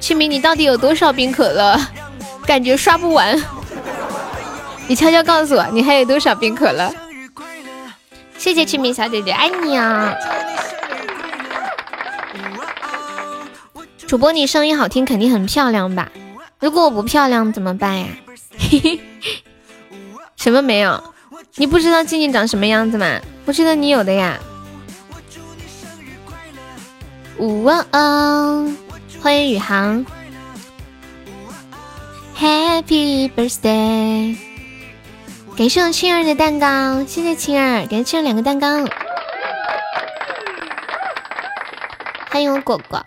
[0.01, 1.79] 清明你到底有多少冰可乐？
[2.47, 3.39] 感觉刷不完。
[4.87, 6.91] 你悄悄告诉我，你还有多少冰可乐？
[8.39, 10.15] 谢谢清明小姐姐，爱你啊！
[14.07, 16.09] 主播，你声音好听，肯定很漂亮吧？
[16.61, 18.07] 如果我不漂亮怎么办呀？
[20.37, 21.03] 什么没有？
[21.57, 23.21] 你不知道静静长什么样子吗？
[23.45, 24.39] 我记得你有的呀。
[27.39, 28.73] 哇哦！
[29.21, 30.07] 欢迎宇航
[32.39, 34.37] ，Happy Birthday！
[35.59, 38.85] 感谢我青儿的蛋糕，谢谢青儿，感谢青儿两个蛋糕。
[42.31, 43.05] 欢迎我果果。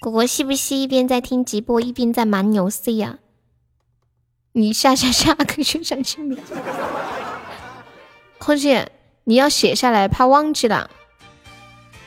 [0.00, 3.18] 果果是不是一边在听直播一边在玩游戏呀？
[4.52, 6.38] 你下下下可以去上签名。
[8.38, 8.90] 空姐，
[9.24, 10.88] 你要写下来，怕忘记了。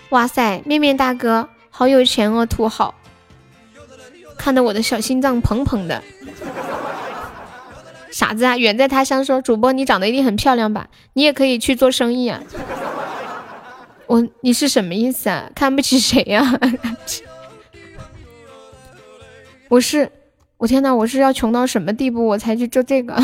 [0.10, 2.96] 哇塞，面面大哥好有钱哦，土豪，
[4.40, 6.04] 看得我的小心脏砰砰的。
[8.14, 10.88] 傻子啊，远在他乡说，主播你长得一定很漂亮吧？
[11.14, 12.40] 你也可以去做生意啊。
[14.06, 15.50] 我，你是什么意思啊？
[15.56, 16.60] 看不起谁呀？
[19.68, 20.12] 我是，
[20.58, 23.16] 我天呐，我是要穷到什么地步我才去做这个？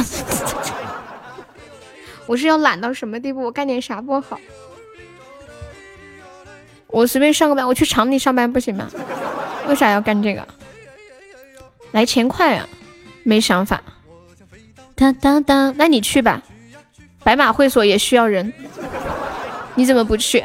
[2.26, 3.44] 我是要懒到什么地步？
[3.44, 4.40] 我干点啥不好？
[6.88, 8.90] 我随便上个班，我去厂里上班不行吗？
[9.68, 10.48] 为啥要干这个？
[11.92, 12.68] 来钱快啊，
[13.22, 13.84] 没想法。
[15.00, 16.42] 当当当，那你去吧。
[17.24, 18.52] 白马会所也需要人，
[19.76, 20.44] 你怎么不去？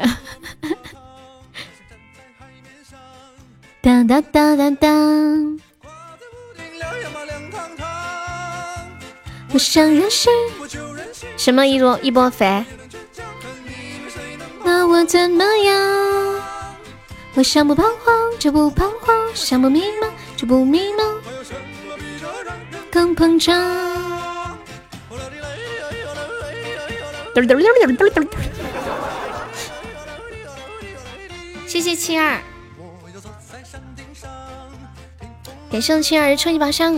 [3.82, 5.58] 当当当当当。
[9.52, 10.30] 我想任性，
[11.36, 12.64] 什么一波一波飞？
[14.62, 16.40] 那我怎么样？
[17.34, 21.02] 我想不彷徨就不彷徨，想不迷茫就不迷茫，
[22.88, 24.13] 更膨胀。
[31.66, 32.40] 谢谢七儿，
[35.70, 36.94] 感谢七二抽一宝箱。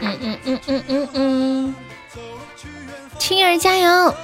[0.00, 1.74] 嗯嗯嗯嗯嗯嗯，
[3.18, 4.14] 青儿加油，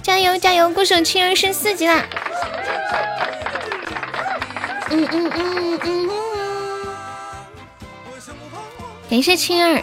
[0.00, 0.70] 加油加油！
[0.70, 2.02] 歌手青儿升四级啦！
[4.90, 6.08] 嗯嗯嗯嗯，
[9.08, 9.82] 感谢青儿。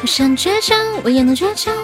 [0.00, 1.74] 我想倔强，我也能倔强。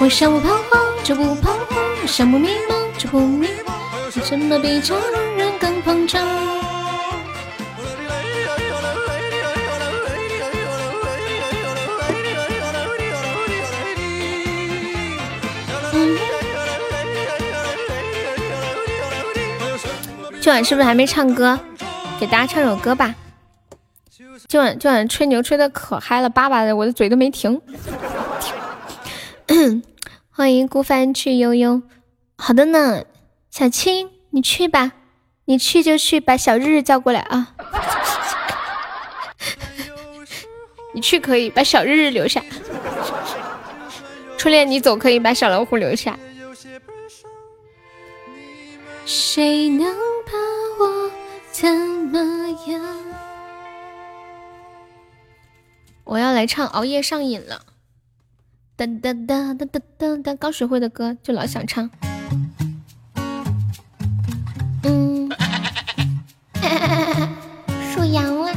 [0.00, 4.20] 我想不彷徨就不彷徨，想不迷茫就不迷茫。
[4.22, 4.94] 怎么比这
[5.36, 6.26] 人更膨胀？
[20.42, 21.56] 今晚是不是还没唱歌？
[22.18, 23.14] 给大家唱首歌吧。
[24.48, 27.60] 今晚今晚吹牛吹的可嗨了，叭叭的，我的嘴都没停。
[30.30, 31.82] 欢迎孤帆去悠悠，
[32.36, 33.04] 好的呢，
[33.52, 34.90] 小青你去吧，
[35.44, 37.54] 你去就去，把小日日叫过来啊。
[40.92, 42.42] 你去可以把小日日留下，
[44.36, 46.18] 初恋你走可以把小老虎留下。
[49.04, 49.86] 谁能
[50.24, 50.32] 把
[50.78, 51.10] 我
[51.50, 52.18] 怎么
[52.68, 52.82] 样？
[56.04, 57.56] 我要来唱《熬夜上瘾了》，
[58.76, 61.90] 哒哒哒哒哒哒哒，刚学会的歌就老想唱。
[64.84, 65.30] 嗯，
[67.92, 68.52] 属羊了。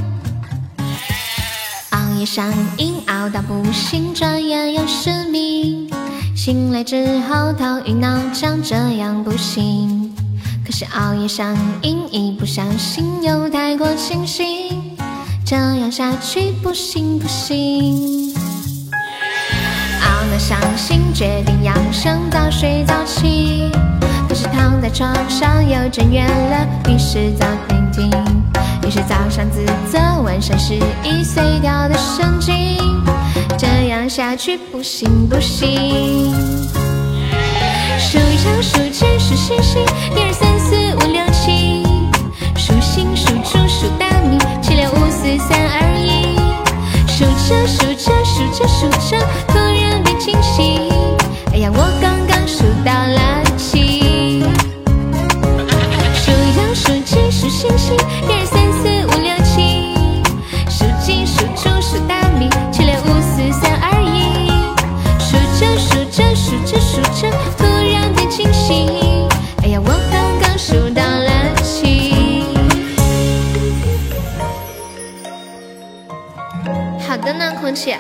[1.92, 5.90] 熬夜上瘾，熬到不行，转眼又失明。
[6.36, 10.05] 醒来之后头晕脑胀，这样不行。
[10.66, 14.46] 可是熬夜上瘾，一不小心又太过清醒。
[15.46, 18.34] 这样下去不行不行，
[20.02, 23.70] 熬到伤心，决定养生早睡早起。
[24.28, 28.10] 可是躺在床上又睁眼了，于是早点停。
[28.88, 30.74] 于是早上自责，晚上失
[31.04, 32.80] 忆，碎掉的神经。
[33.56, 36.34] 这样下去不行不行。
[38.00, 39.82] 数一数数七数星星，
[40.16, 40.55] 一二三
[47.48, 49.55] 着数着数着数着，
[77.76, 77.94] 的呢，空气。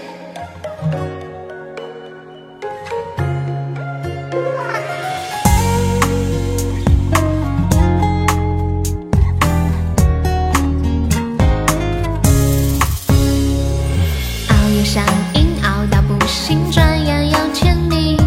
[14.47, 15.03] 熬夜上
[15.33, 18.17] 瘾，熬到不行，转眼又天明。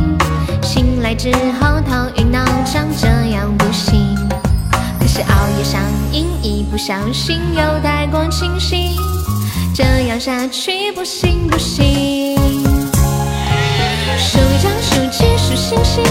[0.62, 4.14] 醒来之后头晕脑胀，这样不行。
[5.00, 5.80] 可是熬夜上
[6.12, 9.07] 瘾，一不小心又太过清醒。
[9.78, 12.34] 这样下去不行不行。
[14.18, 16.04] 数羊数鸡数星星，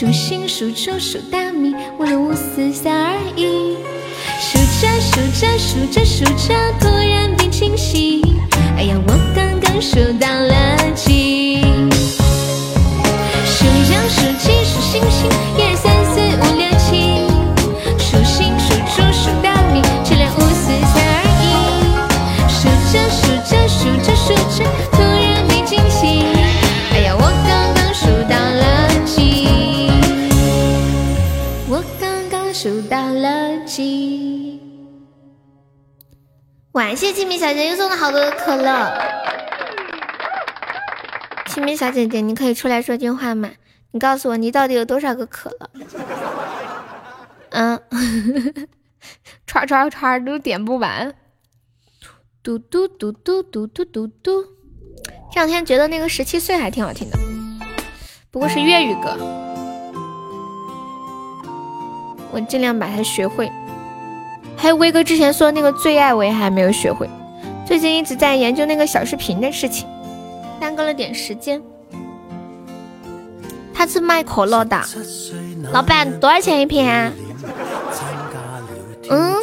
[0.00, 3.76] 数星数猪数大米，五六五四三二一，
[4.40, 8.22] 数着数着数着数着，突然变清晰。
[8.78, 10.59] 哎呀，我刚刚数到了
[36.72, 38.92] 哇，谢谢清明小姐姐又送了好多的可乐。
[41.46, 43.50] 清明小姐姐，你可以出来说句话吗？
[43.90, 45.70] 你告诉我，你到底有多少个可乐？
[47.50, 47.82] 嗯，
[49.48, 51.12] 串串串都点不完。
[52.40, 54.44] 嘟嘟嘟嘟嘟嘟嘟嘟。
[55.32, 57.18] 这两天觉得那个十七岁还挺好听的，
[58.30, 59.16] 不过是粤语歌，
[62.30, 63.50] 我尽量把它学会。
[64.60, 67.08] 还有威哥之前说的那个最爱我也还没有学会，
[67.66, 69.86] 最近一直在研究那个小视频的事情，
[70.60, 71.62] 耽搁了点时间。
[73.72, 74.78] 他是卖可乐的，
[75.72, 77.10] 老板多少钱一瓶啊？
[79.08, 79.34] 嗯，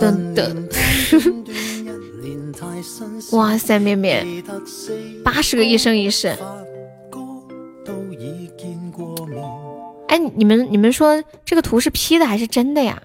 [0.00, 0.68] 等等，
[3.32, 4.24] 哇塞，面面，
[5.24, 6.36] 八十个一生一世。
[10.08, 13.02] 哎，你们你们说这个图是 P 的还是真的呀？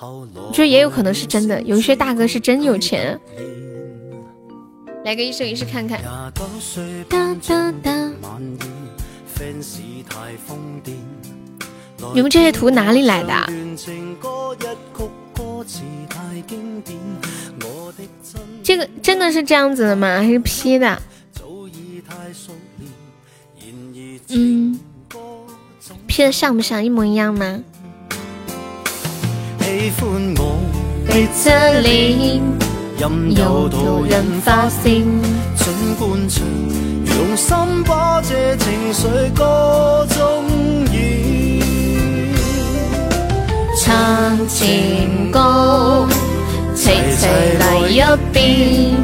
[0.00, 3.18] 我觉得也有可能是真的，有些大哥是真有钱。
[5.04, 6.00] 来个一生一世看看。
[12.14, 13.32] 你们这些图哪里来的？
[18.62, 20.18] 这个真的是这样子的吗？
[20.18, 21.02] 还是 P 的？
[24.28, 24.78] 嗯
[26.14, 27.58] 贴的像不像一模一样吗？
[29.58, 30.60] 喜欢我。
[31.82, 32.40] 脸
[33.00, 35.02] 任由途人发现
[35.56, 40.06] 尽管用心把这情绪歌。
[40.10, 40.44] 中
[43.82, 46.06] 唱情歌
[46.76, 47.26] 齐齐
[47.58, 48.00] 来一
[48.32, 48.94] 遍。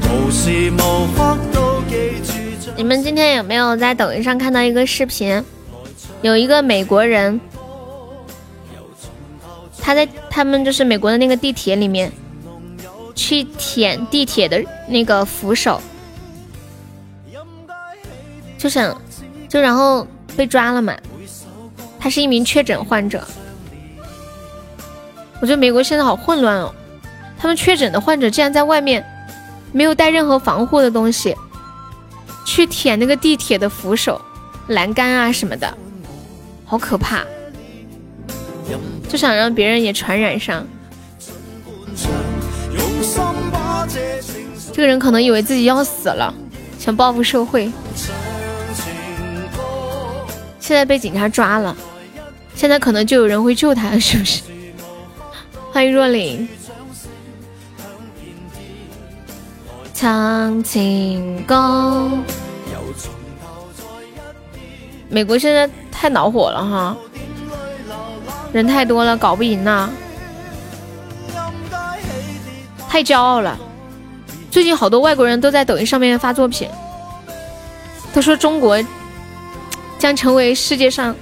[0.00, 0.72] 有时
[1.52, 1.82] 都
[2.74, 5.44] 你们今天有没有在抖音上看到一个视频？
[6.22, 7.40] 有一个美国人，
[9.78, 12.10] 他在他们就是美国的那个地铁里面，
[13.14, 15.80] 去舔地铁的那个扶手。
[18.56, 18.96] 就想，
[19.48, 20.96] 就然后被抓了嘛。
[21.98, 23.26] 他是一名确诊患者。
[25.40, 26.72] 我觉得美国现在好混乱哦，
[27.36, 29.04] 他们确诊的患者竟然在外面
[29.72, 31.36] 没有带任何防护的东西，
[32.46, 34.20] 去舔那个地铁的扶手、
[34.68, 35.76] 栏杆啊什么的，
[36.72, 37.22] 好可怕。
[39.06, 40.66] 就想让别人也传染上。
[44.72, 46.32] 这个人可能以为自己要死了，
[46.78, 47.70] 想报复社会。
[50.58, 51.76] 现在被警察抓了，
[52.54, 54.40] 现在可能就有人会救他，是不是？
[55.70, 56.48] 欢迎若琳。
[59.92, 62.10] 唱情歌。
[65.12, 66.96] 美国现在太恼火了哈，
[68.50, 69.90] 人太多了，搞不赢呐，
[72.88, 73.58] 太骄傲了。
[74.50, 76.66] 最近好多外国人都在抖音上面发作品，
[78.14, 78.82] 都说中国。
[79.98, 81.14] 将成为世界上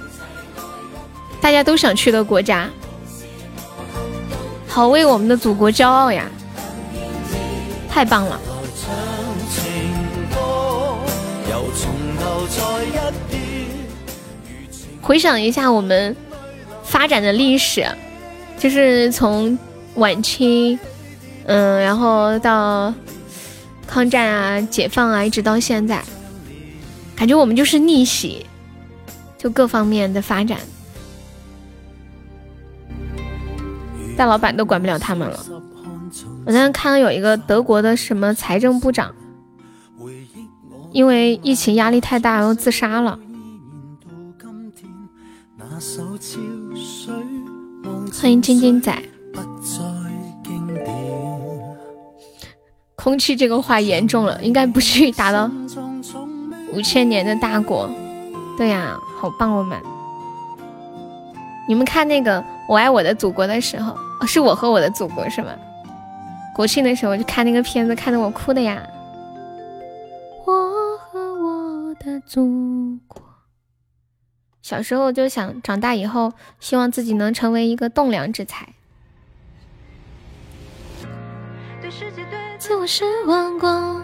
[1.39, 2.67] 大家都想去的国家，
[4.67, 6.25] 好为我们的祖国骄傲呀！
[7.87, 8.39] 太棒了！
[15.01, 16.15] 回想一下我们
[16.83, 17.85] 发展的历史，
[18.57, 19.57] 就是从
[19.95, 20.79] 晚清，
[21.45, 22.93] 嗯，然后到
[23.87, 26.01] 抗战啊、解放啊，一直到现在，
[27.15, 28.45] 感觉我们就是逆袭。
[29.37, 30.59] 就各方面的发展，
[34.15, 35.39] 大老板都管不了他们了。
[36.45, 39.15] 我刚刚看到有一个德国的什么财政部长，
[40.91, 43.17] 因为疫情压力太大，然后自杀了。
[48.21, 48.95] 欢迎晶晶仔。
[52.95, 55.49] 空气这个话严重了，应该不至于达到
[56.71, 57.89] 五千年的大国。
[58.55, 58.95] 对呀。
[59.19, 59.79] 好棒我们！
[61.67, 65.51] 你们看那个《我爱我的祖国》的时候，哦是我和我的祖国是吗？
[66.55, 68.81] 国庆的时候就看那个片子，看得我哭的呀。
[70.45, 70.53] 我
[70.97, 73.21] 和我的祖国。
[74.71, 76.31] 小时候就想长大以后，
[76.61, 78.69] 希望自己能成为一个栋梁之才。
[82.57, 84.01] 自我失望过，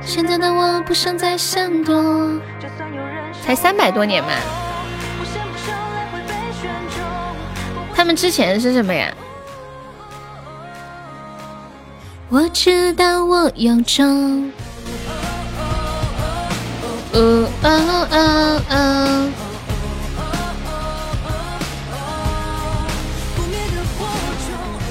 [0.00, 2.40] 现在的我不想再闪躲。
[3.44, 4.30] 才三百多年嘛，
[7.94, 9.14] 他们之前是什么呀？
[12.30, 14.50] 我知道我有种。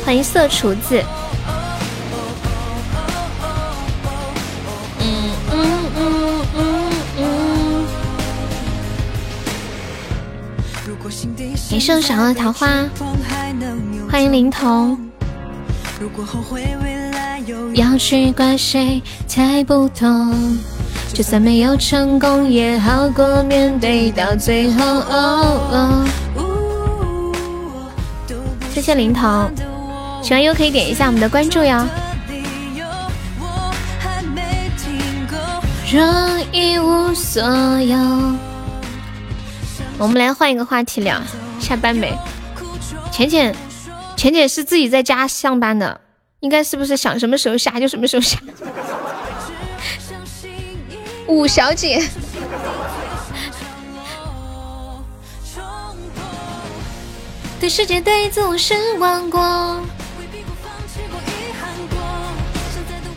[0.06, 1.04] 欢迎色厨子。
[5.00, 5.56] 嗯嗯
[5.98, 7.86] 嗯嗯嗯。
[11.70, 12.68] 你是小的桃花，
[14.10, 14.98] 欢迎灵童。
[17.74, 20.08] 要去怪谁才不透？
[21.14, 24.84] 就算没有成功，也好过面对到最后。
[24.84, 26.06] 哦哦
[28.74, 29.52] 谢谢灵童，
[30.24, 31.88] 喜欢优可以点一下我们的关注哟。
[35.92, 36.04] 若
[36.52, 37.44] 一无所
[37.80, 37.96] 有，
[40.00, 41.22] 我们来换一个话题聊。
[41.60, 42.12] 下班没？
[43.12, 43.56] 浅浅，
[44.18, 46.02] 浅浅是自己在家上班的，
[46.40, 48.40] 应该是不是想什么时候下就什么时候下？
[51.28, 52.02] 五小姐，
[57.60, 59.82] 对世界对自我失望过，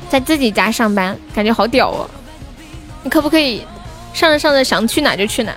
[0.09, 2.09] 在自己家上班，感觉好屌哦！
[3.03, 3.66] 你可不可以
[4.15, 5.53] 上着上着想去哪就去哪？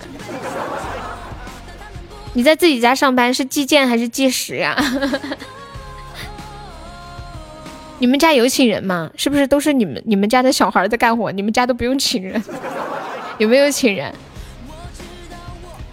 [2.34, 4.76] 你在自己家上班是计件还是计时呀？
[8.00, 9.12] 你们家有请人吗？
[9.16, 11.32] 是不是都是你们你们家的小孩在干活？
[11.32, 12.42] 你们家都不用请人？
[13.38, 14.14] 有没有请人？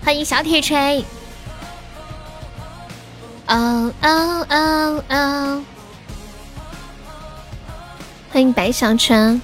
[0.02, 1.04] 欢迎小铁锤。
[3.48, 5.64] 哦哦哦哦！
[8.30, 9.40] 欢迎白小纯。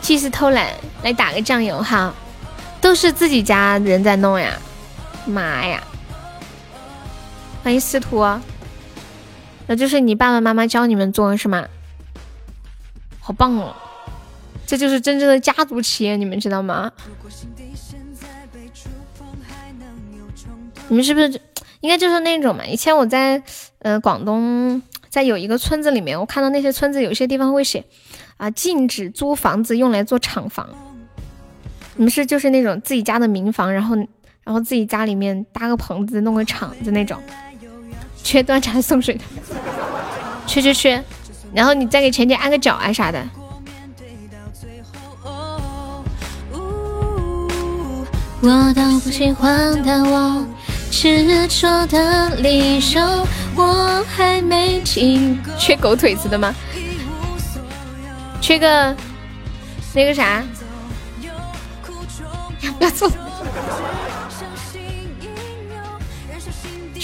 [0.00, 0.68] 气死偷懒，
[1.02, 2.12] 来打个酱油哈。
[2.80, 4.52] 都是自己家人在弄呀，
[5.24, 5.82] 妈呀！
[7.64, 8.24] 欢迎司徒。
[9.66, 11.66] 那就是你爸爸妈妈教你们做是吗？
[13.20, 13.74] 好棒哦！
[14.66, 16.92] 这就是真正的家族企业，你们知道吗？
[20.88, 21.40] 你们是不是
[21.80, 22.64] 应该就是那种嘛？
[22.64, 23.42] 以前我在
[23.80, 27.84] 呃广东，在有一个村子里面，我看到那些村子有些地方会写
[28.36, 30.68] 啊禁止租房子用来做厂房。
[31.96, 33.96] 你们是就是那种自己家的民房，然后
[34.44, 37.20] 然后自己家里面搭个棚子，弄个厂子那种。
[38.26, 39.20] 缺端茶送水的，
[40.48, 41.00] 缺缺缺，
[41.54, 43.24] 然后你再给钱姐按个脚啊啥的。
[48.40, 50.44] 我都不喜欢的我，
[50.90, 53.00] 执着的离手，
[53.54, 55.40] 我还没听。
[55.56, 56.52] 缺狗腿子的吗？
[58.40, 58.92] 缺个
[59.94, 60.42] 那个啥？
[62.76, 63.08] 不要走。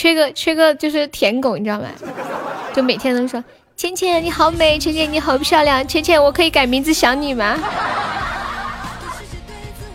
[0.03, 1.87] 缺个缺个就是舔狗，你知道吗？
[2.75, 3.45] 就每天都说
[3.77, 7.57] 芊芊你好美，芊芊你好漂亮，芊芊我可以改名字想你吗？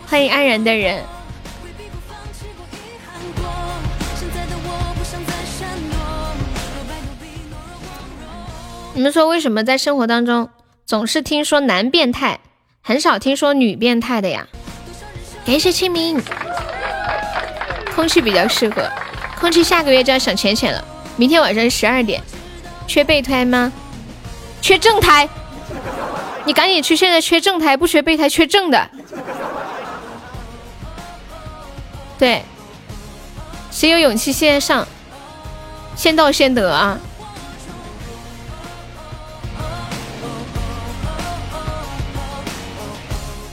[0.06, 1.04] 欢迎安然的人。
[8.94, 10.48] 你们说为什么在生活当中
[10.86, 12.40] 总是听说男变态，
[12.80, 14.48] 很少听说女变态的呀？
[15.44, 16.18] 感谢清明，
[17.94, 18.90] 空气比较适合。
[19.40, 20.84] 空气下个月就要想浅浅了，
[21.16, 22.20] 明天晚上十二点，
[22.86, 23.72] 缺备胎吗？
[24.60, 25.28] 缺正胎，
[26.44, 26.96] 你赶紧去！
[26.96, 28.90] 现在缺正胎，不缺备胎，缺正的。
[32.18, 32.42] 对，
[33.70, 34.86] 谁有勇气先上，
[35.94, 36.98] 先到先得啊！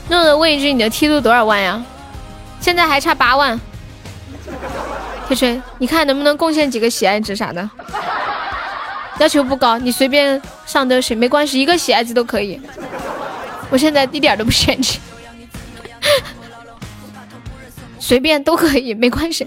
[0.08, 1.80] 诺诺问一句，你的梯度多少万呀？
[2.60, 3.58] 现在还差八万。
[5.26, 7.68] 铁锤，你看能不能贡献几个喜爱值啥的？
[9.18, 12.60] 要求不高，你随便上都行，没关系，一个喜爱值都可以。
[13.70, 15.00] 我现在一点都不嫌弃，
[17.98, 19.46] 随便都可以，没关系。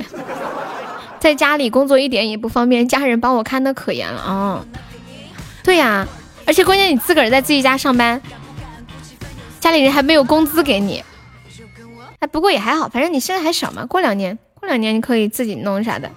[1.19, 4.65] 在家里工作一点也不方便，家人帮我看的可严了啊。
[5.63, 6.07] 对呀，
[6.45, 8.21] 而且关键你自个儿在自己家上班，
[9.59, 11.03] 家里人还没有工资给你。
[12.19, 14.37] 哎，不过也还好，反正你现在还小嘛，过两年。
[14.59, 16.09] 过两年你可以自己弄啥的？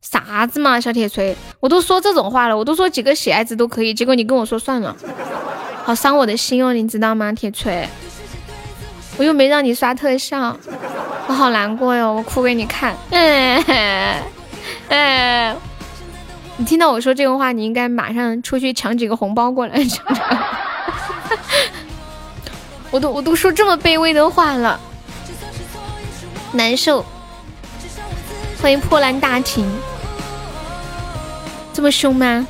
[0.00, 4.94] 啥子嘛，小铁锤，我都说这种话了，我都说几个喜爱值都可以，结果你跟我说算了。
[5.82, 7.88] 好伤我的心哦，你知道吗，铁锤？
[9.16, 10.56] 我又没让你刷特效，
[11.26, 12.96] 我好难过哟，我哭给你看。
[13.10, 14.22] 哎
[14.88, 15.56] 哎，
[16.56, 19.74] 你听到我说这个话，你应该马上出去抢几个红包过来。
[22.90, 24.78] 我都我都说这么卑微的话了，
[26.54, 27.04] 难受。
[28.62, 29.68] 欢迎破烂大庭，
[31.72, 32.46] 这么凶吗？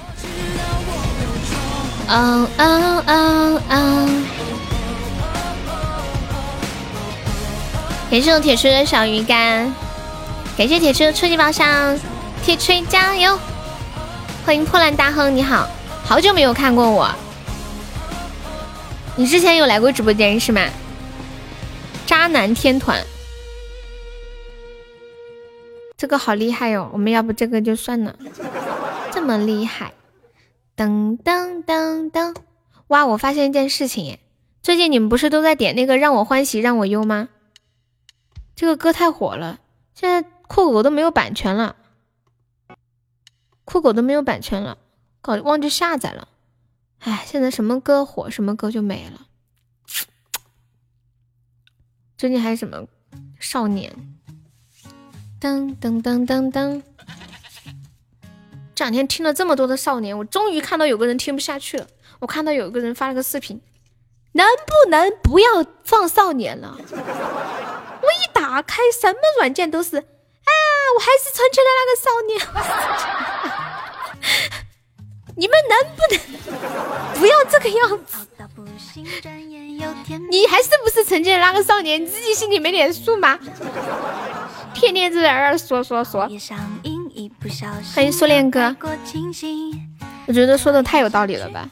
[2.06, 4.26] 嗯嗯嗯嗯。
[8.10, 9.74] 感谢我铁锤的小鱼干，
[10.56, 11.98] 感谢铁锤的初级宝箱，
[12.44, 13.36] 铁锤加油！
[14.46, 15.66] 欢迎破烂大亨，你好，
[16.04, 17.10] 好久没有看过我，
[19.16, 20.60] 你之前有来过直播间是吗？
[22.06, 23.02] 渣男天团，
[26.04, 28.14] 这个好厉害哟，我们要不这个就算了，
[29.10, 29.94] 这么厉害。
[30.76, 32.36] 噔噔噔噔！
[32.88, 34.18] 哇，我发现一件事情，
[34.60, 37.30] 最近你们不是都在点那个让我欢喜让我忧吗？
[38.54, 39.60] 这个歌太火了，
[39.94, 41.74] 现在酷狗都没有版权了，
[43.64, 44.76] 酷狗都没有版权了，
[45.22, 46.28] 搞忘记下载了。
[46.98, 49.26] 哎，现在什么歌火，什么歌就没了。
[52.18, 52.86] 最近还是什么
[53.40, 54.13] 少年？
[55.44, 56.80] 噔噔噔噔噔。
[58.74, 61.86] 这两天听了这么多的少年，我终于看到有个人听不下去了。
[62.20, 63.60] 我看到有个人发了个视频，
[64.32, 66.78] 能不能不要放少年了？
[66.80, 70.02] 我一打开什么软件都是，啊，
[70.96, 72.40] 我还是存起了那个少年。
[75.36, 76.18] 你们能不能
[77.20, 78.26] 不要这个样子？
[80.30, 82.00] 你还是不是曾经的那个少年？
[82.00, 83.38] 你自己心里没点数吗？
[84.72, 86.28] 天天在那儿说说说。
[87.94, 88.74] 欢迎苏恋哥，
[90.26, 91.68] 我觉得说的太有道理了吧？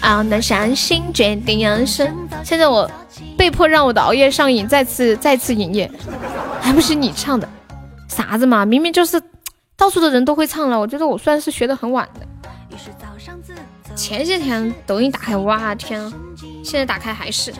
[0.00, 2.28] 啊，那相信决定人生。
[2.44, 2.90] 现在我
[3.36, 5.90] 被迫让我的熬夜上瘾，再次再次营业，
[6.60, 7.48] 还不是你唱的？
[8.08, 8.66] 啥子嘛？
[8.66, 9.22] 明明就是
[9.76, 10.78] 到处的人都会唱了。
[10.78, 12.26] 我觉得我算是学的很晚的。
[13.94, 16.12] 前些天抖音打开，哇天！
[16.64, 17.52] 现在打开还是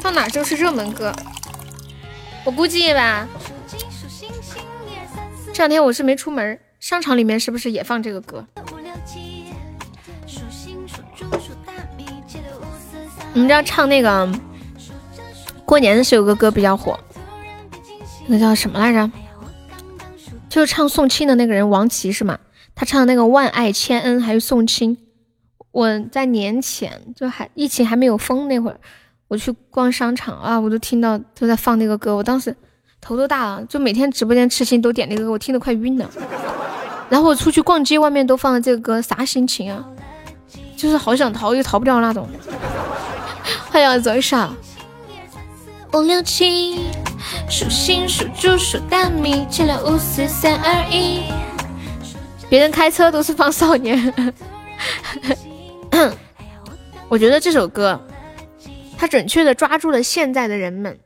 [0.00, 1.12] 放哪就是热门歌。
[2.44, 3.26] 我估计吧，
[5.52, 8.46] 这两天我是没出门，商场里面是不是也放这个歌？
[13.32, 14.30] 你们知道唱那个
[15.64, 16.98] 过年的时候有个歌比较火，
[18.26, 19.10] 那叫什么来着？
[20.48, 22.38] 就是唱送亲的那个人王琦是吗？
[22.74, 24.96] 他唱的那个万爱千恩还有送亲，
[25.70, 28.78] 我在年前就还疫情还没有封那会儿。
[29.28, 32.54] 我去逛商场啊，我都听到都在放那个歌，我当时
[33.00, 36.08] 头都大了，就每天直播间痴心都点那个歌，我听得快晕了。
[37.08, 39.84] 然后我出去逛街，外面都放了这个歌，啥心情啊？
[40.76, 42.28] 就是好想逃又逃不掉那种。
[43.70, 44.36] 欢迎左手
[45.92, 46.80] 五六七，
[47.48, 51.22] 数星数猪数大米，七六五四三二一。
[52.54, 54.14] 别人开车都是放少年，
[57.10, 58.00] 我觉得这首歌。
[58.96, 61.00] 他准确的抓住了现在的人们，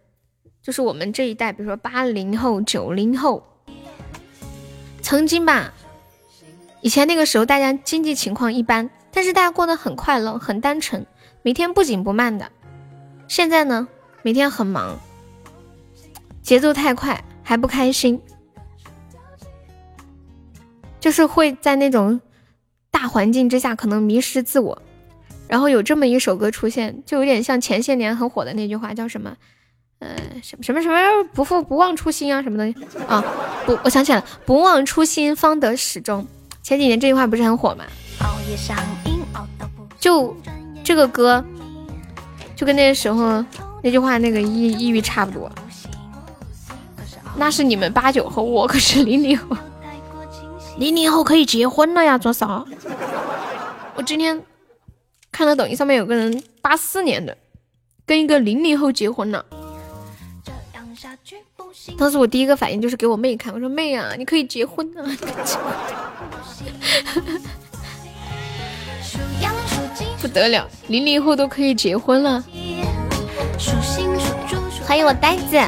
[0.62, 3.42] 就是我们这一代，比如说八零后、九零后，
[5.00, 5.72] 曾经吧，
[6.82, 11.06] 以前那个时候大家经济情况一般，但是大家过得很快乐、很单纯，
[11.40, 12.52] 每天不紧不慢的。
[13.26, 13.88] 现在呢，
[14.20, 14.98] 每天很忙，
[16.42, 18.20] 节奏太快，还不开心，
[21.00, 22.20] 就是会在那种
[22.90, 24.82] 大环境之下，可能迷失自我。
[25.46, 29.34] 然后有这么一首歌出现，就有点像前些年很火的那句话，叫什么？
[30.00, 30.96] 呃，什么什么什么
[31.32, 33.24] 不负不忘初心啊，什么东西啊？
[33.66, 36.24] 不，我想起来了，不忘初心方得始终。
[36.62, 37.84] 前几年这句话不是很火吗？
[39.98, 40.36] 就
[40.84, 41.44] 这个歌，
[42.54, 43.44] 就跟那时候
[43.82, 45.50] 那句话那个意意喻差不多。
[47.36, 49.56] 那是你们八九后，我可是零零后。
[50.78, 52.16] 零零后可以结婚了呀？
[52.16, 52.64] 做啥？
[53.96, 54.42] 我今天。
[55.30, 57.36] 看到抖音上面有个人八四年的，
[58.06, 59.44] 跟一个零零后结婚了。
[61.96, 65.04] 当时我第一个反应就是给我妹看，我说妹啊，你可以结婚啊！
[70.20, 72.42] 不得了，零零后都可以结婚了。
[74.84, 75.60] 欢迎我呆子。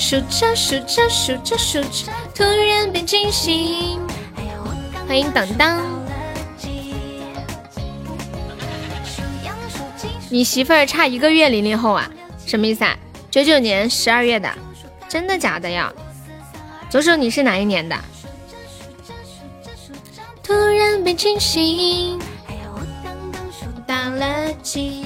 [0.00, 4.00] 数着数着数着数着，突然变惊醒。
[5.06, 5.78] 欢迎当当。
[10.30, 12.10] 你媳妇儿差一个月零零后啊？
[12.46, 12.96] 什么意思啊？
[13.30, 14.50] 九九年十二月的，
[15.06, 15.92] 真的假的呀？
[16.88, 17.94] 左手你是哪一年的？
[20.42, 22.18] 突然被惊醒，
[23.86, 25.04] 打了几。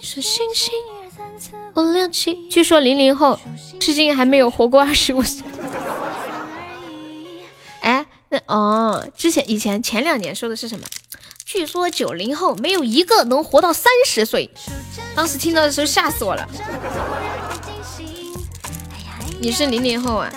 [0.00, 0.72] 是星星，
[1.76, 2.48] 五六七。
[2.48, 3.38] 据说零零后
[3.78, 5.42] 至今还没有活过二十五岁。
[7.80, 10.84] 哎，那哦，之前以前前两年说的是什么？
[11.44, 14.50] 据说九零后没有一个能活到三十岁。
[15.14, 16.48] 当时听到的时候吓死我了。
[19.40, 20.30] 你是零零后啊？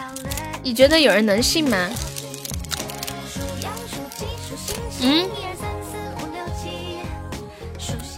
[0.63, 1.89] 你觉得有人能信吗？
[5.01, 5.29] 嗯？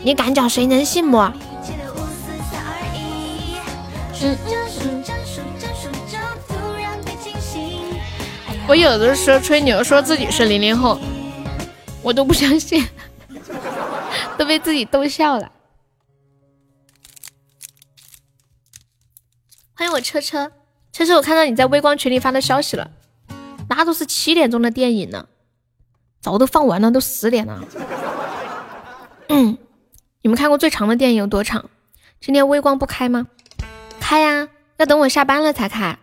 [0.03, 1.17] 你敢讲谁能信不？
[4.21, 4.37] 嗯。
[8.67, 10.99] 我有的时候吹牛说自己是零零后，
[12.01, 12.87] 我都不相信，
[14.37, 15.51] 都被自己逗笑了。
[19.75, 20.51] 欢迎我车车，
[20.91, 22.89] 车车，我看到你在微光群里发的消息了，
[23.69, 25.27] 那都是七点钟的电影呢，
[26.21, 27.61] 早都放完了，都十点了。
[29.29, 29.57] 嗯。
[30.21, 31.69] 你们看过最长的电影有多长？
[32.19, 33.27] 今天微光不开吗？
[34.07, 35.97] 开呀，要等我下班了才开。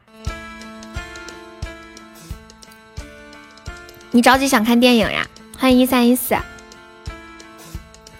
[4.10, 5.24] 你着急想看电影呀？
[5.56, 6.36] 欢迎一三一四。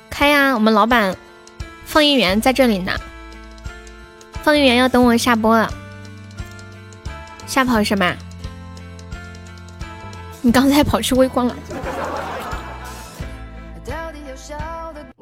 [0.08, 1.16] 开呀，我们老板
[1.84, 2.92] 放映员在这里呢。
[4.44, 5.68] 放映员要等我下播了。
[7.48, 8.16] 吓跑什么？
[10.42, 11.56] 你刚才跑去微光了？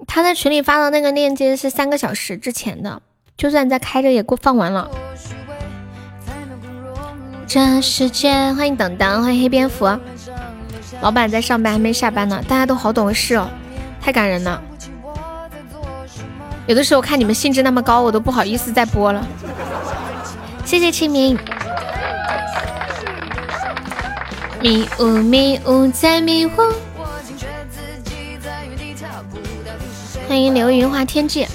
[0.07, 3.01] 他在群里发的那个链接是三个小时之前的，
[3.41, 4.87] 就算在开着也过放完了。
[7.47, 9.87] 这世界，欢迎等等，欢迎黑蝙蝠。
[11.01, 12.45] 老板在上班，还没下班呢。
[12.47, 13.49] 大家都好懂事哦，
[13.99, 14.62] 太感人了。
[16.67, 19.27] 有的时候看你们兴致那么高，我都不好意思再播了。
[20.67, 21.39] 谢谢清明。
[24.61, 26.51] 迷雾迷雾在迷雾。
[30.29, 31.47] 欢迎流云化天际。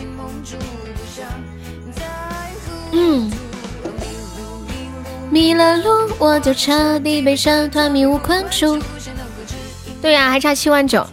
[2.98, 3.30] 嗯，
[5.30, 8.82] 迷了路，我就彻底被社团迷雾困住。
[10.02, 11.06] 对呀，还差七万九，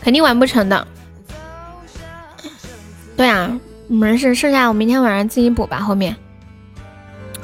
[0.00, 0.86] 肯定完不成的。
[3.16, 3.50] 对啊，
[3.88, 5.80] 没事，剩下我明天晚上自己补吧。
[5.80, 6.14] 后面，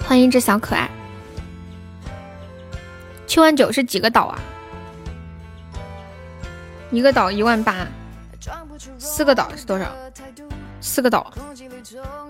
[0.07, 0.89] 欢迎这小可爱。
[3.27, 4.39] 七万九是几个岛啊？
[6.93, 7.89] 一个岛一万八。
[8.99, 9.87] 四个岛是多少？
[10.81, 11.33] 四个岛，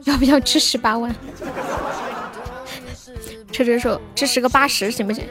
[0.05, 1.15] 要不要支持八万？
[3.53, 5.25] 车车说支持个八十行不行？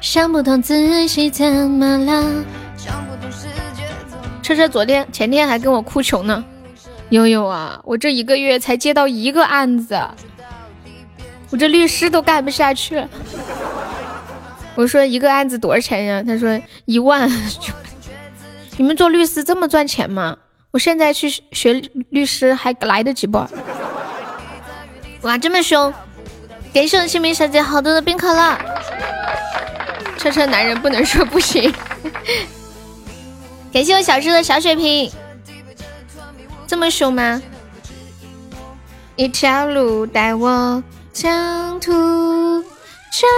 [0.00, 2.44] 想不通自己怎么了？
[4.42, 6.44] 车车昨天前天还跟我哭穷呢。
[7.10, 10.00] 悠悠啊，我这一个月才接到一个案子，
[11.50, 13.08] 我这律师都干不下去了。
[14.74, 16.22] 我说一个案子多少钱呀？
[16.26, 17.30] 他说一万。
[18.78, 20.38] 你们做律师这么赚钱吗？
[20.72, 21.74] 我现在去学
[22.08, 23.46] 律师还来得及不？
[25.20, 25.92] 哇，这么凶！
[26.72, 28.58] 感谢我清明小姐好多的冰可乐。
[30.16, 31.72] 车车男人不能说不行。
[33.72, 35.12] 感谢我小智的小血瓶。
[36.66, 37.42] 这么凶吗？
[39.16, 40.82] 一条路带我
[41.12, 41.92] 征途，
[43.12, 43.28] 掌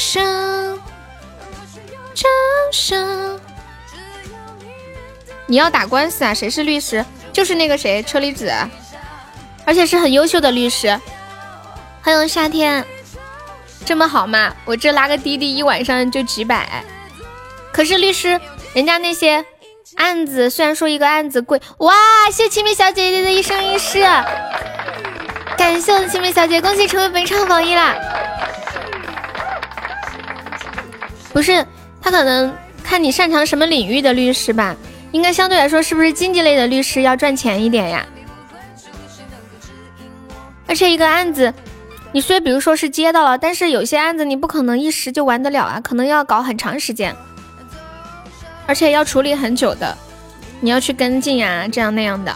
[0.00, 0.80] 声，
[2.14, 2.28] 掌
[2.72, 3.40] 声。
[5.50, 6.32] 你要打官司啊？
[6.32, 7.04] 谁是律师？
[7.32, 8.52] 就是那个谁，车厘子，
[9.64, 10.96] 而且是很优秀的律师。
[12.02, 12.84] 欢迎夏天，
[13.84, 14.54] 这么好吗？
[14.64, 16.84] 我这拉个滴滴一晚上就几百。
[17.72, 18.40] 可是律师，
[18.74, 19.44] 人家那些
[19.96, 21.92] 案子，虽然说一个案子贵，哇！
[22.30, 24.04] 谢清明小姐姐的一生一世，
[25.58, 27.96] 感谢我的清明小姐，恭喜成为本场榜一啦！
[31.32, 31.66] 不是，
[32.00, 34.76] 他可能看你擅长什么领域的律师吧。
[35.12, 38.06] 应该相对来说，是不是经济类的律师要赚钱一点呀？
[40.66, 41.52] 而且一个案子，
[42.12, 47.14] 你虽比如说是接到了，但是有些案子你不可能一时就完得了啊，可能要搞很长时间，
[48.66, 49.98] 而且要处理很久的，
[50.60, 52.32] 你要去跟进呀，这样那样的，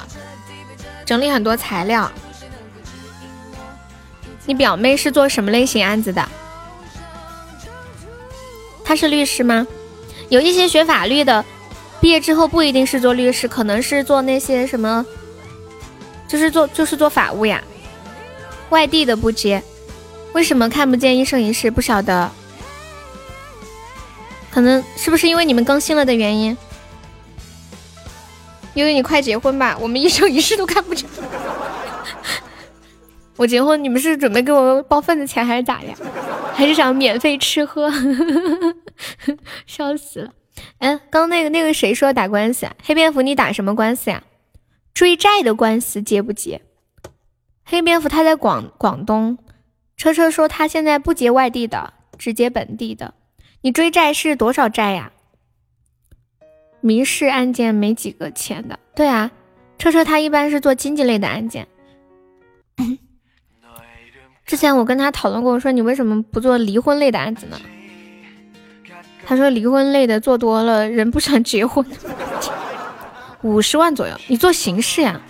[1.07, 2.11] 整理很多材料。
[4.47, 6.29] 你表妹是做什么类型案子的？
[8.85, 9.65] 她是律师吗？
[10.29, 11.45] 有一些学法律的。
[12.05, 15.07] 毕业之后不一定是做律师，可能是做那些什么，
[16.29, 17.65] 就是做就是做法务呀。
[18.69, 19.63] 外地的不接，
[20.35, 21.71] 为什么看不见一生一世？
[21.71, 22.31] 不晓得，
[24.51, 26.55] 可能是不是因为你们更新了的原因？
[28.75, 31.09] 因为你快结婚吧，我们一生一世都看不见。
[33.37, 35.87] 我结婚，你们是准备给我包份子钱还是咋的？
[36.53, 37.91] 还是想免费吃喝，
[39.67, 40.31] 笑死了。
[40.79, 42.75] 哎，刚那个那个谁说打官司啊？
[42.83, 44.23] 黑蝙蝠，你打什么官司呀？
[44.93, 46.63] 追债的官司接不接？
[47.65, 49.39] 黑蝙蝠他在广广东，
[49.97, 53.15] 车车说他现在不接外地的，只接本地的。
[53.63, 55.13] 你追债是多少债呀？
[56.81, 58.79] 民事案件没几个钱的。
[58.95, 59.33] 对啊，
[59.79, 61.67] 车车他一般是做经济类的案件。
[64.45, 67.59] 之前我跟他讨论过，我说你为什么不做离婚类的案子呢？
[69.27, 71.85] 他说离婚类的做多了，人不想结婚。
[73.43, 75.21] 五十万左右，你做刑事呀？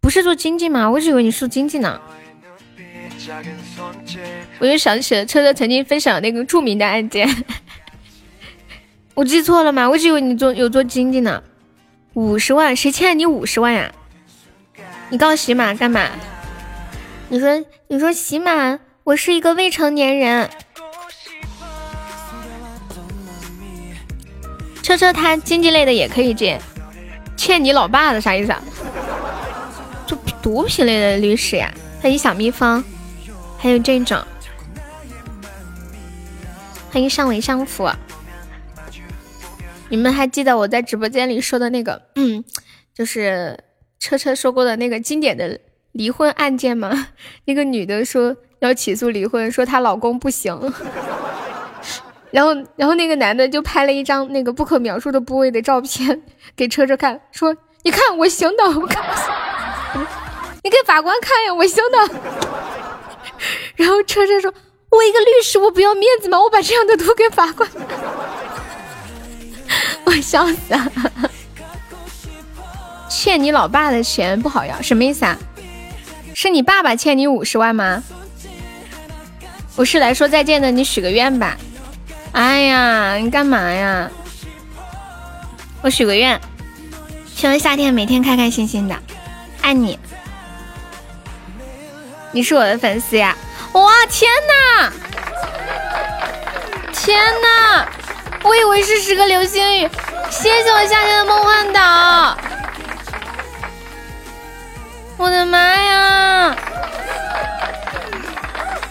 [0.00, 0.88] 不是做经济吗？
[0.88, 2.00] 我一直以为你是经济呢。
[4.58, 7.28] 我又想起了车车曾经分享那个著名的案件，
[9.14, 9.88] 我记错了吗？
[9.88, 11.42] 我一直以为你做有做经济呢。
[12.14, 13.92] 五十万，谁欠你五十万呀？
[15.10, 16.08] 你告喜马干嘛？
[17.28, 20.48] 你说你说喜马，我是一个未成年人。
[24.86, 26.60] 车车他经济类的也可以接，
[27.36, 28.62] 欠你老爸的啥意思啊？
[30.06, 32.84] 就毒品类的律师呀，欢迎小蜜蜂，
[33.58, 34.16] 还有这种，
[36.92, 37.90] 欢迎上尾相府。
[39.88, 42.44] 你们还记得我在直播间里说的那个，嗯，
[42.94, 43.58] 就是
[43.98, 45.58] 车车说过的那个经典的
[45.90, 47.08] 离婚案件吗？
[47.46, 50.56] 那个女的说要起诉离婚，说她老公不行。
[52.32, 56.22] 然后，然后那个男的就拍了一张那个不可描述的部位的照片
[56.54, 59.02] 给车车看，说：“你看我行的，我看，
[60.62, 62.14] 你给法官看呀，我行的。
[63.76, 64.52] ”然后车车说
[64.90, 66.40] ：“我一个律师，我不要面子吗？
[66.40, 67.68] 我把这样的图给法官，
[70.04, 70.92] 我笑死了。
[73.08, 75.38] 欠你老爸的钱不好要，什么意思啊？
[76.34, 78.02] 是你爸爸欠你五十万吗？
[79.76, 81.56] 我是来说再见的，你许个愿吧。”
[82.36, 84.10] 哎呀，你干嘛呀？
[85.80, 86.38] 我许个愿，
[87.34, 88.94] 希望夏天每天开开心心的，
[89.62, 89.98] 爱你。
[92.32, 93.34] 你是我的粉丝呀！
[93.72, 94.92] 哇，天哪！
[96.92, 97.88] 天哪！
[98.42, 99.88] 我以为是十个流星雨，
[100.28, 102.36] 谢谢我夏天的梦幻岛。
[105.16, 106.54] 我的妈呀！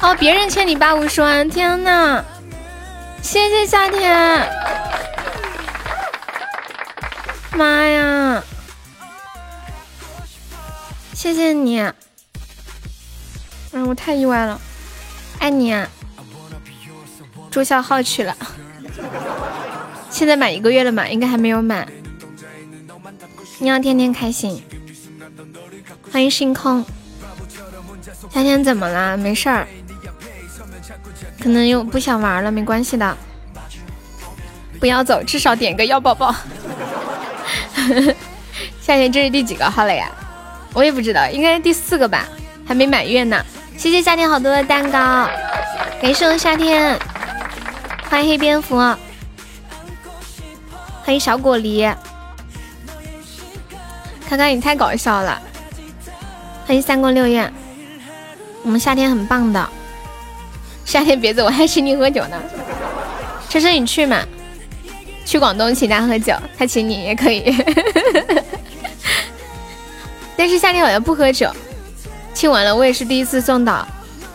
[0.01, 2.25] 哦，别人欠你八五十万，天哪！
[3.25, 4.47] 谢谢夏天，
[7.53, 8.43] 妈呀！
[11.11, 11.79] 谢谢你，
[13.71, 14.61] 嗯，我太意外了，
[15.39, 15.89] 爱你啊！
[17.49, 18.37] 朱小浩去了，
[20.11, 21.07] 现在满一个月了嘛？
[21.07, 21.91] 应该还没有满。
[23.57, 24.63] 你要天天开心，
[26.11, 26.85] 欢迎星空。
[28.31, 29.17] 夏天怎么了？
[29.17, 29.67] 没事儿。
[31.45, 33.15] 可能又不想玩了，没关系的，
[34.79, 36.33] 不要走，至少点个要抱抱。
[38.81, 40.09] 夏天这是第几个号了呀？
[40.73, 42.25] 我也不知道，应该是第四个吧，
[42.67, 43.45] 还没满月呢。
[43.77, 45.29] 谢谢夏天好多的蛋糕，
[46.01, 46.99] 感谢我夏天，
[48.09, 48.77] 欢迎黑蝙蝠，
[51.03, 51.87] 欢迎小果梨，
[54.27, 55.39] 看看你太搞笑了，
[56.65, 57.53] 欢迎三宫六院，
[58.63, 59.69] 我们夏天很棒的。
[60.85, 62.41] 夏天别走，我还请你喝酒呢。
[63.49, 64.23] 车车，你去嘛？
[65.25, 67.53] 去广东请他喝酒，他请你也可以。
[70.37, 71.49] 但是夏天好像不喝酒，
[72.33, 73.85] 亲完了我也是第一次送到。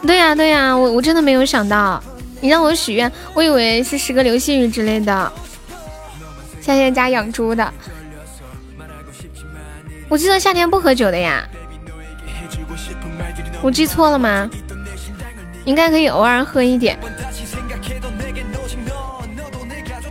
[0.03, 2.03] 对呀对呀，我我真的没有想到，
[2.41, 5.33] 你让我许愿，我以为是十个流星雨之类的。
[6.61, 7.73] 夏天家养猪的，
[10.09, 11.47] 我记得夏天不喝酒的呀，
[13.63, 14.51] 我记错了吗？
[15.65, 16.99] 应该可以偶尔喝一点。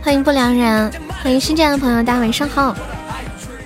[0.02, 2.74] 欢迎不良人，欢迎新进来的朋友，大家晚上好。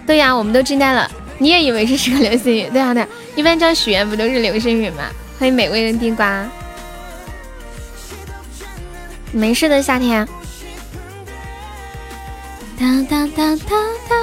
[0.06, 2.68] 对呀，我们都惊呆了，你也以为是十个流星雨？
[2.70, 3.06] 对啊，对，
[3.36, 5.04] 一般这样许愿不都是流星雨吗？
[5.38, 6.44] 欢迎美味的地瓜。
[9.32, 10.26] 没事的，夏天。
[12.78, 13.76] 哒哒哒哒
[14.08, 14.16] 哒。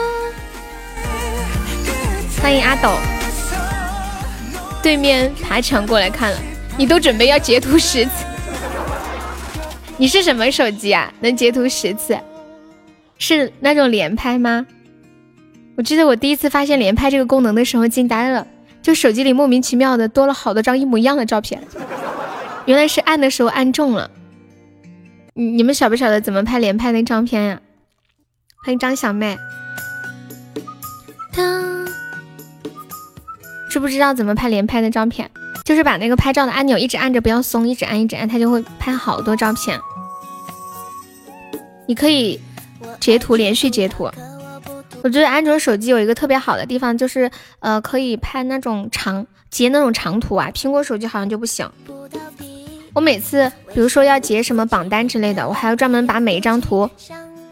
[2.41, 2.97] 欢迎阿斗。
[4.83, 6.38] 对面爬墙过来看了。
[6.82, 8.26] 你都准备要截图十次？
[9.98, 11.14] 你是什么手机啊？
[11.20, 12.18] 能截图十次？
[13.20, 14.66] 是那种连拍吗？
[15.78, 18.48] 我记得我第一次发现连拍这个功能的时候惊呆了，
[18.82, 21.62] 就手机里莫名其妙的多了好多张一模一样的照片，
[22.66, 24.10] 原来是按的时候按中了。
[25.36, 27.62] 你你们晓不晓得怎么拍连拍那照片呀？
[28.66, 29.38] 欢迎张小妹，
[33.70, 35.30] 知不知道怎么拍连拍的照片？
[35.64, 39.80] 就是把那个拍照的按钮一直按着，不要松，一直按一直按，它就会拍好多照片。
[41.88, 42.40] 你可以
[42.99, 44.10] 截图，连续截图。
[45.03, 47.30] 我觉得安卓手机有一个特别好的地方，就是
[47.60, 50.49] 呃，可以拍那种长截那种长图啊。
[50.53, 51.69] 苹果手机好像就不行。
[52.94, 56.90] 我每次比如说要截什么榜单之类的，我还要专门把每一张图，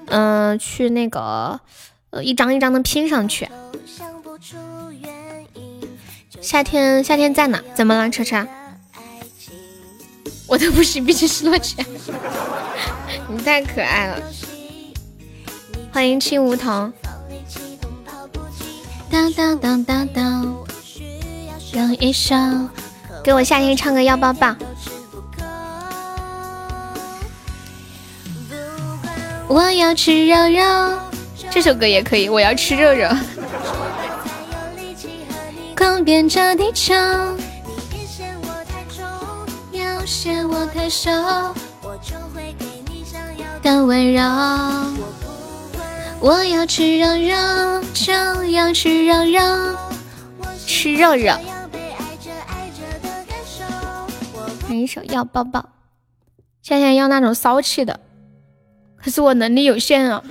[0.07, 1.59] 嗯，去那个
[2.11, 3.49] 呃一张一张的拼上去。
[6.41, 7.61] 夏天夏天在哪？
[7.75, 8.47] 怎么了，车车？
[10.47, 11.75] 我都不是，必须是落去。
[13.29, 14.21] 你太可爱了，
[15.91, 16.91] 欢迎青梧桐。
[19.11, 20.55] 当当当当当，
[21.73, 22.35] 用一首
[23.23, 24.55] 给我夏天唱个要抱抱。
[29.47, 30.99] 我要吃肉肉，
[31.49, 32.29] 这首歌也可以。
[32.29, 33.07] 我要吃肉肉。
[35.79, 36.93] 狂变着地球。
[36.93, 39.01] 你别嫌我太重，
[39.71, 41.09] 要嫌我太瘦，
[41.81, 44.21] 我就会给你想要的温柔。
[46.19, 48.11] 我要吃肉肉，就
[48.51, 49.77] 要吃肉肉，
[50.67, 51.33] 吃肉肉。
[54.67, 55.69] 唱一首要抱抱，
[56.61, 57.97] 夏夏要那种骚气的，
[59.01, 60.21] 可是我能力有限啊。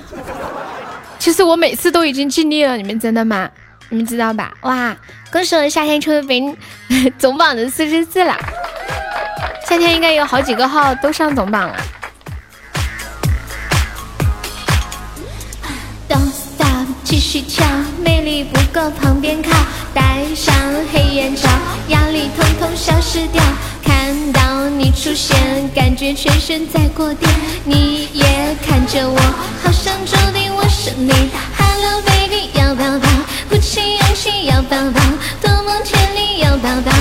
[1.18, 3.50] 其实我每次都已经尽力了，你们真的吗？
[3.90, 4.52] 你们知道吧？
[4.62, 4.94] 哇，
[5.32, 6.56] 恭喜我夏天成为
[7.18, 8.36] 总榜的四十四了。
[9.66, 11.76] 夏天应该有好几个号都上总榜了。
[16.08, 17.66] Don't stop，继续跳，
[18.02, 19.50] 魅力不够旁边靠，
[19.94, 20.54] 戴上
[20.92, 21.48] 黑眼罩，
[21.88, 23.42] 压力统统消失掉。
[23.82, 25.36] 看到你出现，
[25.74, 27.30] 感觉全身在过电，
[27.64, 29.18] 你也看着我，
[29.62, 31.12] 好像注定我是你。
[31.56, 33.08] Hello baby，要抱抱，
[33.48, 35.00] 鼓起勇气要抱抱，
[35.40, 36.92] 多么甜蜜要抱抱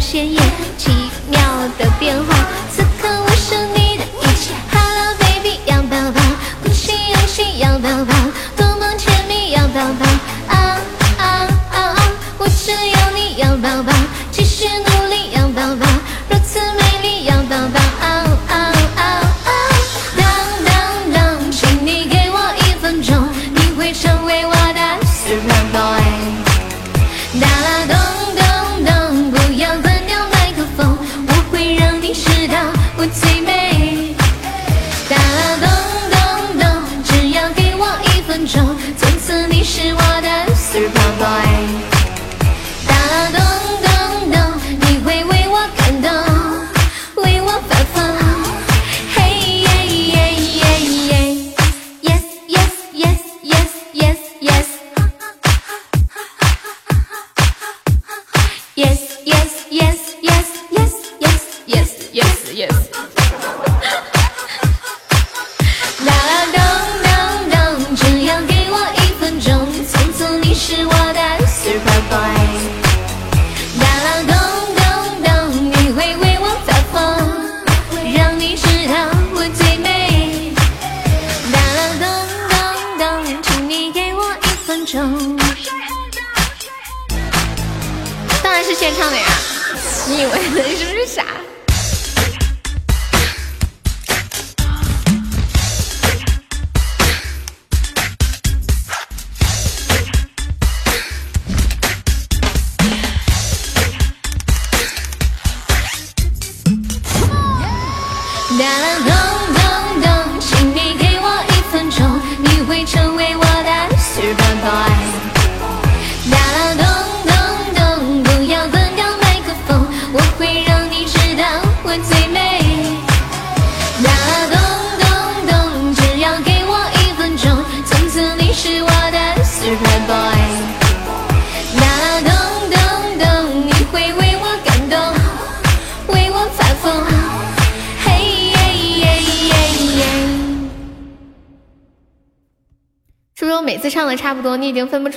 [0.00, 0.42] 鲜艳，
[0.76, 0.90] 奇
[1.28, 1.40] 妙
[1.78, 2.34] 的变化，
[2.70, 4.54] 此刻我是你的一切。
[4.70, 6.20] Hello baby，要抱抱，
[6.62, 8.14] 鼓起勇气要抱抱，
[8.56, 10.06] 多么甜蜜要抱抱
[10.54, 10.80] 啊
[11.18, 11.24] 啊
[11.72, 12.12] 啊啊！
[12.38, 12.98] 我只要。
[13.38, 13.92] 要抱抱，
[14.32, 14.97] 继续努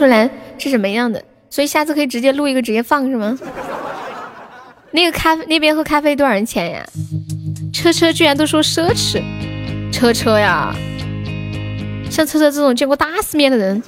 [0.01, 3.37] 出来是什么样的，所以下次可以直接录一个直接放是吗？
[4.89, 6.83] 那个咖啡那边喝咖啡多少钱呀？
[7.71, 9.21] 车车居然都说奢侈，
[9.93, 10.75] 车车呀，
[12.09, 13.83] 像车车这种见过大世面的人，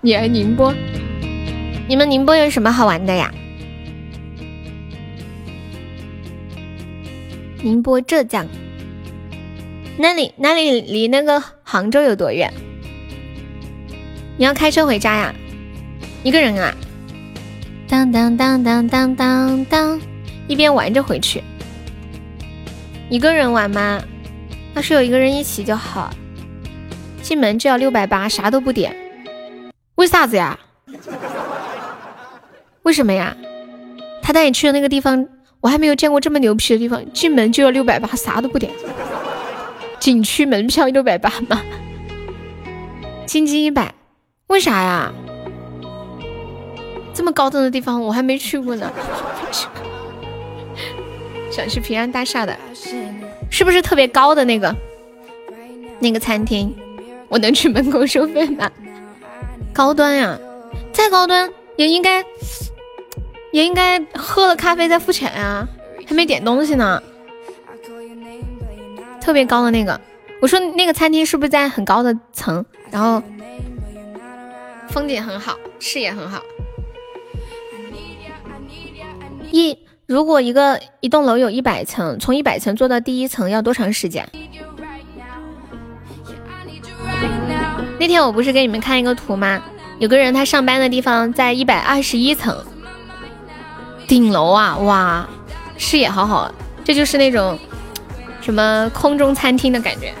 [0.00, 0.74] 你来宁波，
[1.86, 3.30] 你们宁波有什么好玩的呀？
[7.62, 8.46] 宁波浙江，
[9.98, 12.50] 那里那里离那个杭州有多远？
[14.40, 15.34] 你要开车回家呀？
[16.22, 16.74] 一个人啊？
[17.86, 20.00] 当当当当当当当，
[20.48, 21.44] 一边玩着回去。
[23.10, 24.02] 一个人玩吗？
[24.72, 26.10] 要是有一个人一起就好。
[27.20, 28.96] 进门就要六百八，啥都不点，
[29.96, 30.58] 为啥子呀？
[32.82, 33.36] 为什么呀？
[34.22, 35.28] 他带你去的那个地方，
[35.60, 37.04] 我还没有见过这么牛皮的地方。
[37.12, 38.72] 进门就要六百八，啥都不点。
[39.98, 41.60] 景区门票六百八吗？
[43.26, 43.94] 金鸡一百，
[44.50, 45.12] 为啥呀？
[47.14, 48.90] 这么高端的地方我还没去过呢，
[51.52, 52.56] 想去平安大厦的，
[53.48, 54.74] 是不是特别高的那个
[56.00, 56.74] 那个餐厅？
[57.28, 58.68] 我能去门口收费吗？
[59.72, 60.36] 高端呀，
[60.92, 62.24] 再高端也应该
[63.52, 65.64] 也应该喝了咖啡再付钱呀，
[66.08, 67.00] 还没点东西呢。
[69.20, 70.00] 特别高的那个，
[70.42, 72.64] 我说那个餐厅是不是在很高的层？
[72.90, 73.22] 然后
[74.90, 76.42] 风景很好，视野很好。
[79.52, 79.76] 一
[80.06, 84.28] 如果一个一栋楼有一百层，从一百层做到第一层要多长时间？
[87.98, 89.62] 那天我不是给你们看一个图吗？
[89.98, 92.64] 有个人他上班的地方在一百二十一层，
[94.08, 95.28] 顶楼啊，哇，
[95.76, 96.52] 视野好好，
[96.84, 97.58] 这就是那种
[98.40, 100.14] 什么空中餐厅的感觉，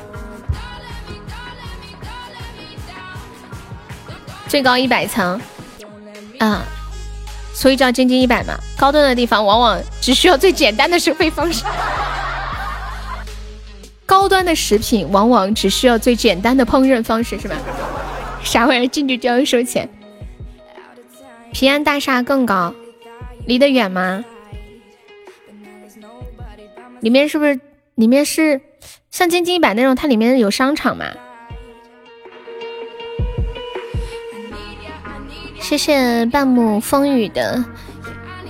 [4.50, 5.40] 最高一百层，
[6.40, 6.64] 啊。
[7.54, 11.64] 所以叫晶晶一百嘛，高端的地方往往只需要最简单的收费方式。
[14.06, 17.54] 高端的食品往往只需要最简单的烹饪方式，是吧？
[18.42, 19.88] 啥玩意儿进去就要收钱？
[21.52, 22.74] 平安大厦更高，
[23.46, 24.24] 离得远吗？
[27.00, 27.60] 里面是不是？
[27.94, 28.60] 里面是
[29.10, 31.04] 像晶晶一百那种，它里面有商场吗？
[35.70, 37.64] 谢谢半亩风雨的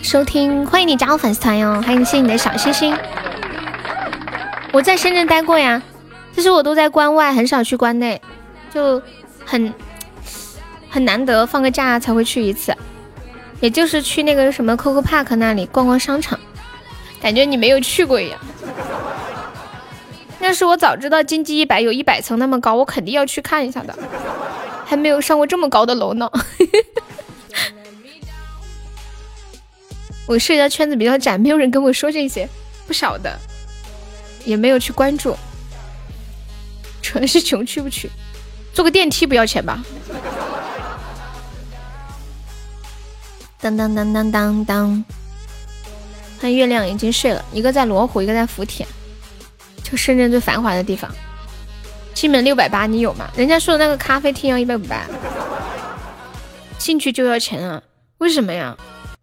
[0.01, 1.79] 收听，欢迎你加入粉丝团哟！
[1.83, 2.97] 欢迎谢谢你的小心心。
[4.73, 5.83] 我在深圳待过呀，
[6.35, 8.19] 其实我都在关外，很少去关内，
[8.73, 9.03] 就
[9.45, 9.71] 很
[10.89, 12.75] 很难得放个假才会去一次，
[13.61, 16.41] 也就是去那个什么 COCO Park 那里逛逛商场，
[17.21, 18.41] 感觉你没有去过一样。
[20.41, 23.95] 要是我早知道金鸡一百有一百层那么高，我肯定要去看一下的，
[24.87, 26.31] 还没有上过这么高的楼呢。
[30.31, 32.49] 我社交圈子比较窄，没有人跟我说这些，
[32.87, 33.37] 不晓得，
[34.45, 35.37] 也没有去关注，
[37.03, 38.09] 主要是穷去不去，
[38.73, 39.83] 坐个电梯不要钱吧？
[43.59, 45.05] 当当当当当当，
[46.41, 48.87] 看月亮已经睡了，一个在罗湖，一个在福田，
[49.83, 51.13] 就深圳最繁华的地方。
[52.15, 53.29] 进门六百八，你有吗？
[53.35, 55.05] 人家说的那个咖啡厅要一百五八，
[56.79, 57.83] 进去就要钱啊？
[58.19, 58.77] 为什么呀？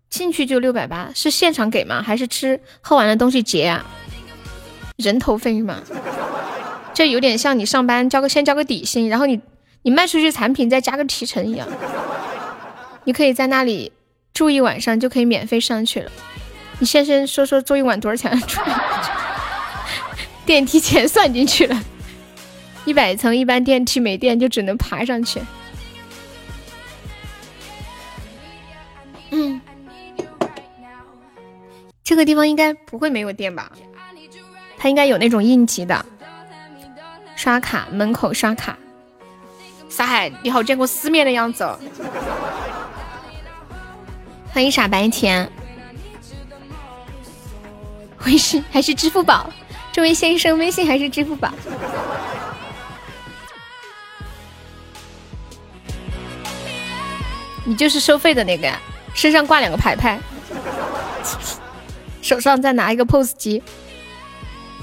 [0.09, 2.01] 进去就六百八，是现场给吗？
[2.01, 3.85] 还是吃喝完的东西结啊？
[4.97, 5.81] 人头费是吗？
[6.93, 9.39] 这有点像你上班交个先交个底薪，然后你
[9.83, 11.67] 你卖出去产品再加个提成一样。
[13.03, 13.91] 你可以在那里
[14.33, 16.11] 住一晚上，就可以免费上去了。
[16.79, 18.41] 你先先说说住一晚多少钱？
[20.45, 21.83] 电梯钱算进去了，
[22.85, 25.41] 一百层一般电梯没电就只能爬上去。
[29.31, 29.61] 嗯。
[32.07, 33.69] 这个地方应该不会没有电吧？
[34.77, 36.05] 它应该有那种应急的，
[37.35, 38.77] 刷卡门口刷卡。
[39.89, 41.67] 傻海，你好，见过世面的样子。
[44.53, 45.51] 欢迎傻白甜，
[48.25, 49.51] 微信还是支付宝？
[49.91, 51.51] 这位先生，微信还是支付宝？
[57.65, 58.79] 你就是收费的那个呀，
[59.13, 60.17] 身上挂两个牌牌。
[62.27, 63.63] 手上再拿一个 POS 机，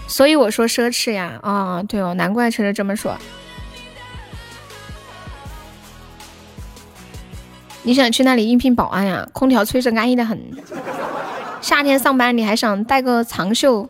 [0.09, 1.39] 所以我说奢侈呀！
[1.43, 3.19] 啊，对哦，难怪车车这么说。
[7.83, 9.29] 你想去那里应聘保安呀？
[9.35, 10.41] 空调吹着安逸的很。
[11.61, 13.87] 夏天上班你还想带个长袖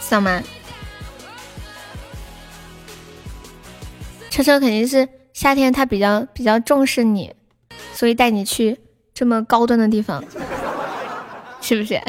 [0.00, 0.44] 上班？
[4.30, 7.34] 车车肯定是夏天，他比较比较重视你，
[7.92, 8.78] 所以带你去
[9.12, 10.22] 这么高端的地方，
[11.62, 11.98] 是不是？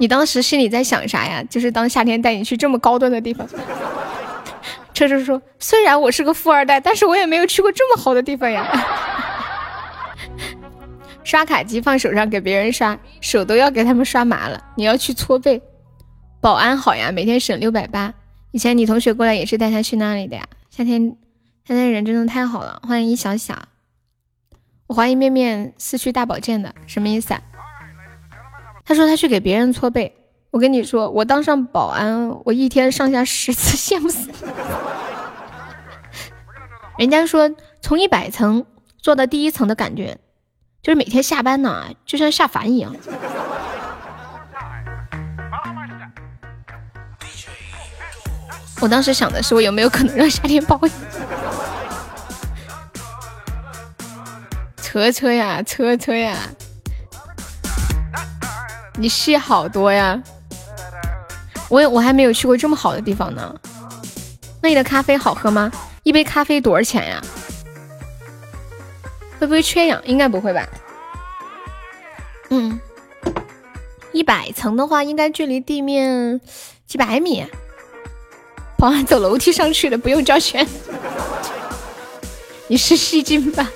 [0.00, 1.42] 你当时心里在想啥呀？
[1.50, 3.44] 就是当夏天带你去这么高端的地方。
[4.94, 8.64] 车车说：“虽然我是个富二代，但是我也没有去过这么好的地方呀。
[11.24, 14.60] ”刷卡机放手上给别人刷，手都要给他们刷麻了。
[14.76, 15.60] 你要去搓背，
[16.40, 18.12] 保安好呀，每天省六百八。
[18.50, 20.44] 以前你同学过来也是带他去那里的呀。
[20.70, 21.16] 夏天，
[21.64, 22.80] 夏天人真的太好了。
[22.86, 23.54] 欢迎一小小，
[24.88, 27.40] 我怀疑面面是去大保健的，什么意思啊？
[28.86, 30.16] 他说他去给别人搓背，
[30.50, 34.30] 我跟你说，我当上保安，我一天上下十次，羡慕死。
[36.96, 37.50] 人家说
[37.82, 38.64] 从一百层
[38.96, 40.18] 做到第一层的感觉，
[40.82, 42.96] 就是每天下班呢，就像下凡一样。
[48.80, 50.90] 我当时想的是，我有没有可能让夏天报应？
[54.98, 56.36] 车车呀，车车呀。
[58.96, 60.20] 你戏好多呀，
[61.68, 63.54] 我我还没有去过这么好的地方呢。
[64.60, 65.70] 那里的咖啡好喝吗？
[66.02, 67.22] 一杯咖啡多少钱呀？
[69.38, 70.02] 会不会缺氧？
[70.04, 70.68] 应该不会吧。
[72.50, 72.80] 嗯，
[74.10, 76.40] 一百层的话，应该距离地面
[76.88, 77.46] 几百米。
[78.76, 80.66] 保安走楼梯上去的，不用交钱。
[82.66, 83.70] 你是戏精吧？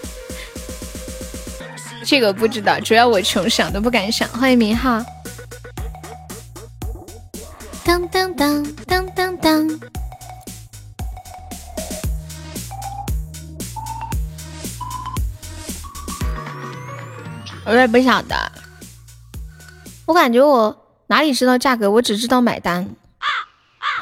[2.04, 4.28] 这个不知道，主要我穷，想都不敢想。
[4.28, 5.02] 欢迎明浩。
[7.84, 9.80] 当当当当当当。
[17.64, 18.34] 我也不晓得，
[20.04, 22.86] 我感觉我哪里知道价格，我只知道买单。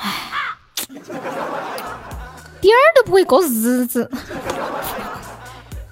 [0.01, 0.13] 唉，
[2.61, 4.11] 点儿都不会过日子。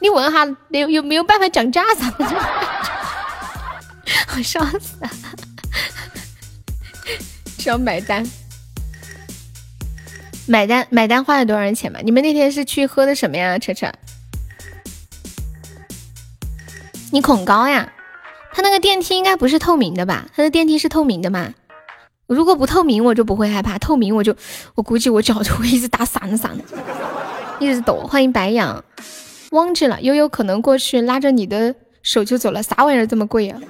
[0.01, 2.25] 你问下，有有没有办法讲价啥子？
[4.37, 5.11] 我笑 死了！
[7.59, 8.25] 需要买单，
[10.47, 12.01] 买单买单花了多少钱吧？
[12.05, 13.59] 你们那天是去喝的什么呀？
[13.59, 13.93] 车车，
[17.11, 17.93] 你恐高呀？
[18.53, 20.27] 他那个电梯应该不是透明的吧？
[20.35, 21.55] 他的电梯是透明的吗？
[22.27, 24.37] 如果不透明，我就不会害怕；透明，我就
[24.75, 26.57] 我估计我脚就会一直打闪闪，
[27.59, 28.07] 一直抖。
[28.07, 28.85] 欢迎白羊。
[29.51, 33.59] 忘记了，悠悠可能过去拉着你的手就走了，啥玩意儿这么贵啊？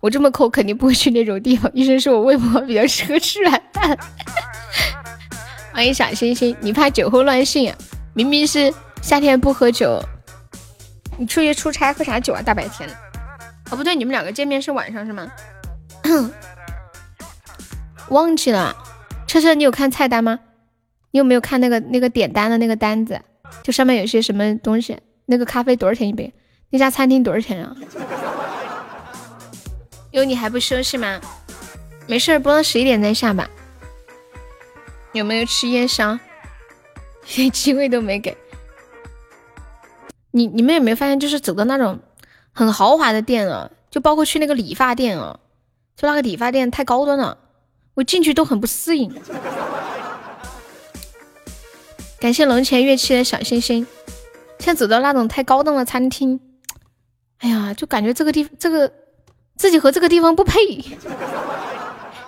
[0.00, 1.70] 我这么抠，肯定不会去那种地方。
[1.74, 3.98] 医生说我胃不好，比较适合吃软饭。
[5.72, 7.76] 欢迎小星星，你怕酒后乱性啊？
[8.14, 8.72] 明明是
[9.02, 10.02] 夏天不喝酒，
[11.18, 12.40] 你出去出差喝啥酒啊？
[12.40, 12.94] 大白天的。
[13.70, 15.30] 哦，不对，你们两个见面是晚上是吗？
[18.08, 18.74] 忘记了，
[19.26, 20.38] 车车，你有看菜单吗？
[21.10, 23.20] 你有没有看那个那个点单的那个单子？
[23.62, 26.32] 就上面有些什么东西，那个咖啡多少钱一杯？
[26.70, 27.76] 那家餐厅多少钱啊？
[30.10, 31.20] 有你还不休息吗？
[32.06, 33.48] 没事，播到十一点再下吧。
[35.12, 36.18] 有没有吃夜宵？
[37.36, 38.36] 连机会都没给。
[40.30, 41.98] 你你们有没有发现，就是走到那种
[42.52, 45.38] 很豪华的店啊，就包括去那个理发店啊，
[45.96, 47.38] 就那个理发店太高端了，
[47.94, 49.12] 我进去都很不适应。
[52.26, 53.86] 感谢龙泉乐器的小星星。
[54.58, 56.40] 现在走到那种太高档的餐厅，
[57.38, 58.92] 哎呀，就感觉这个地这个
[59.54, 60.58] 自己和这个地方不配。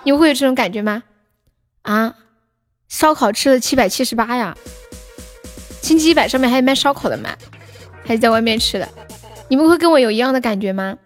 [0.03, 1.03] 你们会有这种感觉吗？
[1.81, 2.15] 啊，
[2.87, 4.55] 烧烤吃了七百七十八呀，
[5.81, 7.35] 金鸡百上面还有卖烧烤的吗？
[8.05, 8.87] 还是在外面吃的？
[9.49, 10.97] 你们会跟我有一样的感觉吗？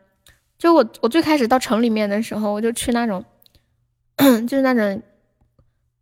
[0.60, 3.26] 就我我最开始到城里面的时候，我就去那种，
[4.48, 5.02] 就是那种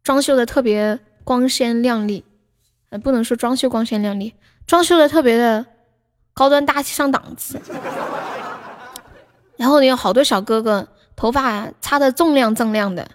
[0.04, 2.26] 装修的特别光鲜亮丽。
[2.98, 4.34] 不能说装修光鲜亮丽，
[4.68, 5.66] 装修的特别的
[6.34, 7.60] 高端大气上档次。
[9.58, 13.08] 然后呢，有好多小哥哥头发擦的锃亮锃亮的，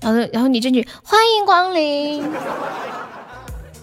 [0.00, 2.22] 然后然后你进去欢迎光临，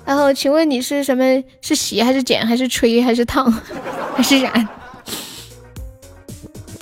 [0.06, 1.44] 然后请问你是什么？
[1.62, 3.52] 是洗还是剪还是吹还是烫
[4.16, 4.68] 还是染？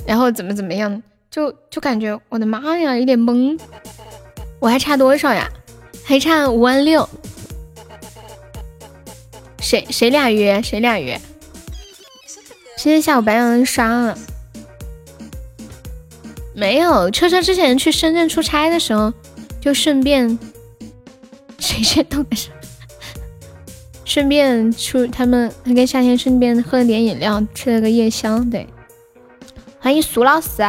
[0.06, 1.02] 然后怎么怎么样？
[1.32, 3.58] 就就感觉我的妈呀，有点懵。
[4.60, 5.50] 我还差多少呀？
[6.06, 7.08] 还差五万六。
[9.64, 10.62] 谁谁俩约？
[10.62, 11.20] 谁俩约？
[12.78, 14.18] 今天下午白羊刷了，
[16.54, 17.10] 没有。
[17.10, 19.14] 车车之前去深圳出差的时候，
[19.62, 20.38] 就顺便
[21.60, 22.52] 谁先动的手？
[24.04, 28.40] 顺便出他们他跟夏天顺便喝了点饮料，吃了个夜宵。
[28.52, 28.68] 对，
[29.80, 30.62] 欢迎苏老师。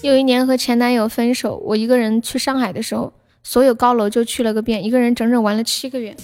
[0.00, 3.12] 有一年和前男友分手，我一个人去上海的时候，
[3.52, 6.16] 所有高楼就去了个遍，一个人整整玩了七个月。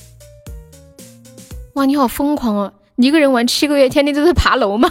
[1.74, 2.72] 哇，你好疯狂哦！
[2.94, 4.90] 你一个人玩七个月，天天都在爬楼吗？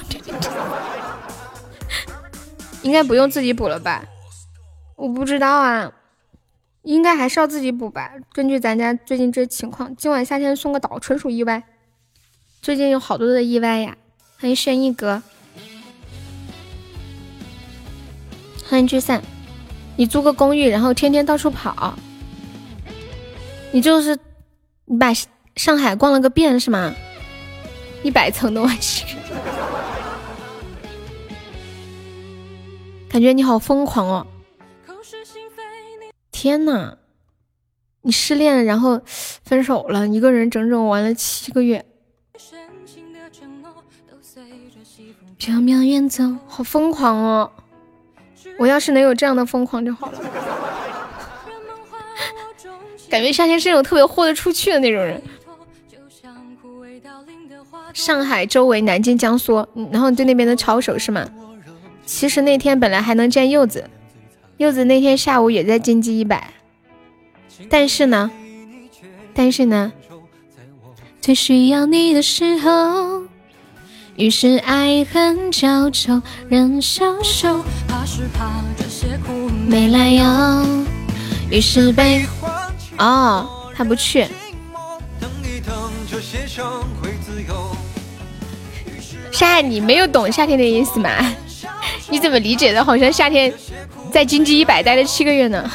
[2.83, 4.05] 应该不用自己补了吧？
[4.95, 5.91] 我不知道啊，
[6.83, 8.11] 应该还是要自己补吧。
[8.31, 11.63] 根据咱家最近这情况，今晚夏天送个岛纯属意外。
[12.61, 13.97] 最近有好多的意外呀！
[14.39, 15.23] 欢迎轩逸哥，
[18.69, 19.23] 欢迎聚散。
[19.95, 21.97] 你租个公寓，然后天天到处跑，
[23.71, 24.17] 你就是
[24.85, 25.13] 你把
[25.55, 26.93] 上海逛了个遍是吗？
[28.03, 29.05] 一百层的玩具，
[33.09, 34.27] 感觉你好疯狂哦！
[36.31, 36.97] 天呐，
[38.03, 41.85] 你失恋然后分手了，一个人整整玩了七个月，
[45.37, 47.51] 飘渺远走，好疯狂哦！
[48.59, 50.19] 我要是能有这样的疯狂就好了。
[53.09, 55.21] 感觉夏天是那种特别豁得出去的那种人。
[57.93, 61.27] 上海周围，南京、江苏，然后对那边的抄手是吗？
[62.05, 63.89] 其实那天本来还能见柚子，
[64.57, 66.53] 柚子那天下午也在金鸡一百，
[67.69, 68.31] 但是呢，
[69.33, 69.91] 但是呢，
[71.19, 73.23] 最需要你的时候，
[74.15, 80.85] 于是爱恨交愁，人消瘦，怕是怕这些苦没来由，
[81.49, 82.25] 于是被
[82.97, 84.27] 哦，他不去。
[89.31, 91.09] 夏，你没有懂夏天的意思吗？
[92.09, 92.83] 你怎么理解的？
[92.83, 93.53] 好像夏天
[94.11, 95.69] 在金鸡一百待了七个月呢。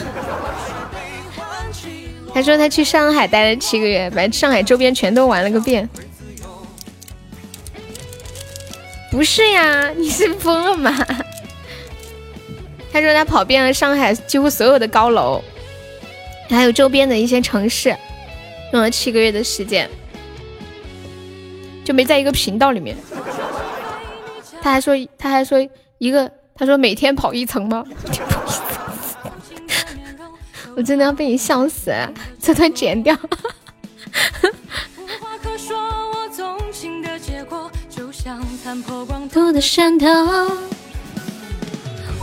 [2.34, 5.88] 他说他去上海待了七个月，把上海周边全都玩了个遍。
[9.10, 11.06] 不是呀，你是疯了吗？
[12.90, 15.42] 他说他跑遍了上海几乎所有的高楼，
[16.56, 17.96] 还有周边的一些城市，
[18.72, 19.88] 用了七个月的时间，
[21.84, 22.96] 就没在一个频道里面。
[24.60, 25.58] 他还说，他还说
[25.98, 27.84] 一个，他说每天跑一层吗？
[30.76, 31.92] 我真的要被你笑死，
[32.40, 33.16] 这段剪掉。
[39.52, 40.06] 的山头，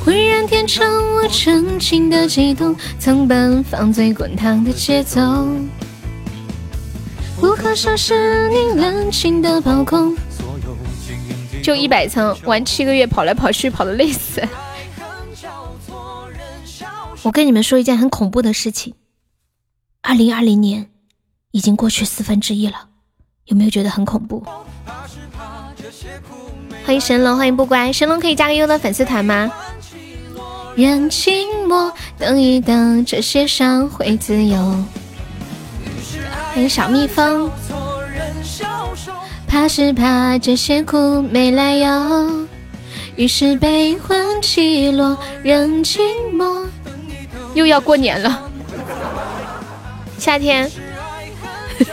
[0.09, 5.21] 浑然天成我纯情的悸动，曾奔放最滚烫的节奏。
[7.39, 10.17] 不可收拾你冷清的抛空。
[11.61, 14.41] 就一百层玩七个月，跑来跑去，跑的累死。
[17.21, 18.95] 我跟你们说一件很恐怖的事情，
[20.01, 20.89] 二零二零年
[21.51, 22.88] 已经过去四分之一了，
[23.45, 24.43] 有没有觉得很恐怖？
[26.83, 29.51] 欢迎神龙，欢迎不乖，神龙可以加个优的粉丝团吗？
[30.75, 34.57] 任寂寞，等一等，这些伤会自由。
[36.53, 37.51] 欢迎小蜜蜂。
[39.48, 42.48] 怕是怕这些苦没来由，
[43.15, 45.99] 于是悲欢起落人寂
[46.33, 46.65] 寞。
[47.56, 48.43] 又要过年了，
[50.19, 50.69] 夏天，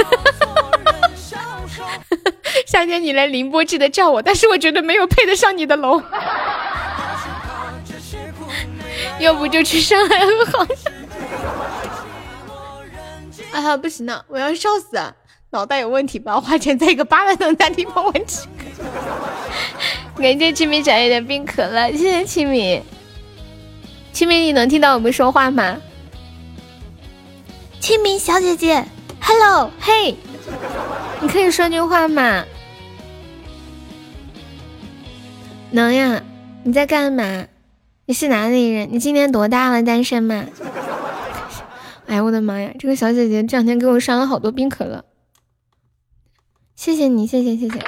[2.67, 6.03] 夏天你来宁波记得叫我，但是我觉得没有配得上你的楼，
[9.19, 10.19] 要不就去上海
[10.53, 10.67] 好。
[13.53, 14.99] 哎呀，不行了，我要笑死。
[15.51, 16.39] 脑袋有问题吧？
[16.41, 20.21] 花钱在一个八万的大地方玩几个？
[20.23, 22.83] 感谢清明小叶的冰可乐，谢谢清明。
[24.13, 25.79] 清明，你能听到我们说话吗？
[27.81, 28.85] 清明小姐姐
[29.21, 30.17] ，Hello，嘿，
[31.21, 32.45] 你可以说句话吗？
[35.71, 36.23] 能呀。
[36.65, 37.47] 你在干嘛？
[38.09, 38.89] 你是哪里人？
[38.93, 39.83] 你今年多大了？
[39.83, 40.45] 单身吗？
[42.07, 42.71] 哎呀，我的妈呀！
[42.79, 45.05] 这个小姐姐这两天给我上了好多冰可乐。
[46.77, 47.81] 谢谢你，谢谢谢谢，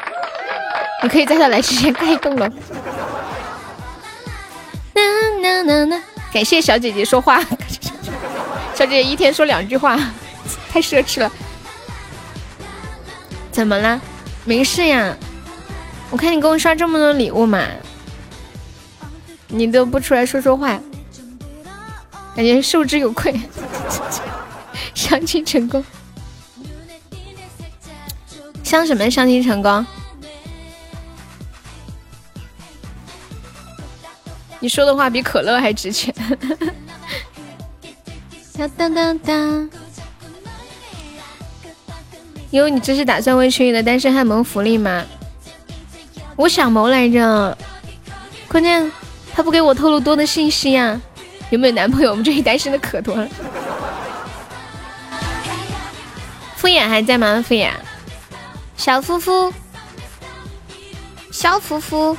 [1.05, 2.49] 你可以在他来之前盖一栋楼。
[6.33, 7.41] 感谢小姐姐说话，
[8.75, 9.97] 小姐姐一天说两句话，
[10.69, 11.31] 太奢侈了。
[13.53, 14.01] 怎么了？
[14.45, 15.17] 没事呀，
[16.11, 17.63] 我看你给我刷这么多礼物嘛，
[19.49, 20.79] 你都不出来说说话，
[22.37, 23.35] 感觉受之有愧。
[24.95, 25.85] 相亲成功。
[28.63, 29.87] 相什么相亲成功？
[34.61, 36.15] 你说的话比可乐还值钱。
[38.57, 39.71] 当当当当！
[42.51, 45.05] 为你这是打算为群里的单身汉谋福利吗？
[46.35, 47.57] 我想谋来着，
[48.49, 48.91] 关键
[49.39, 51.01] 他不给我透露多的信息呀？
[51.51, 52.11] 有没有男朋友？
[52.11, 53.29] 我们这里单身的可多了。
[56.57, 57.41] 敷衍还在吗？
[57.47, 57.71] 敷衍，
[58.77, 59.55] 小夫夫，
[61.31, 62.17] 小夫妇。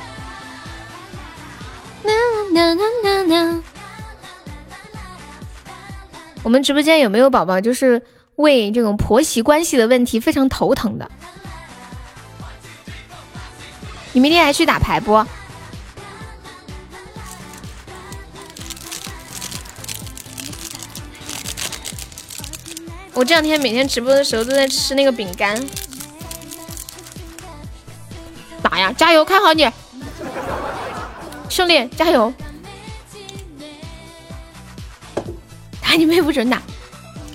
[6.42, 8.00] 我们直播间有没有宝宝就是
[8.36, 11.10] 为这种婆媳关系的问题非常头疼的？
[14.14, 15.22] 你明天还去打牌不？
[23.14, 25.60] 我这两天每天直播的时候都在吃那个饼干。
[28.62, 29.68] 打呀，加油，看好你，
[31.48, 32.32] 兄弟，加油！
[35.82, 36.62] 打你妹不准打！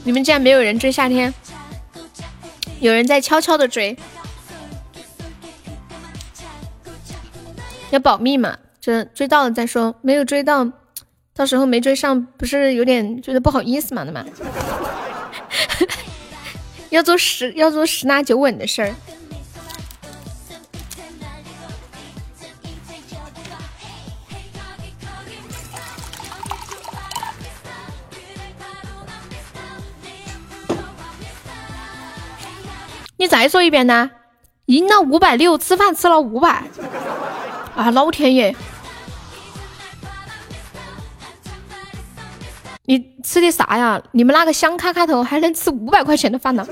[0.06, 1.34] 你们竟然没有人追夏天，
[2.80, 3.98] 有人在悄悄的追，
[7.90, 8.58] 要保密嘛？
[8.80, 10.72] 这追到了再说，没有追到，
[11.36, 14.06] 到时候没追上，不是有点觉得不好意思嘛？
[14.06, 14.24] 的嘛？
[16.90, 18.96] 要做十要做十拿九稳的事儿。
[33.18, 34.12] 你再说一遍呢？
[34.66, 36.64] 赢了五百六，吃饭吃了五百。
[37.76, 38.56] 啊，老天爷！
[43.26, 44.00] 吃的啥呀？
[44.12, 46.64] 你们那个香卡卡头还能吃五百块钱的饭呢？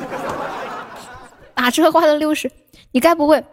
[1.56, 2.52] 打车花了六十，
[2.92, 3.44] 你该不会，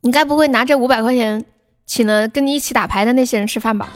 [0.00, 1.44] 你该不会拿这五百块钱
[1.84, 3.88] 请了跟你一起打牌的那些人吃饭吧？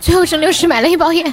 [0.00, 1.30] 最后剩六十，买了一包烟。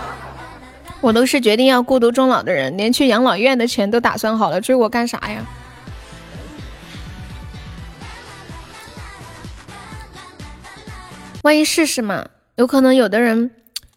[1.02, 5.44] 我都是决定要孤独终老的人，连去养老院的钱都打算好了，追我干啥呀？
[11.42, 12.26] 万一试试嘛？
[12.56, 13.50] 有可能有的人，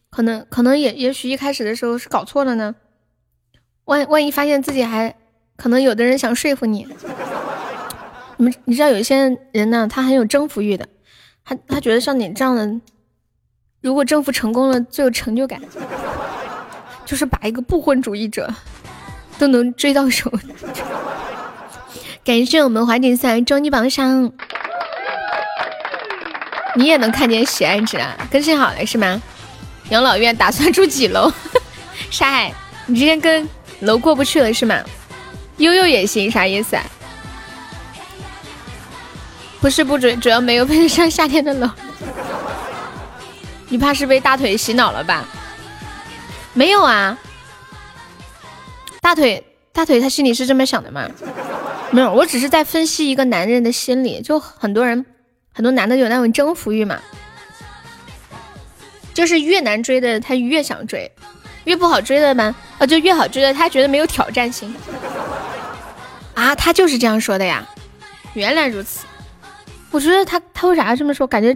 [0.10, 2.76] 可能可能也也许一开始的时候是搞错了呢。
[3.86, 5.14] 万万一发现自己还，
[5.58, 6.88] 可能有的人想说服你。
[8.38, 10.88] 你们你知道有一些人呢，他很有征服欲的，
[11.44, 12.80] 他他觉得像你这样的，
[13.82, 15.62] 如果征服成功了，最有成就感，
[17.06, 18.54] 就是把一个不婚主义者
[19.38, 20.32] 都能追到手。
[22.24, 24.32] 感谢我们华锦赛终极榜上。
[26.76, 28.16] 你也能看见喜爱值啊？
[28.32, 29.22] 更新好了是吗？
[29.90, 31.32] 养老院打算住几楼？
[32.10, 32.54] 沙海，
[32.88, 33.48] 你今天跟
[33.82, 34.80] 楼过不去了是吗？
[35.58, 36.76] 悠悠也行，啥意思？
[36.76, 36.84] 啊？
[39.62, 41.70] 不是不准，主要没有配上夏天的楼。
[43.70, 45.26] 你怕是被大腿洗脑了吧？
[46.54, 47.18] 没有啊，
[49.02, 51.08] 大腿大腿他心里是这么想的吗？
[51.92, 55.06] 没有，我只是在分析一个男人的心理，就很多人。
[55.54, 57.00] 很多男的有那种征服欲嘛，
[59.14, 61.12] 就是越难追的他越想追，
[61.66, 64.74] 越不好追的嘛，啊就越好追的他觉得没有挑战性。
[66.34, 67.64] 啊，他就是这样说的呀，
[68.34, 69.06] 原来如此。
[69.92, 71.28] 我觉得他他为啥这么说？
[71.28, 71.56] 感觉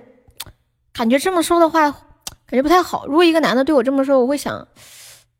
[0.93, 3.07] 感觉这么说的话，感觉不太好。
[3.07, 4.67] 如果一个男的对我这么说，我会想，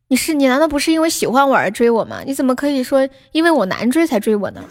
[0.08, 2.22] 你是你难道不是因为喜欢我而追我吗？
[2.26, 4.64] 你怎么可以说因为我难追才追我呢？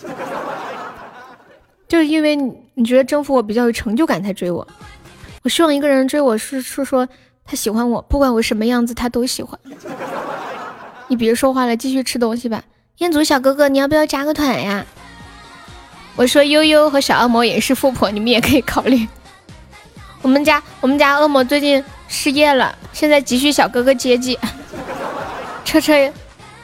[1.88, 2.36] 就是因为
[2.74, 4.66] 你觉得征服我比较有成就感才追我，
[5.42, 7.08] 我希望一个人追我是是说
[7.44, 9.58] 他喜欢我，不管我什么样子他都喜欢。
[11.08, 12.62] 你别说话了，继续吃东西吧。
[12.98, 14.84] 彦祖小哥哥，你要不要加个团呀？
[16.16, 19.06] 我说悠悠和小恶魔也是富婆，你们也可以考虑。
[20.22, 24.36] 我们家我们家恶魔最近失业了，现在急需小哥哥接济。
[25.64, 25.94] 车车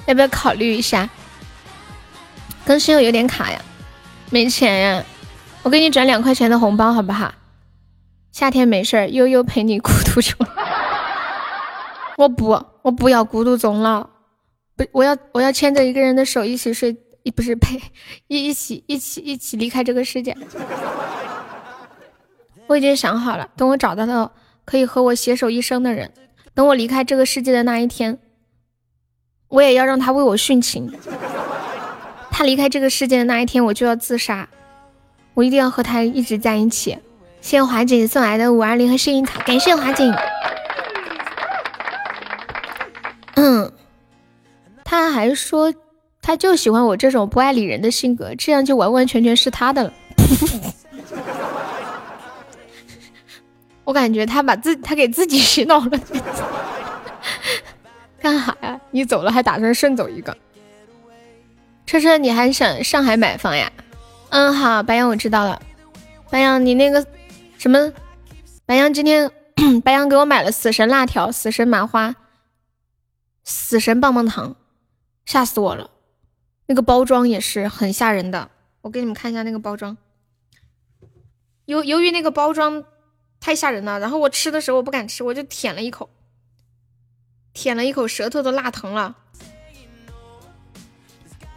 [0.07, 1.09] 要不要考虑一下？
[2.65, 3.60] 更新有点卡呀，
[4.31, 5.05] 没钱呀。
[5.62, 7.32] 我给你转两块钱的红包，好不好？
[8.32, 10.47] 夏天没事儿，悠悠陪你孤独终。
[12.18, 14.08] 我不，我不要孤独终老，
[14.76, 16.92] 不，我要我要牵着一个人的手一起睡，
[17.36, 17.81] 不是陪
[18.26, 20.36] 一一起一起一起离开这个世界。
[22.66, 24.32] 我已经想好了，等我找到了
[24.65, 26.12] 可以和我携手一生的人，
[26.55, 28.18] 等我离开这个世界的那一天，
[29.49, 30.92] 我也要让他为我殉情。
[32.32, 34.49] 他离开这个世界的那一天，我就要自杀。
[35.34, 36.98] 我一定要和他一直在一起。
[37.40, 40.12] 谢谢华姐送来的五二零和幸运卡，感谢华姐。
[43.34, 43.72] 嗯，
[44.84, 45.74] 他还说
[46.20, 49.92] 他就喜欢我这种不爱理人的性格，这样就完完全全是他的了。
[53.84, 56.00] 我感觉他把自他给自己洗脑了。
[58.20, 58.80] 干啥呀？
[58.92, 60.36] 你走了还打算顺走一个？
[61.84, 63.72] 车车，你还想上海买房呀？
[64.32, 65.60] 嗯，好，白羊我知道了。
[66.30, 67.06] 白羊，你那个
[67.58, 67.92] 什么？
[68.64, 69.30] 白羊今天
[69.84, 72.16] 白羊给我买了死神辣条、死神麻花、
[73.44, 74.56] 死神棒棒糖，
[75.26, 75.90] 吓死我了。
[76.64, 79.98] 那个包装也是很吓人的，我给你们看一下那个包装。
[81.66, 82.84] 由由于那个包装
[83.38, 86.08] 太吓人了，然后我吃的时候我不敢吃，我就舔了一口，
[87.52, 89.14] 舔了一口，舌头都辣疼了。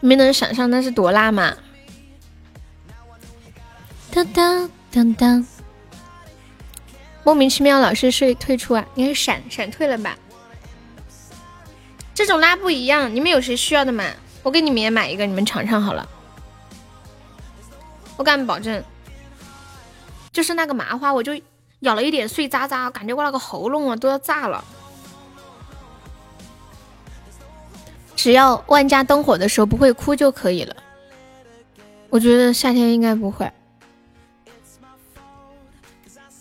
[0.02, 1.56] 你们能想象那是多辣吗？
[4.16, 5.46] 当当当当，
[7.26, 8.86] 莫名其妙老是睡退出啊？
[8.96, 10.18] 应该闪闪退了吧？
[12.14, 14.06] 这种拉不一样，你们有谁需要的吗？
[14.42, 16.08] 我给你们也买一个，你们尝尝好了。
[18.16, 18.82] 我敢保证，
[20.32, 21.34] 就是那个麻花，我就
[21.82, 24.64] 咬了一点碎渣渣，感觉我那个喉咙啊都要炸了。
[28.16, 30.74] 只要万家灯火的时候不会哭就可以了。
[32.10, 33.52] 我觉得夏天应该不会。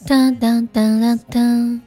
[0.06, 1.80] 当当当当当。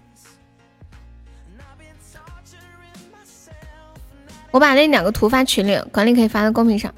[4.50, 6.92] 我把那两个图发群里，管理可以发到公屏上。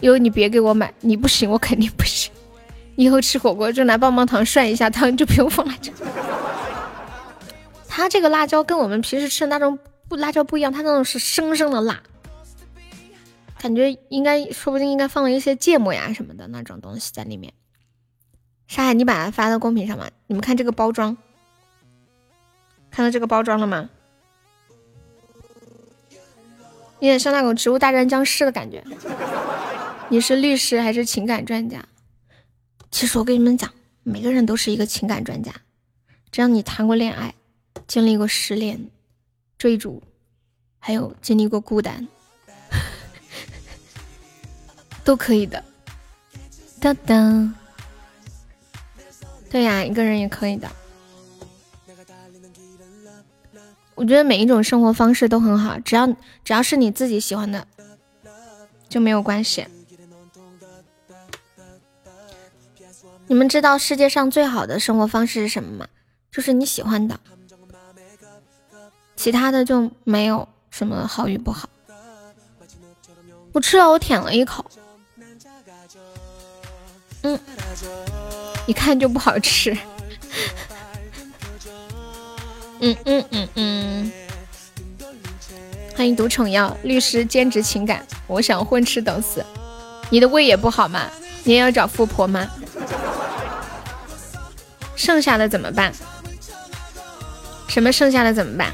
[0.00, 2.32] 以后你别给我买，你不行，我肯定不行。
[2.96, 5.92] 以后吃火锅就拿棒棒糖涮一下汤，就不用放辣椒。
[7.86, 12.02] 他这个辣椒跟我们平时吃的那种不辣椒不一样，他那种是生生的辣，
[13.58, 17.52] 感觉应该说不定应该放了一些芥末呀什么的那种东西在里面。
[18.70, 20.08] 沙海，你把它发到公屏上吧？
[20.28, 21.16] 你们看这个包装，
[22.88, 23.90] 看到这个包装了吗？
[27.00, 28.84] 有点像那种《植物大战僵尸》的感觉。
[30.08, 31.84] 你是律师还是情感专家？
[32.92, 33.74] 其实我跟你们讲，
[34.04, 35.52] 每个人都是一个情感专家。
[36.30, 37.34] 只要你谈过恋爱，
[37.88, 38.88] 经历过失恋、
[39.58, 40.00] 追逐，
[40.78, 42.06] 还有经历过孤单，
[45.02, 45.64] 都可以的。
[46.80, 47.52] 当当，
[49.50, 50.70] 对呀，一个人也可以的。
[53.96, 56.06] 我觉得每一种生活方式都很好，只要
[56.42, 57.66] 只要是你自己喜欢的，
[58.88, 59.66] 就没有关系。
[63.26, 65.86] 你们知道世界上最好的生活方式是什么吗？
[66.32, 67.20] 就是你喜欢的，
[69.16, 71.68] 其他的就没有什么好与不好。
[73.52, 74.64] 我吃了，我舔了一口，
[77.22, 77.38] 嗯，
[78.66, 79.76] 一看就不好吃。
[82.80, 84.12] 嗯嗯嗯嗯，
[85.96, 89.44] 欢迎独宠药律师兼职情感，我想混吃等死。
[90.08, 91.10] 你的胃也不好吗？
[91.44, 92.50] 你也要找富婆吗？
[94.96, 95.92] 剩下的怎么办？
[97.68, 98.72] 什么剩下的怎么办？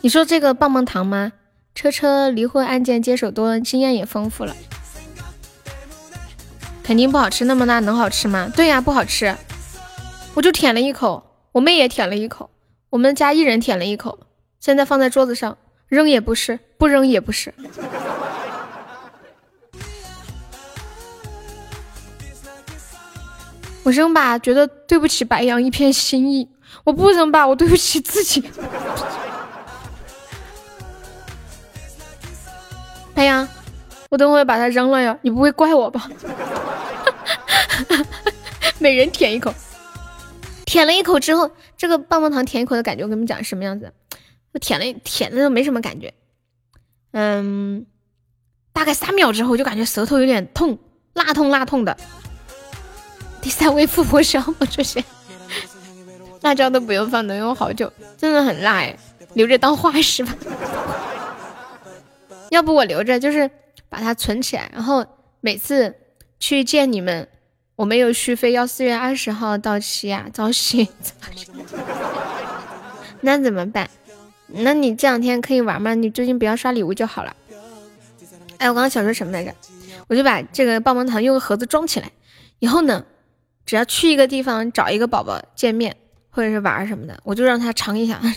[0.00, 1.32] 你说这个棒棒糖吗？
[1.74, 4.54] 车车离婚案件接手多，经验也丰富了，
[6.84, 7.44] 肯定不好吃。
[7.46, 8.48] 那么大能好吃吗？
[8.54, 9.34] 对呀，不好吃。
[10.34, 11.30] 我就舔了一口。
[11.52, 12.50] 我妹也舔了一口，
[12.90, 14.18] 我们家一人舔了一口，
[14.58, 15.56] 现在放在桌子上，
[15.86, 17.54] 扔也不是，不扔也不是。
[23.84, 26.48] 我扔吧，觉得对不起白羊一片心意；
[26.82, 28.42] 我不扔吧，我对不起自己。
[33.14, 33.48] 白羊，
[34.10, 36.10] 我等会把它扔了呀，你不会怪我吧？
[38.78, 39.52] 每人舔一口。
[40.64, 43.92] 舔了一口之后，这个棒棒糖舔一口的感觉，我跟你们讲什么样子？
[44.52, 46.14] 我舔了舔的都没什么感觉，
[47.12, 47.86] 嗯，
[48.72, 50.78] 大概三秒之后就感觉舌头有点痛，
[51.12, 51.96] 辣痛辣痛的。
[53.42, 55.04] 第三位富婆小我出现，
[56.42, 58.96] 辣椒都不用放，能用好久，真的很辣哎，
[59.34, 60.34] 留着当化石吧。
[62.50, 63.50] 要不我留着，就是
[63.88, 65.04] 把它存起来，然后
[65.40, 65.94] 每次
[66.40, 67.28] 去见你们。
[67.76, 70.88] 我没有续费，要四月二十号到期呀，早息。
[73.22, 73.90] 那怎么办？
[74.46, 75.94] 那你这两天可以玩吗？
[75.94, 77.34] 你最近不要刷礼物就好了。
[78.58, 79.52] 哎，我刚刚想说什么来着？
[80.06, 82.12] 我就把这个棒棒糖用个盒子装起来，
[82.60, 83.04] 以后呢，
[83.66, 85.96] 只要去一个地方找一个宝宝见面
[86.30, 88.20] 或者是玩什么的，我就让他尝一下。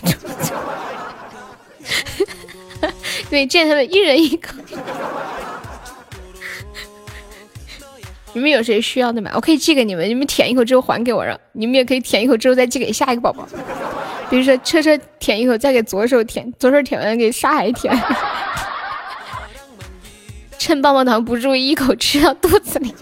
[3.30, 4.54] 对，见他们一人一口。
[8.38, 9.32] 你们有谁需要的吗？
[9.34, 13.48] 我可以寄给你们，你们舔一口之后还给我，让你们也可以舔一口之后再寄给下一个宝宝。
[14.30, 17.92] 比如说车车舔一口，再给左手舔，左手舔完给沙海舔。
[20.56, 22.94] 趁棒棒糖不注意，一口吃到肚子里，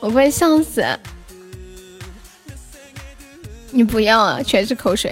[0.00, 0.84] 我快笑死！
[3.70, 5.10] 你不要啊，全是口水。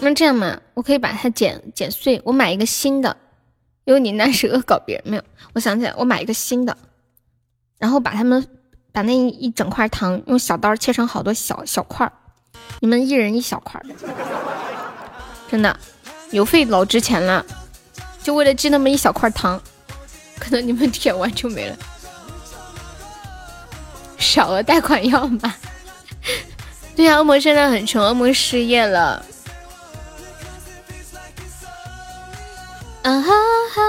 [0.00, 3.16] 那这样嘛，我可以把它剪剪碎，我买一个新的。
[3.84, 5.22] 因为你那是恶搞别人，没有。
[5.54, 6.76] 我想起来，我买一个新的，
[7.78, 8.46] 然后把他们
[8.92, 12.12] 把那一整块糖用小刀切成好多小小块儿，
[12.80, 13.86] 你们一人一小块儿，
[15.50, 15.76] 真的
[16.30, 17.44] 邮费老值钱了，
[18.22, 19.60] 就为了寄那么一小块糖，
[20.38, 21.76] 可能你们舔完就没了。
[24.18, 25.54] 小额贷款要吗？
[26.94, 29.24] 对呀，恶魔现在很穷，恶魔失业了。
[33.02, 33.32] 啊哈
[33.74, 33.82] 哈！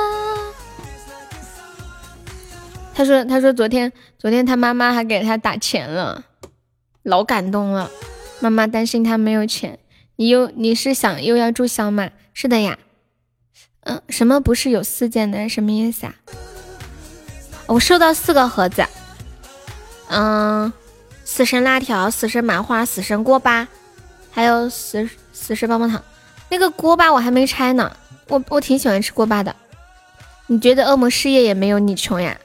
[2.93, 6.23] 他说：“他说昨天昨天他妈妈还给他打钱了，
[7.03, 7.91] 老感动了。
[8.39, 9.79] 妈妈担心他没有钱，
[10.15, 12.09] 你又你是想又要注销吗？
[12.33, 12.77] 是的呀。
[13.81, 15.49] 嗯，什么不是有四件的？
[15.49, 16.15] 什么意思啊？
[17.67, 18.85] 我收到四个盒子。
[20.07, 20.71] 嗯，
[21.25, 23.67] 死神辣条、死神麻花、死神锅巴，
[24.31, 26.01] 还有死死神棒棒糖。
[26.49, 27.93] 那个锅巴我还没拆呢。”
[28.27, 29.55] 我我挺喜欢吃锅巴的，
[30.47, 32.37] 你觉得恶魔失业也没有你穷呀？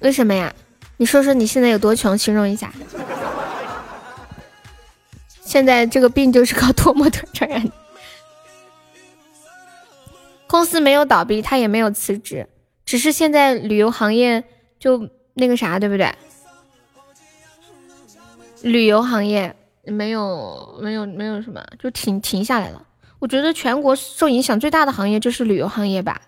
[0.00, 0.54] 为什么呀？
[0.96, 2.72] 你说说你现在有多穷，形容一下。
[5.42, 7.72] 现在这个病就是靠托模特传染的。
[10.46, 12.48] 公司没有倒闭，他也没有辞职，
[12.84, 14.44] 只是现在旅游行业
[14.78, 16.14] 就那个啥，对不对？
[18.62, 22.86] 旅游行业没有没有没有什么，就停停下来了。
[23.20, 26.20] 我觉得全国受影响最大的行业就是旅游行业吧，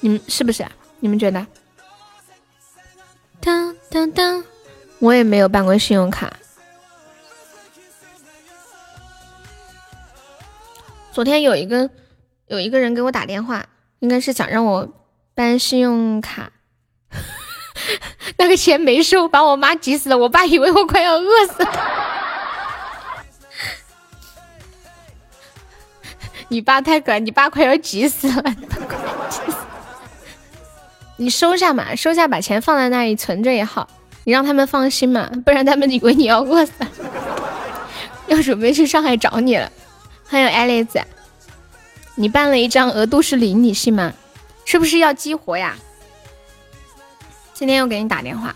[0.00, 0.64] 你们是不是？
[1.00, 1.46] 你们觉得？
[3.40, 4.44] 当当当，
[5.00, 6.32] 我也没有办过信用卡。
[11.12, 11.90] 昨天有一个
[12.46, 13.66] 有一个人给我打电话，
[13.98, 14.88] 应该是想让我
[15.34, 16.52] 办信用卡，
[18.38, 22.25] 那个钱没收，把我妈急死了，我爸以为我快要饿死了。
[26.48, 28.54] 你爸太可爱， 你爸快要急死了，
[31.16, 33.88] 你收下嘛，收下把钱放在那里存着也好，
[34.24, 36.72] 你让他们放心嘛，不然他们以为你要饿死，
[38.28, 39.70] 要准备去上海找你了。
[40.28, 41.00] 还有爱丽子，
[42.16, 44.12] 你办了一张额度是零，你信吗？
[44.64, 45.76] 是不是要激活呀？
[47.54, 48.54] 今天又给你打电话，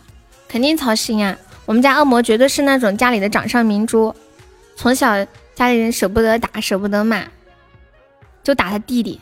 [0.48, 1.36] 肯定操心啊。
[1.66, 4.14] 我们家恶魔绝对是那种家里的掌上明珠，
[4.76, 7.24] 从小家里人舍不得打，舍不得骂。
[8.50, 9.20] 就打他弟弟，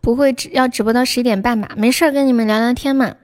[0.00, 1.70] 不会直要直播到十一点半吧？
[1.76, 3.14] 没事，跟你们聊聊天嘛。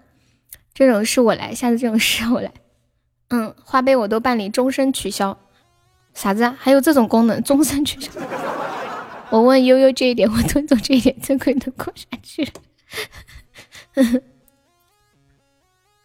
[0.73, 2.53] 这种事我来，下次这种事我来。
[3.31, 5.37] 嗯，花呗我都办理终身取消。
[6.13, 6.47] 啥子？
[6.57, 7.43] 还有这种功能？
[7.43, 8.13] 终身取消？
[9.31, 12.49] 我问悠悠这一点，我吞走这一点，这亏能过下去？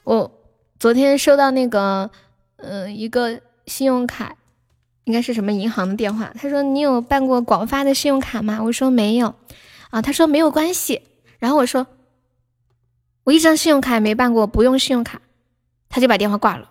[0.05, 0.41] 我
[0.79, 2.09] 昨天收到那个，
[2.55, 4.35] 嗯，一个信用卡。
[5.09, 6.31] 应该是什么银行的电话？
[6.39, 8.59] 他说你有办过广发的信用卡吗？
[8.61, 9.33] 我说没有，
[9.89, 11.01] 啊，他说没有关系。
[11.39, 11.87] 然后我说
[13.23, 15.19] 我一张信用卡也没办过，不用信用卡，
[15.89, 16.69] 他就把电话挂了。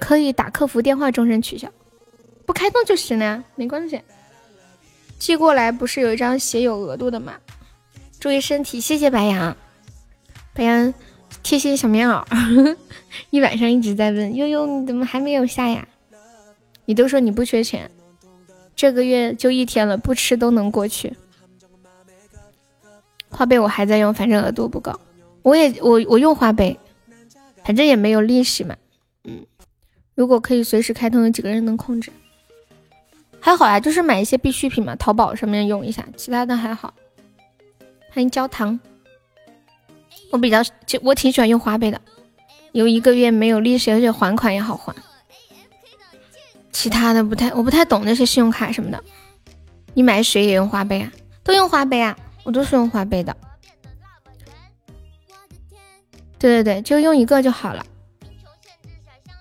[0.00, 1.68] 可以打客服电话终身取消，
[2.44, 4.00] 不开通就行了呀，没关系。
[5.20, 7.34] 寄过来不是有一张写有额度的吗？
[8.18, 9.56] 注意身体，谢谢白羊，
[10.52, 10.92] 白羊
[11.44, 12.24] 贴心小棉袄，
[13.30, 15.86] 一晚上一直在问悠悠你怎么还没有下呀？
[16.86, 17.90] 你都说你不缺钱，
[18.74, 21.12] 这个月就一天了，不吃都能过去。
[23.28, 24.98] 花呗我还在用，反正额度不高。
[25.42, 26.78] 我也我我用花呗，
[27.64, 28.76] 反正也没有利息嘛。
[29.24, 29.44] 嗯，
[30.14, 32.10] 如果可以随时开通，有几个人能控制？
[33.40, 36.94] 还好呀，就是买一些必需品嘛，淘宝上面用一下，其他的还好。
[38.10, 38.80] 欢迎焦糖，
[40.30, 42.00] 我比较就我挺喜欢用花呗的，
[42.72, 44.94] 有一个月没有利息，而且还款也好还。
[46.76, 49.02] 其他的不太，我不太懂那些信用卡什么的。
[49.94, 51.10] 你买水也用花呗啊？
[51.42, 52.14] 都用花呗啊？
[52.44, 53.34] 我都是用花呗的。
[56.38, 57.82] 对对对，就用一个就好了，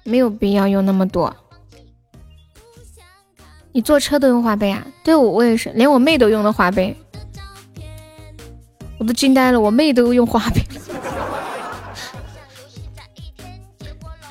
[0.06, 1.36] 没有必要用那么多。
[3.74, 4.88] 你坐车都用花呗啊？
[5.04, 6.96] 对我我也是，连我妹都用的花呗，
[8.98, 10.94] 我都惊呆了，我妹都用花呗了。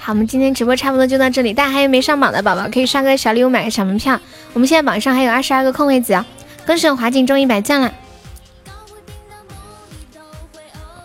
[0.04, 1.54] 好，我们今天直播差不多就到这里。
[1.54, 4.20] 大家还有没上榜的宝宝，可以刷个小礼物，买个小门票。
[4.52, 6.26] 我们现在榜上还有二十二个空位子啊！
[6.66, 7.90] 恭喜华锦中一百赞了。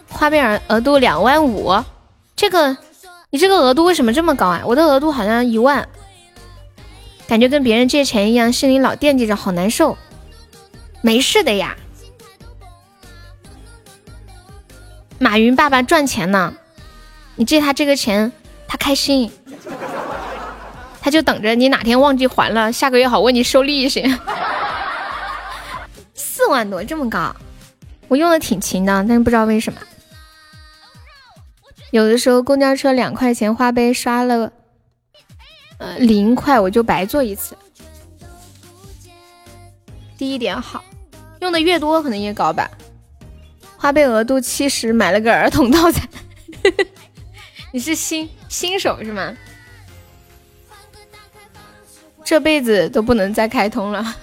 [0.10, 1.82] 花呗额额度两万五，
[2.36, 2.76] 这个
[3.30, 4.64] 你这个额度为什么这么高啊？
[4.66, 5.88] 我的额度好像一万，
[7.26, 9.98] 感觉跟别人借钱一样，心里老惦记着，好难受。
[11.00, 11.78] 没事的呀，
[15.20, 16.54] 马云爸爸赚钱呢，
[17.38, 18.34] 你借他这个钱。
[18.70, 19.32] 他开心，
[21.02, 24.08] 他就等着你哪天忘记还了，下个月好问你收利息。
[26.14, 27.36] 四万多，这么高，
[28.08, 29.80] 我用的挺勤的，但是不知道为什么，
[31.90, 34.52] 有的时候公交车两块钱花呗刷了，
[35.80, 37.58] 呃零块我就白坐一次。
[40.16, 40.84] 第一点好，
[41.42, 42.70] 用的越多可能越高吧。
[43.78, 46.08] 花呗额度七十，买了个儿童套餐。
[47.72, 49.36] 你是新新手是吗？
[52.24, 54.04] 这辈子都不能再开通了。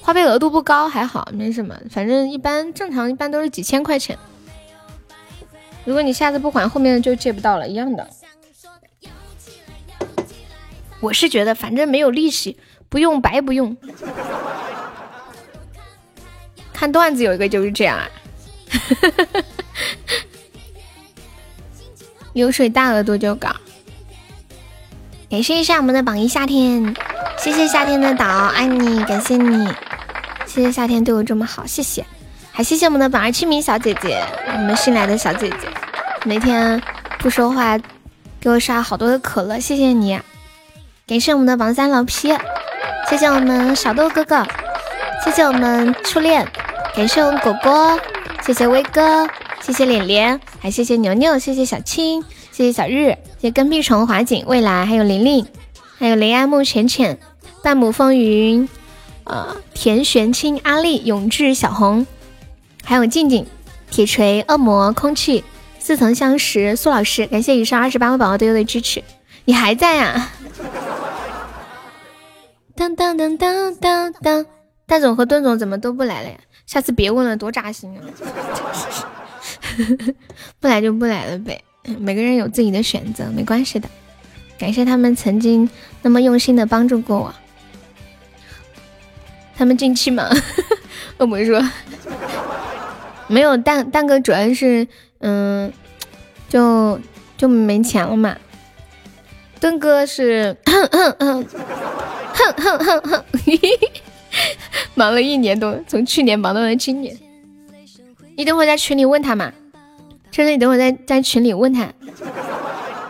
[0.00, 4.18] 花呗额度不高还好，没什么，反正一般正常一般都是几千块钱。
[5.84, 8.08] 如果你下次不还，后面就借不到了，一样的。
[11.00, 13.76] 我是觉得反正没有利息，不用白不用。
[16.72, 18.08] 看段子有一个就是这样啊。
[22.34, 23.48] 流水大额度就搞。
[25.30, 26.94] 感谢一下我们的榜一夏天，
[27.36, 29.68] 谢谢夏天的岛，爱你，感谢你。
[30.46, 32.04] 谢谢夏天对我这么好，谢谢，
[32.50, 35.68] 还谢谢我们的榜二清明小姐姐，我们新来的小姐姐，
[36.24, 36.80] 每天
[37.18, 37.78] 不说话
[38.40, 40.18] 给我刷好多的可乐，谢谢你，
[41.06, 42.34] 感谢我们的榜三老皮，
[43.10, 44.46] 谢谢我们小豆哥哥，
[45.22, 46.48] 谢谢我们初恋，
[46.96, 48.00] 感谢我们果果，
[48.48, 49.28] 谢谢威哥，
[49.60, 55.46] 谢谢脸脸，还谢谢牛牛，谢谢小青，谢谢小日，谢谢跟屁虫、华景、未来，还有玲玲，
[55.98, 57.18] 还有雷安木、浅浅、
[57.62, 58.66] 半亩风云。
[59.24, 62.06] 呃，田玄清、阿丽、永志、小红，
[62.82, 63.46] 还有静静、
[63.90, 65.44] 铁锤、恶魔、空气、
[65.78, 69.04] 似曾相识、苏老师，感谢以上二十八位宝宝对我的支持，
[69.44, 70.30] 你还在呀？
[72.74, 74.46] 当当当当当当，
[74.86, 76.36] 蛋总和墩总怎么都不来了呀？
[76.68, 78.04] 下次别问了，多扎心啊！
[80.60, 81.64] 不来就不来了呗，
[81.98, 83.88] 每个人有自己的选择，没关系的。
[84.58, 85.66] 感谢他们曾经
[86.02, 87.34] 那么用心的帮助过我。
[89.56, 90.28] 他们进去吗？
[91.16, 91.58] 恶魔说
[93.28, 94.86] 没有蛋蛋哥，主要是
[95.20, 95.72] 嗯，
[96.50, 97.00] 就
[97.38, 98.36] 就没钱了嘛。
[99.58, 101.46] 墩哥是哼哼哼
[102.56, 103.24] 哼哼哼，
[104.94, 107.16] 忙了一年多，从去年忙到了今年。
[108.36, 109.52] 你等会在群里问他嘛，
[110.30, 111.92] 真的，你等会在在群里问他。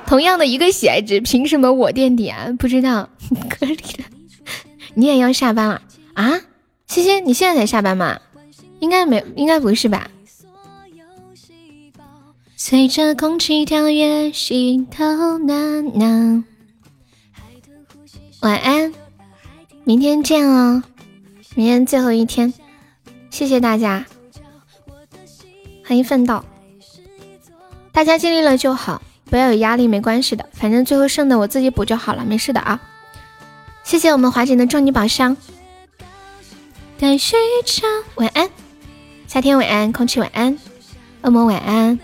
[0.07, 2.49] 同样的一个喜爱值，凭什么我垫底啊？
[2.59, 3.09] 不知道，
[3.51, 4.05] 可以了。
[4.95, 5.83] 你也要下班了。
[6.15, 6.41] 啊，
[6.87, 8.19] 欣欣，你现在才下班吗？
[8.81, 10.11] 应该没，应该不是吧？
[12.57, 16.45] 随着空气跳跃，心头暖暖。
[18.41, 18.95] 晚安，
[19.85, 20.83] 明天见哦，
[21.59, 22.55] 明天最后一天，
[23.31, 24.07] 谢谢大家，
[25.85, 26.45] 欢迎奋斗，
[27.91, 32.81] 大家尽力了就好，不要有压力，没关系的，反正最后剩的我自己补就好了，没事的啊。
[33.83, 35.37] 谢谢我们华姐的重你宝箱。
[36.97, 38.49] 感谢一场，晚安，
[39.27, 40.57] 夏天晚安，空气晚安，
[41.23, 41.99] 恶魔晚安，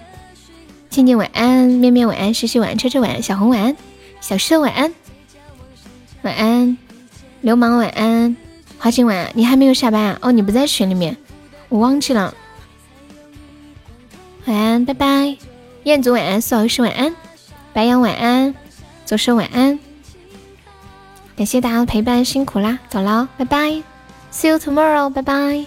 [0.91, 3.77] 静静晚安，面面晚安，诗诗晚安，车车晚安，小红晚安，
[4.21, 4.93] 小社晚安，
[6.23, 6.77] 晚安，
[7.41, 8.37] 流氓晚安，
[8.85, 10.19] 华锦晚，你还没有下班啊？
[10.21, 11.17] 哦，你不在群里面，
[11.71, 12.35] 我忘记了。
[14.45, 15.39] 晚安，拜拜，
[15.85, 17.17] 彦祖晚安，苏老师晚安，
[17.73, 18.55] 白羊晚安，
[19.07, 19.79] 左手晚安，
[21.35, 23.83] 感谢大家的陪伴，辛苦啦，走了，拜拜。
[24.31, 25.09] See you tomorrow.
[25.09, 25.65] 拜拜